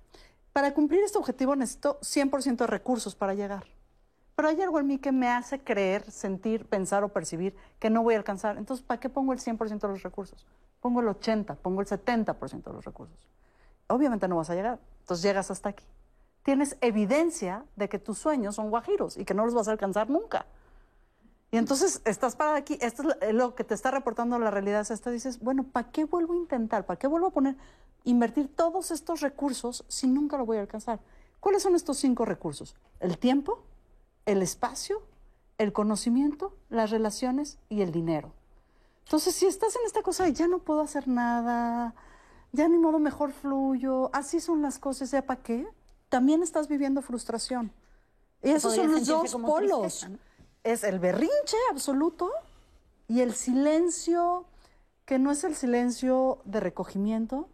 [0.53, 3.65] Para cumplir este objetivo necesito 100% de recursos para llegar.
[4.35, 8.03] Pero hay algo en mí que me hace creer, sentir, pensar o percibir que no
[8.03, 8.57] voy a alcanzar.
[8.57, 10.45] Entonces, ¿para qué pongo el 100% de los recursos?
[10.79, 13.17] Pongo el 80, pongo el 70% de los recursos.
[13.87, 14.79] Obviamente no vas a llegar.
[15.01, 15.85] Entonces llegas hasta aquí.
[16.43, 20.09] Tienes evidencia de que tus sueños son guajiros y que no los vas a alcanzar
[20.09, 20.45] nunca.
[21.51, 24.81] Y entonces estás parada aquí, esto es lo- lo que te está reportando la realidad
[24.81, 25.09] es esta.
[25.09, 26.85] Dices, bueno, ¿para qué vuelvo a intentar?
[26.85, 27.55] ¿Para qué vuelvo a poner,
[28.03, 30.99] invertir todos estos recursos si nunca lo voy a alcanzar?
[31.39, 32.75] ¿Cuáles son estos cinco recursos?
[32.99, 33.63] El tiempo,
[34.25, 35.01] el espacio,
[35.57, 38.31] el conocimiento, las relaciones y el dinero.
[39.05, 41.95] Entonces, si estás en esta cosa de ya no puedo hacer nada,
[42.51, 45.67] ya ni modo mejor fluyo, así son las cosas, ¿ya para qué?
[46.09, 47.71] También estás viviendo frustración.
[48.43, 49.81] Y esos son los dos polos.
[49.81, 50.28] tristeza, ¿no?
[50.63, 52.29] Es el berrinche absoluto
[53.07, 54.45] y el silencio,
[55.05, 57.47] que no es el silencio de recogimiento,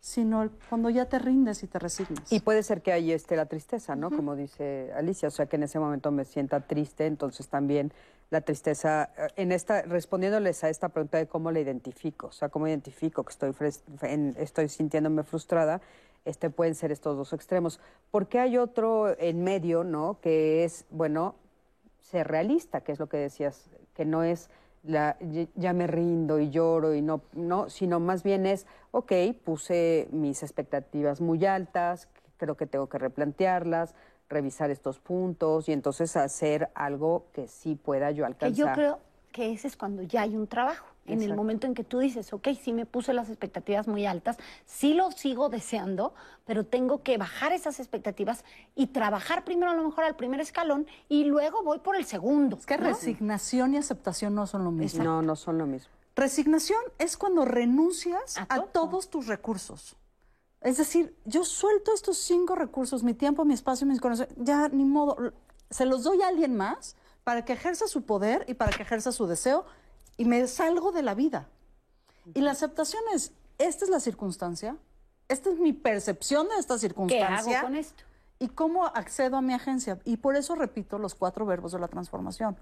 [0.00, 2.32] sino cuando ya te rindes y te resignas.
[2.32, 4.10] Y puede ser que ahí esté la tristeza, ¿no?
[4.10, 7.92] Como dice Alicia, o sea, que en ese momento me sienta triste, entonces también
[8.30, 12.48] la tristeza, eh, en esta, respondiéndoles a esta pregunta de cómo la identifico, o sea,
[12.48, 13.54] cómo identifico que estoy,
[14.02, 15.80] en- estoy sintiéndome frustrada,
[16.24, 17.80] este, pueden ser estos dos extremos.
[18.10, 20.18] Porque hay otro en medio, ¿no?
[20.20, 21.34] Que es, bueno,
[22.08, 24.48] ser realista, que es lo que decías, que no es
[24.82, 25.16] la
[25.56, 29.12] "Ya- me rindo y lloro y no, no, sino más bien es, ok,
[29.44, 32.08] puse mis expectativas muy altas,
[32.38, 33.94] creo que tengo que replantearlas,
[34.30, 38.56] revisar estos puntos y entonces hacer algo que sí pueda yo Que alcanzar.
[38.68, 38.98] yo creo
[39.32, 40.86] que ese es cuando ya hay un trabajo.
[41.08, 41.36] En el Exacto.
[41.36, 44.36] momento en que tú dices, ok, sí me puse las expectativas muy altas,
[44.66, 46.14] sí lo sigo deseando,
[46.44, 48.44] pero tengo que bajar esas expectativas
[48.74, 52.56] y trabajar primero a lo mejor al primer escalón y luego voy por el segundo.
[52.56, 52.84] Es que ¿no?
[52.84, 55.02] resignación y aceptación no son lo mismo.
[55.02, 55.90] No, no son lo mismo.
[56.14, 58.66] Resignación es cuando renuncias A a, todo.
[58.88, 59.96] todos tus recursos.
[60.60, 64.84] Es decir, yo suelto estos cinco recursos, mi tiempo, mi espacio, mis conocimientos, ya ni
[64.84, 65.32] modo,
[65.70, 69.12] se los doy a alguien más para que ejerza su poder y para que ejerza
[69.12, 69.66] su deseo
[70.18, 71.48] y me salgo de la vida.
[72.34, 74.76] Y la aceptación es, esta es la circunstancia,
[75.28, 77.60] esta es mi percepción de esta ¿Qué circunstancia.
[77.60, 78.02] hago con esto?
[78.38, 79.98] ¿Y cómo accedo a mi agencia?
[80.04, 82.56] Y por eso repito los cuatro verbos de la transformación.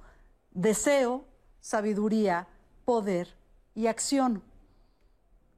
[0.52, 1.24] Deseo,
[1.60, 2.46] sabiduría,
[2.84, 3.34] poder
[3.74, 4.42] y acción.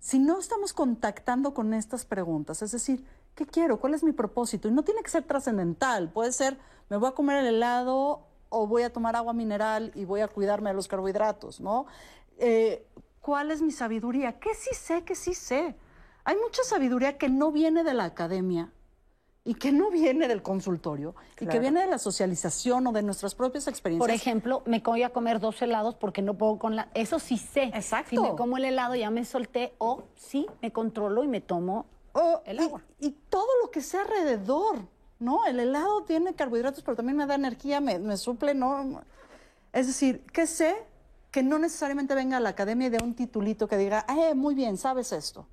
[0.00, 3.04] Si no estamos contactando con estas preguntas, es decir,
[3.34, 3.80] ¿qué quiero?
[3.80, 4.68] ¿Cuál es mi propósito?
[4.68, 6.58] Y no tiene que ser trascendental, puede ser,
[6.88, 10.28] me voy a comer el helado o voy a tomar agua mineral y voy a
[10.28, 11.86] cuidarme de los carbohidratos, ¿no?
[12.38, 12.86] Eh,
[13.20, 14.38] ¿Cuál es mi sabiduría?
[14.38, 15.04] ¿Qué sí sé?
[15.04, 15.76] ¿Qué sí sé?
[16.24, 18.72] Hay mucha sabiduría que no viene de la academia,
[19.44, 23.34] y que no viene del consultorio y que viene de la socialización o de nuestras
[23.34, 24.06] propias experiencias.
[24.06, 26.90] Por ejemplo, me voy a comer dos helados porque no puedo con la...
[26.92, 27.70] Eso sí sé.
[27.72, 28.10] Exacto.
[28.10, 31.86] Si me como el helado ya me solté o sí, me controlo y me tomo
[32.12, 32.82] O- el y- agua.
[32.98, 34.80] Y, todo lo que sea alrededor,
[35.18, 35.46] ¿no?
[35.46, 39.02] El helado tiene carbohidratos, pero también me da energía, me, me suple, ¿no?
[39.72, 40.76] Es decir, que sé
[41.30, 44.54] que no necesariamente venga a la academia y de un titulito que diga, eh, muy
[44.54, 45.46] bien, sabes esto.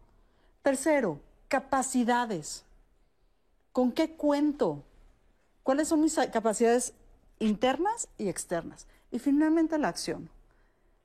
[0.61, 2.63] Tercero, capacidades.
[3.71, 4.83] ¿Con qué cuento?
[5.63, 6.93] ¿Cuáles son mis capacidades
[7.39, 8.87] internas y externas?
[9.11, 10.29] Y finalmente la acción.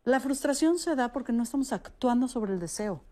[0.05, 3.03] La frustración se da porque no estamos actuando sobre el deseo.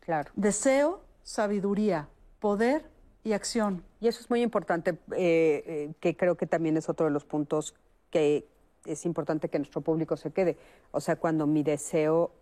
[0.00, 0.30] Claro.
[0.34, 2.88] Deseo, sabiduría, poder
[3.24, 3.84] y acción.
[4.00, 7.24] Y eso es muy importante, eh, eh, que creo que también es otro de los
[7.24, 7.74] puntos
[8.10, 8.46] que
[8.86, 10.56] es importante que nuestro público se quede.
[10.90, 12.32] O sea, cuando mi deseo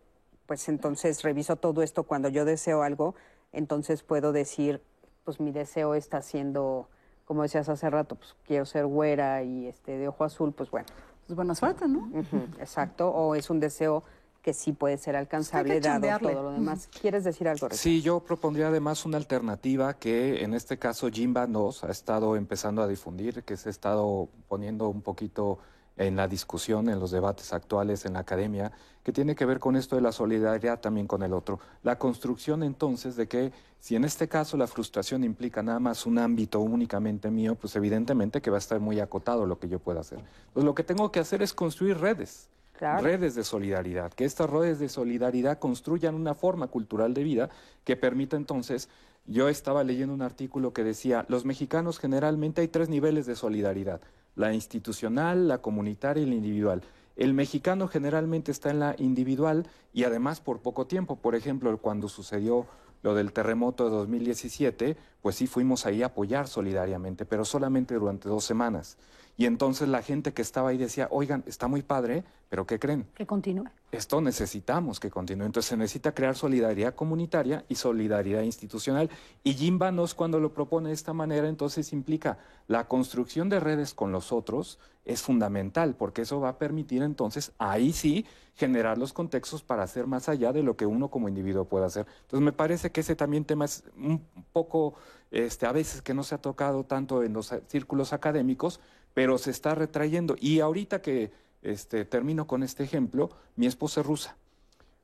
[0.48, 3.14] pues entonces reviso todo esto cuando yo deseo algo,
[3.52, 4.80] entonces puedo decir,
[5.24, 6.88] pues mi deseo está siendo,
[7.26, 10.86] como decías hace rato, pues quiero ser güera y este de ojo azul, pues bueno.
[11.26, 12.10] Pues buena suerte, ¿no?
[12.58, 14.04] Exacto, o es un deseo
[14.42, 16.88] que sí puede ser alcanzable que dado todo lo demás.
[17.00, 17.68] ¿Quieres decir algo?
[17.70, 22.82] Sí, yo propondría además una alternativa que en este caso Jimba nos ha estado empezando
[22.82, 25.58] a difundir, que se ha estado poniendo un poquito
[25.98, 29.76] en la discusión, en los debates actuales en la academia, que tiene que ver con
[29.76, 31.58] esto de la solidaridad también con el otro.
[31.82, 36.18] La construcción entonces de que si en este caso la frustración implica nada más un
[36.18, 40.00] ámbito únicamente mío, pues evidentemente que va a estar muy acotado lo que yo pueda
[40.00, 40.18] hacer.
[40.18, 42.48] Entonces lo que tengo que hacer es construir redes.
[42.78, 47.50] Redes de solidaridad, que estas redes de solidaridad construyan una forma cultural de vida
[47.84, 48.88] que permita entonces,
[49.26, 54.00] yo estaba leyendo un artículo que decía, los mexicanos generalmente hay tres niveles de solidaridad,
[54.36, 56.82] la institucional, la comunitaria y la individual.
[57.16, 62.08] El mexicano generalmente está en la individual y además por poco tiempo, por ejemplo, cuando
[62.08, 62.66] sucedió
[63.02, 68.28] lo del terremoto de 2017, pues sí fuimos ahí a apoyar solidariamente, pero solamente durante
[68.28, 68.96] dos semanas.
[69.38, 73.06] Y entonces la gente que estaba ahí decía, oigan, está muy padre, pero ¿qué creen?
[73.14, 73.66] Que continúe.
[73.92, 75.46] Esto necesitamos que continúe.
[75.46, 79.08] Entonces se necesita crear solidaridad comunitaria y solidaridad institucional.
[79.44, 83.94] Y Jim Vanos cuando lo propone de esta manera, entonces implica la construcción de redes
[83.94, 89.12] con los otros es fundamental, porque eso va a permitir entonces, ahí sí, generar los
[89.12, 92.06] contextos para hacer más allá de lo que uno como individuo puede hacer.
[92.22, 94.94] Entonces me parece que ese también tema es un poco,
[95.30, 98.80] este, a veces que no se ha tocado tanto en los círculos académicos,
[99.14, 100.36] pero se está retrayendo.
[100.38, 101.32] Y ahorita que
[101.62, 104.36] este, termino con este ejemplo, mi esposa es rusa.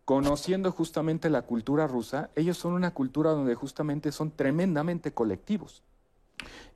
[0.05, 5.83] Conociendo justamente la cultura rusa, ellos son una cultura donde justamente son tremendamente colectivos.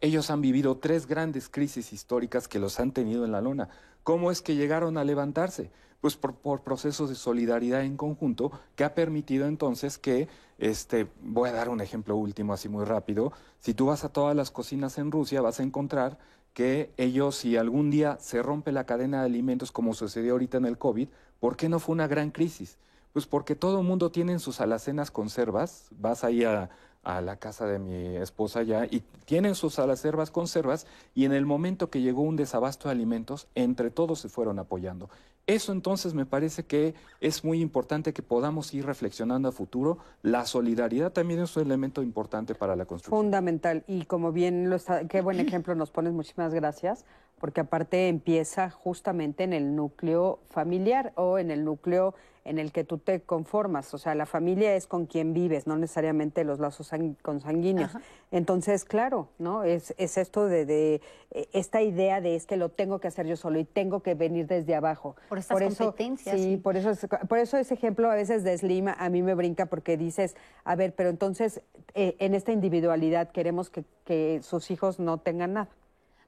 [0.01, 3.69] Ellos han vivido tres grandes crisis históricas que los han tenido en la lona.
[4.03, 5.71] ¿Cómo es que llegaron a levantarse?
[6.01, 10.29] Pues por, por procesos de solidaridad en conjunto que ha permitido entonces que,
[10.59, 14.35] este, voy a dar un ejemplo último así muy rápido, si tú vas a todas
[14.35, 16.19] las cocinas en Rusia vas a encontrar
[16.59, 20.65] que ellos, si algún día se rompe la cadena de alimentos como sucedió ahorita en
[20.65, 21.07] el COVID,
[21.39, 22.79] ¿por qué no fue una gran crisis?
[23.13, 26.69] Pues porque todo el mundo tiene en sus alacenas conservas, vas ahí a,
[27.09, 31.47] a la casa de mi esposa ya y tienen sus alacenas conservas y en el
[31.47, 35.09] momento que llegó un desabasto de alimentos, entre todos se fueron apoyando.
[35.47, 39.97] Eso entonces me parece que es muy importante que podamos ir reflexionando a futuro.
[40.21, 43.19] La solidaridad también es un elemento importante para la construcción.
[43.19, 43.85] Fundamental.
[43.87, 47.07] Y como bien lo está, qué buen ejemplo nos pones, muchísimas gracias,
[47.41, 52.15] porque aparte empieza justamente en el núcleo familiar o en el núcleo
[52.49, 53.93] en el que tú te conformas.
[53.95, 57.93] O sea, la familia es con quien vives, no necesariamente los lazos sang- consanguíneos.
[58.31, 59.65] Entonces, claro, ¿no?
[59.65, 61.01] Es, es esto de, de,
[61.31, 64.15] eh, esta idea de es que lo tengo que hacer yo solo y tengo que
[64.15, 65.17] venir desde abajo.
[65.29, 66.57] Por estas eso, competencias, Sí, sí.
[66.57, 69.67] por eso, es- por eso ese ejemplo a veces de Slim a mí me brinca
[69.67, 71.61] porque dices, a ver, pero entonces
[71.95, 75.69] eh, en esta individualidad queremos que, que sus hijos no tengan nada.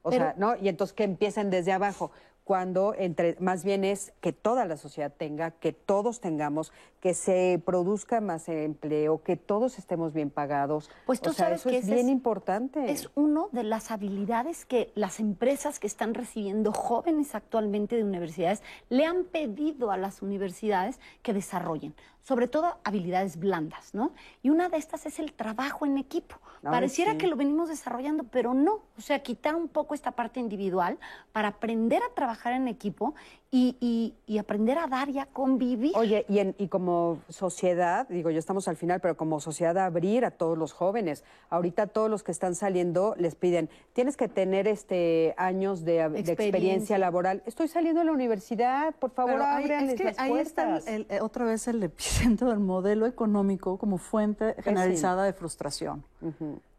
[0.02, 0.56] O Pero- sea, ¿no?
[0.56, 2.10] Y entonces que empiecen desde abajo,
[2.50, 7.62] cuando entre más bien es que toda la sociedad tenga, que todos tengamos, que se
[7.64, 10.90] produzca más empleo, que todos estemos bien pagados.
[11.06, 12.90] Pues tú o sea, sabes eso que es bien es- importante.
[12.90, 18.64] Es uno de las habilidades que las empresas que están recibiendo jóvenes actualmente de universidades
[18.88, 24.12] le han pedido a las universidades que desarrollen, sobre todo habilidades blandas, ¿no?
[24.42, 26.36] Y una de estas es el trabajo en equipo.
[26.62, 27.18] Ay, Pareciera sí.
[27.18, 28.80] que lo venimos desarrollando, pero no.
[28.96, 30.98] O sea, quitar un poco esta parte individual
[31.32, 33.14] para aprender a trabajar en equipo
[33.52, 35.92] y, y- y aprender a dar y a convivir.
[35.96, 40.24] Oye, y, en- y como sociedad, digo, ya estamos al final, pero como sociedad abrir
[40.24, 41.24] a todos los jóvenes.
[41.48, 46.20] Ahorita todos los que están saliendo les piden, tienes que tener este años de, de
[46.20, 46.96] experiencia.
[46.96, 47.42] Laboral.
[47.44, 51.10] Estoy saliendo de la universidad, por favor, ábranles es que las ahí está el- puertas.
[51.16, 56.04] el- otra vez el epicentro del modelo económico como fuente generalizada de frustración.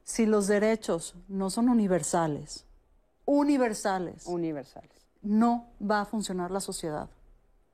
[0.03, 2.65] Si los derechos no son universales,
[3.25, 7.09] universales, universales, no va a funcionar la sociedad.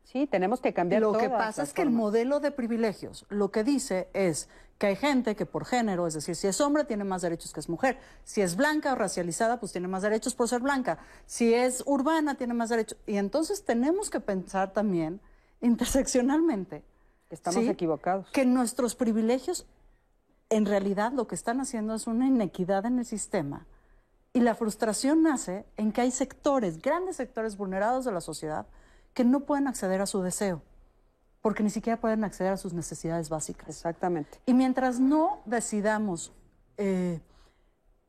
[0.04, 3.66] Sí, tenemos que cambiar Lo que pasa es que el modelo de privilegios lo que
[3.66, 4.48] dice es
[4.78, 7.60] que hay gente que por género, es decir, si es hombre tiene más derechos que
[7.60, 11.54] es mujer, si es blanca o racializada, pues tiene más derechos por ser blanca, si
[11.54, 12.98] es urbana tiene más derechos.
[13.06, 15.20] Y entonces tenemos que pensar también
[15.62, 16.84] interseccionalmente.
[17.30, 17.70] Estamos ¿sí?
[17.70, 18.30] equivocados.
[18.32, 19.66] Que nuestros privilegios
[20.50, 23.66] en realidad lo que están haciendo es una inequidad en el sistema.
[24.38, 28.68] Y la frustración nace en que hay sectores, grandes sectores vulnerados de la sociedad,
[29.16, 30.62] que no pueden acceder a su deseo,
[31.42, 33.68] porque ni siquiera pueden acceder a sus necesidades básicas.
[33.68, 34.40] Exactamente.
[34.46, 36.34] Y mientras no decidamos
[36.78, 37.20] eh,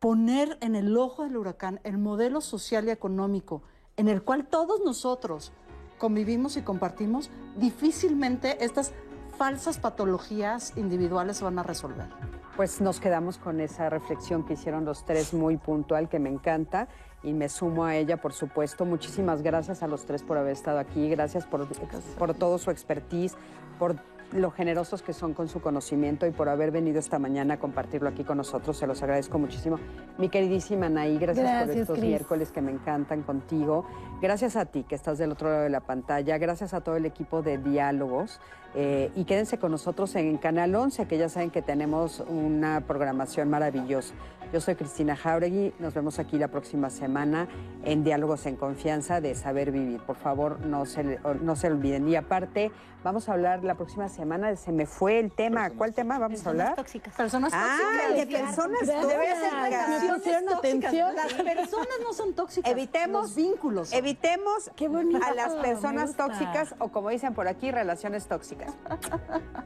[0.01, 3.63] poner en el ojo del huracán el modelo social y económico
[3.97, 5.51] en el cual todos nosotros
[5.97, 8.93] convivimos y compartimos, difícilmente estas
[9.39, 12.09] falsas patologías individuales se van a resolver.
[12.59, 16.89] Pues nos quedamos con esa reflexión que hicieron los tres muy puntual, que me encanta,
[17.23, 18.85] y me sumo a ella, por supuesto.
[18.85, 21.69] Muchísimas gracias a los tres por haber estado aquí, gracias por,
[22.19, 23.37] por todo su expertise,
[23.79, 23.95] por
[24.33, 28.09] lo generosos que son con su conocimiento y por haber venido esta mañana a compartirlo
[28.09, 28.77] aquí con nosotros.
[28.77, 29.79] Se los agradezco muchísimo.
[30.19, 33.87] Mi queridísima Anaí, gracias, por estos miércoles que me encantan contigo.
[34.21, 36.37] Gracias a ti que estás del otro lado de la pantalla.
[36.39, 38.41] Gracias a todo el equipo de Diálogos.
[38.75, 43.49] Eh, y quédense con nosotros en Canal 11, que ya saben que tenemos una programación
[43.49, 44.15] maravillosa.
[44.53, 45.75] Yo soy Cristina Jauregui.
[45.79, 47.49] Nos vemos aquí la próxima semana
[47.85, 50.01] en Diálogos en Confianza de Saber Vivir.
[50.01, 52.09] Por favor, no se, no se olviden.
[52.09, 52.71] Y aparte,
[53.05, 54.49] vamos a hablar la próxima semana.
[54.49, 55.69] de- Se me fue el tema.
[55.71, 56.75] ¿Cuál tema vamos a hablar?
[56.77, 57.15] tóxicas.
[57.15, 58.17] Personas Ah, tóxicas.
[58.17, 60.03] de personas tóxicas.
[60.03, 61.15] Me pusieron atención.
[61.15, 62.73] Las personas no son tóxicas.
[62.73, 63.93] Evitemos los vínculos.
[63.93, 68.58] Evitemos Qué a las personas tóxicas o como dicen por aquí, relaciones tóxicas.
[68.67, 69.65] 哈哈哈哈哈